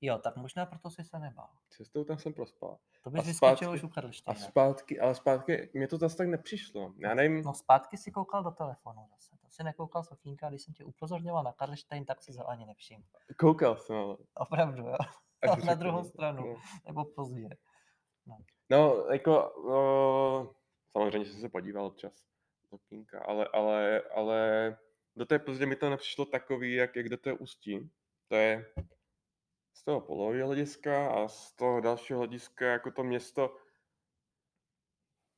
Jo, 0.00 0.18
tak 0.18 0.36
možná 0.36 0.66
proto 0.66 0.90
jsi 0.90 1.04
se 1.04 1.18
nebál. 1.18 1.50
Cestou 1.70 2.04
tam 2.04 2.18
jsem 2.18 2.32
prospal. 2.32 2.78
To 3.02 3.10
bys 3.10 3.20
A 3.20 3.22
vyskočil 3.24 3.70
už 3.72 3.82
u 3.82 3.86
A 3.86 3.90
Karlštejna. 3.90 4.40
zpátky, 4.40 5.00
ale 5.00 5.14
zpátky, 5.14 5.70
mě 5.74 5.88
to 5.88 5.96
zase 5.96 6.16
tak 6.16 6.28
nepřišlo. 6.28 6.94
Já 6.96 7.14
nevím, 7.14 7.42
No 7.42 7.54
zpátky 7.54 7.96
si 7.96 8.10
koukal 8.10 8.42
do 8.44 8.50
telefonu 8.50 9.08
zase. 9.10 9.36
To 9.50 9.54
si 9.54 9.64
nekoukal 9.64 10.04
z 10.04 10.12
okýnka, 10.12 10.48
když 10.48 10.62
jsem 10.62 10.74
tě 10.74 10.84
upozorňoval 10.84 11.44
na 11.44 11.52
Karlštejn, 11.52 12.04
tak 12.04 12.22
si 12.22 12.32
ho 12.32 12.48
ani 12.48 12.66
nevšiml. 12.66 13.02
koukal 13.38 13.76
jsem, 13.76 13.96
ale... 13.96 14.16
Opravdu, 14.34 14.82
jo. 14.82 14.96
Na 15.46 15.54
řeknu, 15.54 15.74
druhou 15.74 15.98
no. 15.98 16.04
stranu. 16.04 16.46
No. 16.46 16.56
Nebo 16.86 17.04
pozdě. 17.04 17.48
No, 18.70 19.06
jako, 19.12 19.52
no, 19.68 20.54
samozřejmě 20.90 21.28
jsem 21.28 21.40
se 21.40 21.48
podíval 21.48 21.86
občas 21.86 22.12
do 22.72 22.78
kínka, 22.78 23.20
ale, 23.20 23.48
ale, 23.52 24.02
ale 24.14 24.76
do 25.16 25.26
té 25.26 25.38
Plzně 25.38 25.66
mi 25.66 25.76
to 25.76 25.90
nepřišlo 25.90 26.24
takový, 26.24 26.74
jak, 26.74 26.96
jak 26.96 27.08
do 27.08 27.16
té 27.16 27.32
Ústí. 27.32 27.90
To 28.28 28.34
je 28.34 28.72
z 29.74 29.84
toho 29.84 30.00
polového 30.00 30.46
hlediska 30.46 31.10
a 31.10 31.28
z 31.28 31.52
toho 31.52 31.80
dalšího 31.80 32.18
hlediska, 32.18 32.66
jako 32.66 32.90
to 32.90 33.04
město, 33.04 33.56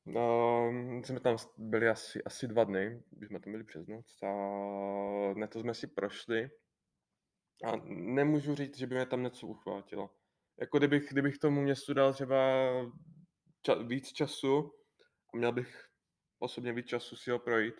no, 0.05 0.69
jsme 1.03 1.19
tam 1.19 1.37
byli 1.57 1.89
asi, 1.89 2.23
asi 2.23 2.47
dva 2.47 2.63
dny, 2.63 3.03
když 3.11 3.29
jsme 3.29 3.39
tam 3.39 3.53
byli 3.53 3.63
přes 3.63 3.87
noc 3.87 4.23
a 4.23 4.33
ne 5.33 5.47
to 5.47 5.59
jsme 5.59 5.73
si 5.73 5.87
prošli 5.87 6.49
a 7.63 7.75
nemůžu 7.85 8.55
říct, 8.55 8.77
že 8.77 8.87
by 8.87 8.95
mě 8.95 9.05
tam 9.05 9.23
něco 9.23 9.47
uchvátilo. 9.47 10.09
Jako 10.59 10.77
kdybych, 10.77 11.09
kdybych 11.11 11.37
tomu 11.37 11.61
městu 11.61 11.93
dal 11.93 12.13
třeba 12.13 12.37
ča, 13.61 13.73
víc 13.73 14.11
času 14.11 14.71
a 15.33 15.37
měl 15.37 15.51
bych 15.51 15.89
osobně 16.39 16.73
víc 16.73 16.87
času 16.87 17.15
si 17.15 17.31
ho 17.31 17.39
projít, 17.39 17.75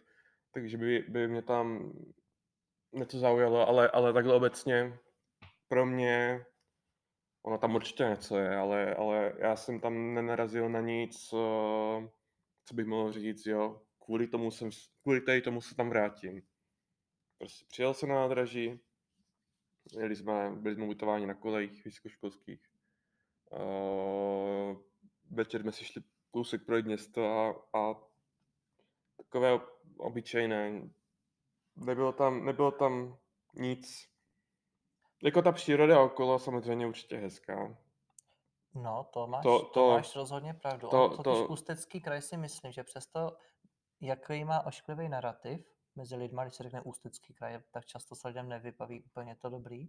takže 0.51 0.77
by, 0.77 0.99
by 1.09 1.27
mě 1.27 1.41
tam 1.41 1.93
něco 2.93 3.19
zaujalo, 3.19 3.67
ale, 3.67 3.89
ale 3.89 4.13
takhle 4.13 4.33
obecně 4.33 4.99
pro 5.67 5.85
mě 5.85 6.45
ono 7.43 7.57
tam 7.57 7.75
určitě 7.75 8.03
něco 8.03 8.37
je, 8.37 8.57
ale, 8.57 8.95
ale 8.95 9.33
já 9.37 9.55
jsem 9.55 9.79
tam 9.79 10.13
nenarazil 10.13 10.69
na 10.69 10.81
nic, 10.81 11.33
eh, 11.33 12.09
co 12.65 12.73
bych 12.73 12.85
mohl 12.85 13.11
říct, 13.11 13.45
jo, 13.45 13.81
kvůli 14.05 14.27
tomu 14.27 14.51
jsem, 14.51 14.69
kvůli 15.01 15.21
tady 15.21 15.41
tomu 15.41 15.61
se 15.61 15.75
tam 15.75 15.89
vrátím. 15.89 16.41
Prostě 17.37 17.65
přijel 17.69 17.93
jsem 17.93 18.09
na 18.09 18.15
nádraží, 18.15 18.79
jeli 19.97 20.15
jsme, 20.15 20.51
byli 20.55 20.75
jsme 20.75 20.85
ubytováni 20.85 21.25
na 21.25 21.33
kolejích 21.33 21.85
vysokoškolských. 21.85 22.61
Uh, 23.51 24.77
večer 25.31 25.61
jsme 25.61 25.71
si 25.71 25.85
šli 25.85 26.03
kousek 26.31 26.65
projít 26.65 26.85
město 26.85 27.25
a, 27.25 27.49
a 27.79 27.95
takové 29.17 29.59
obyčejné. 29.97 30.89
Nebylo 31.75 32.11
tam, 32.11 32.45
nebylo 32.45 32.71
tam 32.71 33.17
nic. 33.53 34.12
Jako 35.23 35.41
ta 35.41 35.51
příroda 35.51 36.01
okolo 36.01 36.39
samozřejmě 36.39 36.87
určitě 36.87 37.17
hezká. 37.17 37.77
No, 38.75 39.03
to 39.13 39.27
máš, 39.27 39.43
To- 39.43 39.59
to, 39.59 39.65
to- 39.65 39.89
máš 39.89 40.15
rozhodně 40.15 40.53
pravdu. 40.53 40.87
to- 40.87 41.03
On 41.05 41.09
totiž 41.23 41.23
to- 41.23 41.47
Ústecký 41.47 42.01
kraj 42.01 42.21
si 42.21 42.37
myslím, 42.37 42.71
že 42.71 42.83
přesto, 42.83 43.37
jaký 44.01 44.43
má 44.45 44.65
ošklivý 44.65 45.09
narrativ 45.09 45.65
mezi 45.95 46.15
lidmi, 46.15 46.41
když 46.43 46.55
se 46.55 46.63
řekne 46.63 46.81
Ústecký 46.81 47.33
kraj, 47.33 47.59
tak 47.71 47.85
často 47.85 48.15
se 48.15 48.27
lidem 48.27 48.49
nevybaví 48.49 49.01
úplně 49.03 49.35
to 49.35 49.49
dobrý, 49.49 49.87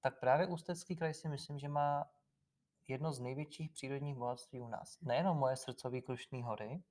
tak 0.00 0.20
právě 0.20 0.46
Ústecký 0.46 0.96
kraj 0.96 1.14
si 1.14 1.28
myslím, 1.28 1.58
že 1.58 1.68
má 1.68 2.04
jedno 2.88 3.12
z 3.12 3.20
největších 3.20 3.70
přírodních 3.70 4.16
bohatství 4.16 4.60
u 4.60 4.68
nás. 4.68 4.98
Nejenom 5.02 5.36
moje 5.36 5.56
srdcový 5.56 6.02
Krušný 6.02 6.42
hory, 6.42 6.82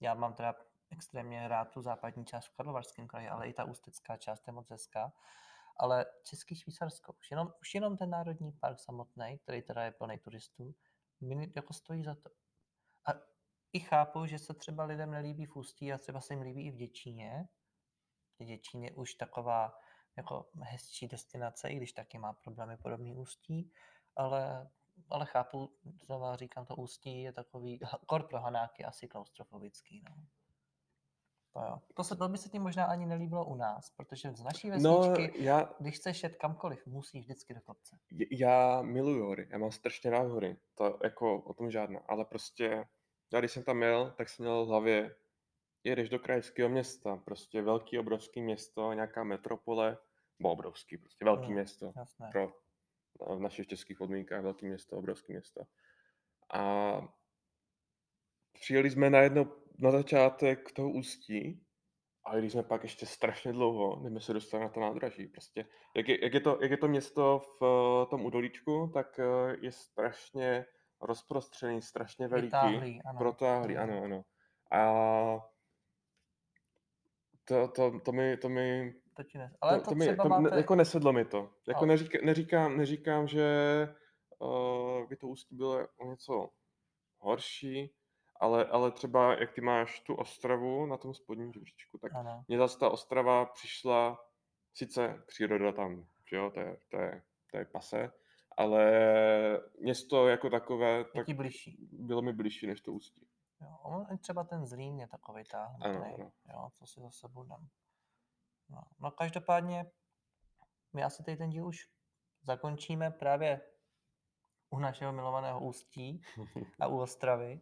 já 0.00 0.14
mám 0.14 0.34
teda 0.34 0.54
extrémně 0.90 1.48
rád 1.48 1.64
tu 1.70 1.82
západní 1.82 2.24
část 2.26 2.46
v 2.46 2.56
Karlovarském 2.56 3.08
kraji, 3.08 3.28
ale 3.28 3.48
i 3.48 3.52
ta 3.52 3.64
ústecká 3.64 4.16
část 4.16 4.46
je 4.46 4.52
moc 4.52 4.70
hezká, 4.70 5.12
ale 5.76 6.06
Český 6.24 6.56
Švýcarsko, 6.56 7.12
už 7.12 7.30
jenom, 7.30 7.52
už 7.60 7.74
jenom 7.74 7.96
ten 7.96 8.10
národní 8.10 8.52
park 8.52 8.80
samotný, 8.80 9.38
který 9.38 9.62
teda 9.62 9.84
je 9.84 9.92
plný 9.92 10.18
turistů, 10.18 10.74
mi 11.20 11.52
jako 11.56 11.72
stojí 11.72 12.04
za 12.04 12.14
to. 12.14 12.30
A 13.08 13.12
i 13.72 13.80
chápu, 13.80 14.26
že 14.26 14.38
se 14.38 14.54
třeba 14.54 14.84
lidem 14.84 15.10
nelíbí 15.10 15.46
v 15.46 15.56
Ústí 15.56 15.92
a 15.92 15.98
třeba 15.98 16.20
se 16.20 16.34
jim 16.34 16.42
líbí 16.42 16.66
i 16.66 16.70
v 16.70 16.76
Děčíně. 16.76 17.48
Děčín 18.44 18.84
je 18.84 18.92
už 18.92 19.14
taková 19.14 19.78
jako 20.16 20.50
hezčí 20.60 21.08
destinace, 21.08 21.68
i 21.68 21.76
když 21.76 21.92
taky 21.92 22.18
má 22.18 22.32
problémy 22.32 22.76
podobný 22.76 23.16
Ústí, 23.16 23.72
ale, 24.16 24.70
ale 25.08 25.26
chápu, 25.26 25.78
znova 26.02 26.36
říkám, 26.36 26.66
to 26.66 26.76
Ústí 26.76 27.22
je 27.22 27.32
takový, 27.32 27.80
kor 28.06 28.28
pro 28.28 28.40
Hanáky 28.40 28.84
asi 28.84 29.08
klaustrofobický. 29.08 30.02
No. 30.08 30.26
To, 31.54 31.60
jo. 31.60 31.78
to, 31.94 32.04
se, 32.04 32.16
to 32.16 32.28
by 32.28 32.38
se 32.38 32.48
ti 32.48 32.58
možná 32.58 32.84
ani 32.84 33.06
nelíbilo 33.06 33.44
u 33.44 33.54
nás, 33.54 33.90
protože 33.90 34.32
z 34.32 34.42
naší 34.42 34.70
No, 34.70 35.00
vesničky, 35.00 35.44
já, 35.44 35.74
když 35.80 35.96
chceš 35.96 36.22
jet 36.22 36.36
kamkoliv, 36.36 36.86
musíš 36.86 37.24
vždycky 37.24 37.54
do 37.54 37.60
kopce. 37.60 37.98
Já 38.30 38.82
miluju 38.82 39.24
hory, 39.26 39.48
já 39.50 39.58
mám 39.58 39.72
strašně 39.72 40.10
rád 40.10 40.26
hory, 40.26 40.56
to 40.74 40.98
jako 41.04 41.42
o 41.42 41.54
tom 41.54 41.70
žádná, 41.70 42.00
ale 42.08 42.24
prostě 42.24 42.84
já 43.32 43.38
když 43.38 43.52
jsem 43.52 43.62
tam 43.62 43.82
jel, 43.82 44.14
tak 44.16 44.28
jsem 44.28 44.44
měl 44.44 44.64
v 44.64 44.68
hlavě, 44.68 45.16
jedeš 45.84 46.08
do 46.08 46.18
krajského 46.18 46.68
města, 46.68 47.16
prostě 47.16 47.62
velký, 47.62 47.98
obrovský 47.98 48.42
město, 48.42 48.92
nějaká 48.92 49.24
metropole, 49.24 49.98
bo 50.40 50.50
obrovský, 50.50 50.96
prostě 50.98 51.24
velký 51.24 51.44
Hmm, 51.46 51.54
město, 51.54 51.92
Jasné. 51.96 52.28
pro 52.32 52.52
no, 53.20 53.36
v 53.36 53.40
našich 53.40 53.66
českých 53.66 53.98
podmínkách 53.98 54.42
velký 54.42 54.66
město, 54.66 54.96
obrovský 54.96 55.32
město. 55.32 55.60
A 56.54 57.00
přijeli 58.52 58.90
jsme 58.90 59.10
na 59.10 59.20
jedno, 59.20 59.63
na 59.78 59.90
začátek 59.90 60.72
toho 60.72 60.90
ústí 60.90 61.60
A 62.26 62.36
když 62.36 62.52
jsme 62.52 62.62
pak 62.62 62.82
ještě 62.82 63.06
strašně 63.06 63.52
dlouho, 63.52 64.00
než 64.02 64.10
jsme 64.10 64.20
se 64.20 64.32
dostali 64.32 64.64
na 64.64 64.68
to 64.68 64.80
nádraží, 64.80 65.26
prostě, 65.26 65.66
jak 65.96 66.08
je, 66.08 66.24
jak 66.24 66.34
je, 66.34 66.40
to, 66.40 66.58
jak 66.62 66.70
je 66.70 66.76
to 66.76 66.88
město 66.88 67.38
v 67.38 67.62
eh, 67.62 68.06
tom 68.10 68.24
Udolíčku, 68.24 68.90
tak 68.94 69.18
eh, 69.18 69.56
je 69.60 69.72
strašně 69.72 70.66
rozprostřený, 71.00 71.82
strašně 71.82 72.28
veliký, 72.28 72.46
Vytáhlý, 72.46 73.00
ano. 73.02 73.18
protáhlý, 73.18 73.76
ano, 73.76 74.04
ano. 74.04 74.24
A 74.70 75.54
to, 77.44 77.68
to, 77.68 78.00
to 78.00 78.12
mi, 78.12 78.36
to 78.36 78.48
mi, 78.48 78.94
To 79.16 79.22
ti 79.22 79.38
ne... 79.38 79.52
Ale 79.60 79.78
to, 79.78 79.84
to, 79.84 79.90
to 79.90 79.94
mi, 79.94 80.16
to, 80.16 80.22
ne, 80.22 80.28
máte... 80.28 80.56
jako 80.56 80.74
nesedlo 80.74 81.12
mi 81.12 81.24
to. 81.24 81.50
Jako 81.68 81.78
Ale- 81.78 81.86
neříka, 81.86 82.18
neříkám, 82.24 82.76
neříkám, 82.76 83.28
že 83.28 83.48
uh, 84.38 85.08
by 85.08 85.16
to 85.16 85.28
ústí 85.28 85.56
bylo 85.56 85.88
o 85.96 86.10
něco 86.10 86.50
horší, 87.18 87.94
ale, 88.44 88.64
ale 88.66 88.90
třeba 88.90 89.34
jak 89.40 89.52
ty 89.52 89.60
máš 89.60 90.00
tu 90.00 90.14
Ostravu 90.14 90.86
na 90.86 90.96
tom 90.96 91.14
spodním 91.14 91.52
žebříčku, 91.52 91.98
tak 91.98 92.12
Ano. 92.14 92.44
mně 92.48 92.58
zase 92.58 92.78
ta 92.78 92.90
Ostrava 92.90 93.44
přišla, 93.46 94.18
sice 94.74 95.22
příroda 95.26 95.72
tam, 95.72 96.06
že 96.30 96.36
jo, 96.36 96.50
to 96.50 96.60
je, 96.60 96.76
to 96.88 96.96
je, 96.96 97.22
to 97.50 97.56
je 97.58 97.64
pase, 97.64 98.12
ale 98.56 98.92
město 99.80 100.28
jako 100.28 100.50
takové, 100.50 100.90
Je 100.98 101.04
tak 101.04 101.36
bližší. 101.36 101.88
bylo 101.92 102.22
mi 102.22 102.32
blížší 102.32 102.66
než 102.66 102.80
to 102.80 102.92
ústí. 102.92 103.26
Jo. 103.60 103.76
on- 103.82 104.18
Třeba 104.18 104.44
ten 104.44 104.66
Zlín 104.66 105.00
je 105.00 105.08
takový 105.08 105.42
Ano, 105.52 106.04
ano. 106.14 106.32
jo, 106.52 106.68
co 106.72 106.86
si 106.86 107.00
zase 107.00 107.28
budem. 107.28 107.68
No. 108.68 108.80
no 109.00 109.10
každopádně 109.10 109.84
my 110.92 111.04
asi 111.04 111.22
tady 111.24 111.36
ten 111.36 111.50
díl 111.50 111.66
už 111.66 111.76
zakončíme 112.42 113.10
právě 113.10 113.60
u 114.70 114.78
našeho 114.78 115.12
milovaného 115.12 115.60
Ústí 115.60 116.22
a 116.80 116.86
u 116.86 116.98
Ostravy. 117.00 117.60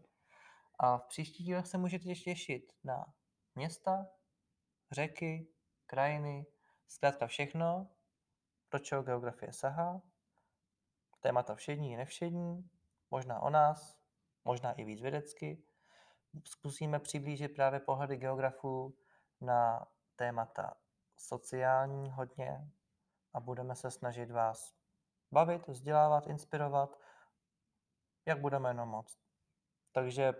A 0.78 0.98
v 0.98 1.04
příštích 1.04 1.46
dílech 1.46 1.66
se 1.66 1.78
můžete 1.78 2.14
těšit 2.14 2.72
na 2.84 3.14
města, 3.54 4.06
řeky, 4.90 5.48
krajiny, 5.86 6.46
zkrátka 6.88 7.26
všechno, 7.26 7.90
do 8.70 8.78
čeho 8.78 9.02
geografie 9.02 9.52
sahá, 9.52 10.02
témata 11.20 11.54
všední 11.54 11.92
i 11.92 11.96
nevšední, 11.96 12.70
možná 13.10 13.40
o 13.40 13.50
nás, 13.50 13.98
možná 14.44 14.72
i 14.72 14.84
víc 14.84 15.00
vědecky. 15.00 15.62
Zkusíme 16.44 16.98
přiblížit 16.98 17.54
právě 17.54 17.80
pohledy 17.80 18.16
geografů 18.16 18.96
na 19.40 19.86
témata 20.16 20.74
sociální 21.16 22.10
hodně 22.10 22.70
a 23.32 23.40
budeme 23.40 23.76
se 23.76 23.90
snažit 23.90 24.30
vás 24.30 24.74
bavit, 25.32 25.68
vzdělávat, 25.68 26.26
inspirovat, 26.26 27.00
jak 28.26 28.40
budeme 28.40 28.70
jenom 28.70 28.88
moc. 28.88 29.18
Takže 29.92 30.32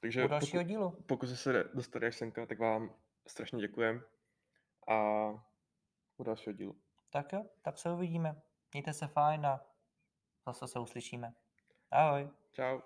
Takže 0.00 0.24
u 0.24 0.28
dalšího 0.28 0.62
pokud, 0.62 0.68
dílu. 0.68 0.90
pokud 0.90 1.26
jste 1.26 1.36
se 1.36 1.64
dostali 1.74 2.06
až 2.06 2.16
senka, 2.16 2.46
tak 2.46 2.58
vám 2.58 2.94
strašně 3.26 3.58
děkujem 3.58 4.02
a 4.88 5.28
u 6.16 6.22
dalšího 6.24 6.52
dílu. 6.52 6.76
Tak 7.10 7.32
jo, 7.32 7.46
tak 7.62 7.78
se 7.78 7.90
uvidíme. 7.92 8.42
Mějte 8.72 8.92
se 8.92 9.06
fajn 9.06 9.46
a 9.46 9.66
zase 10.46 10.68
se 10.68 10.78
uslyšíme. 10.78 11.34
Ahoj. 11.90 12.28
Čau. 12.52 12.80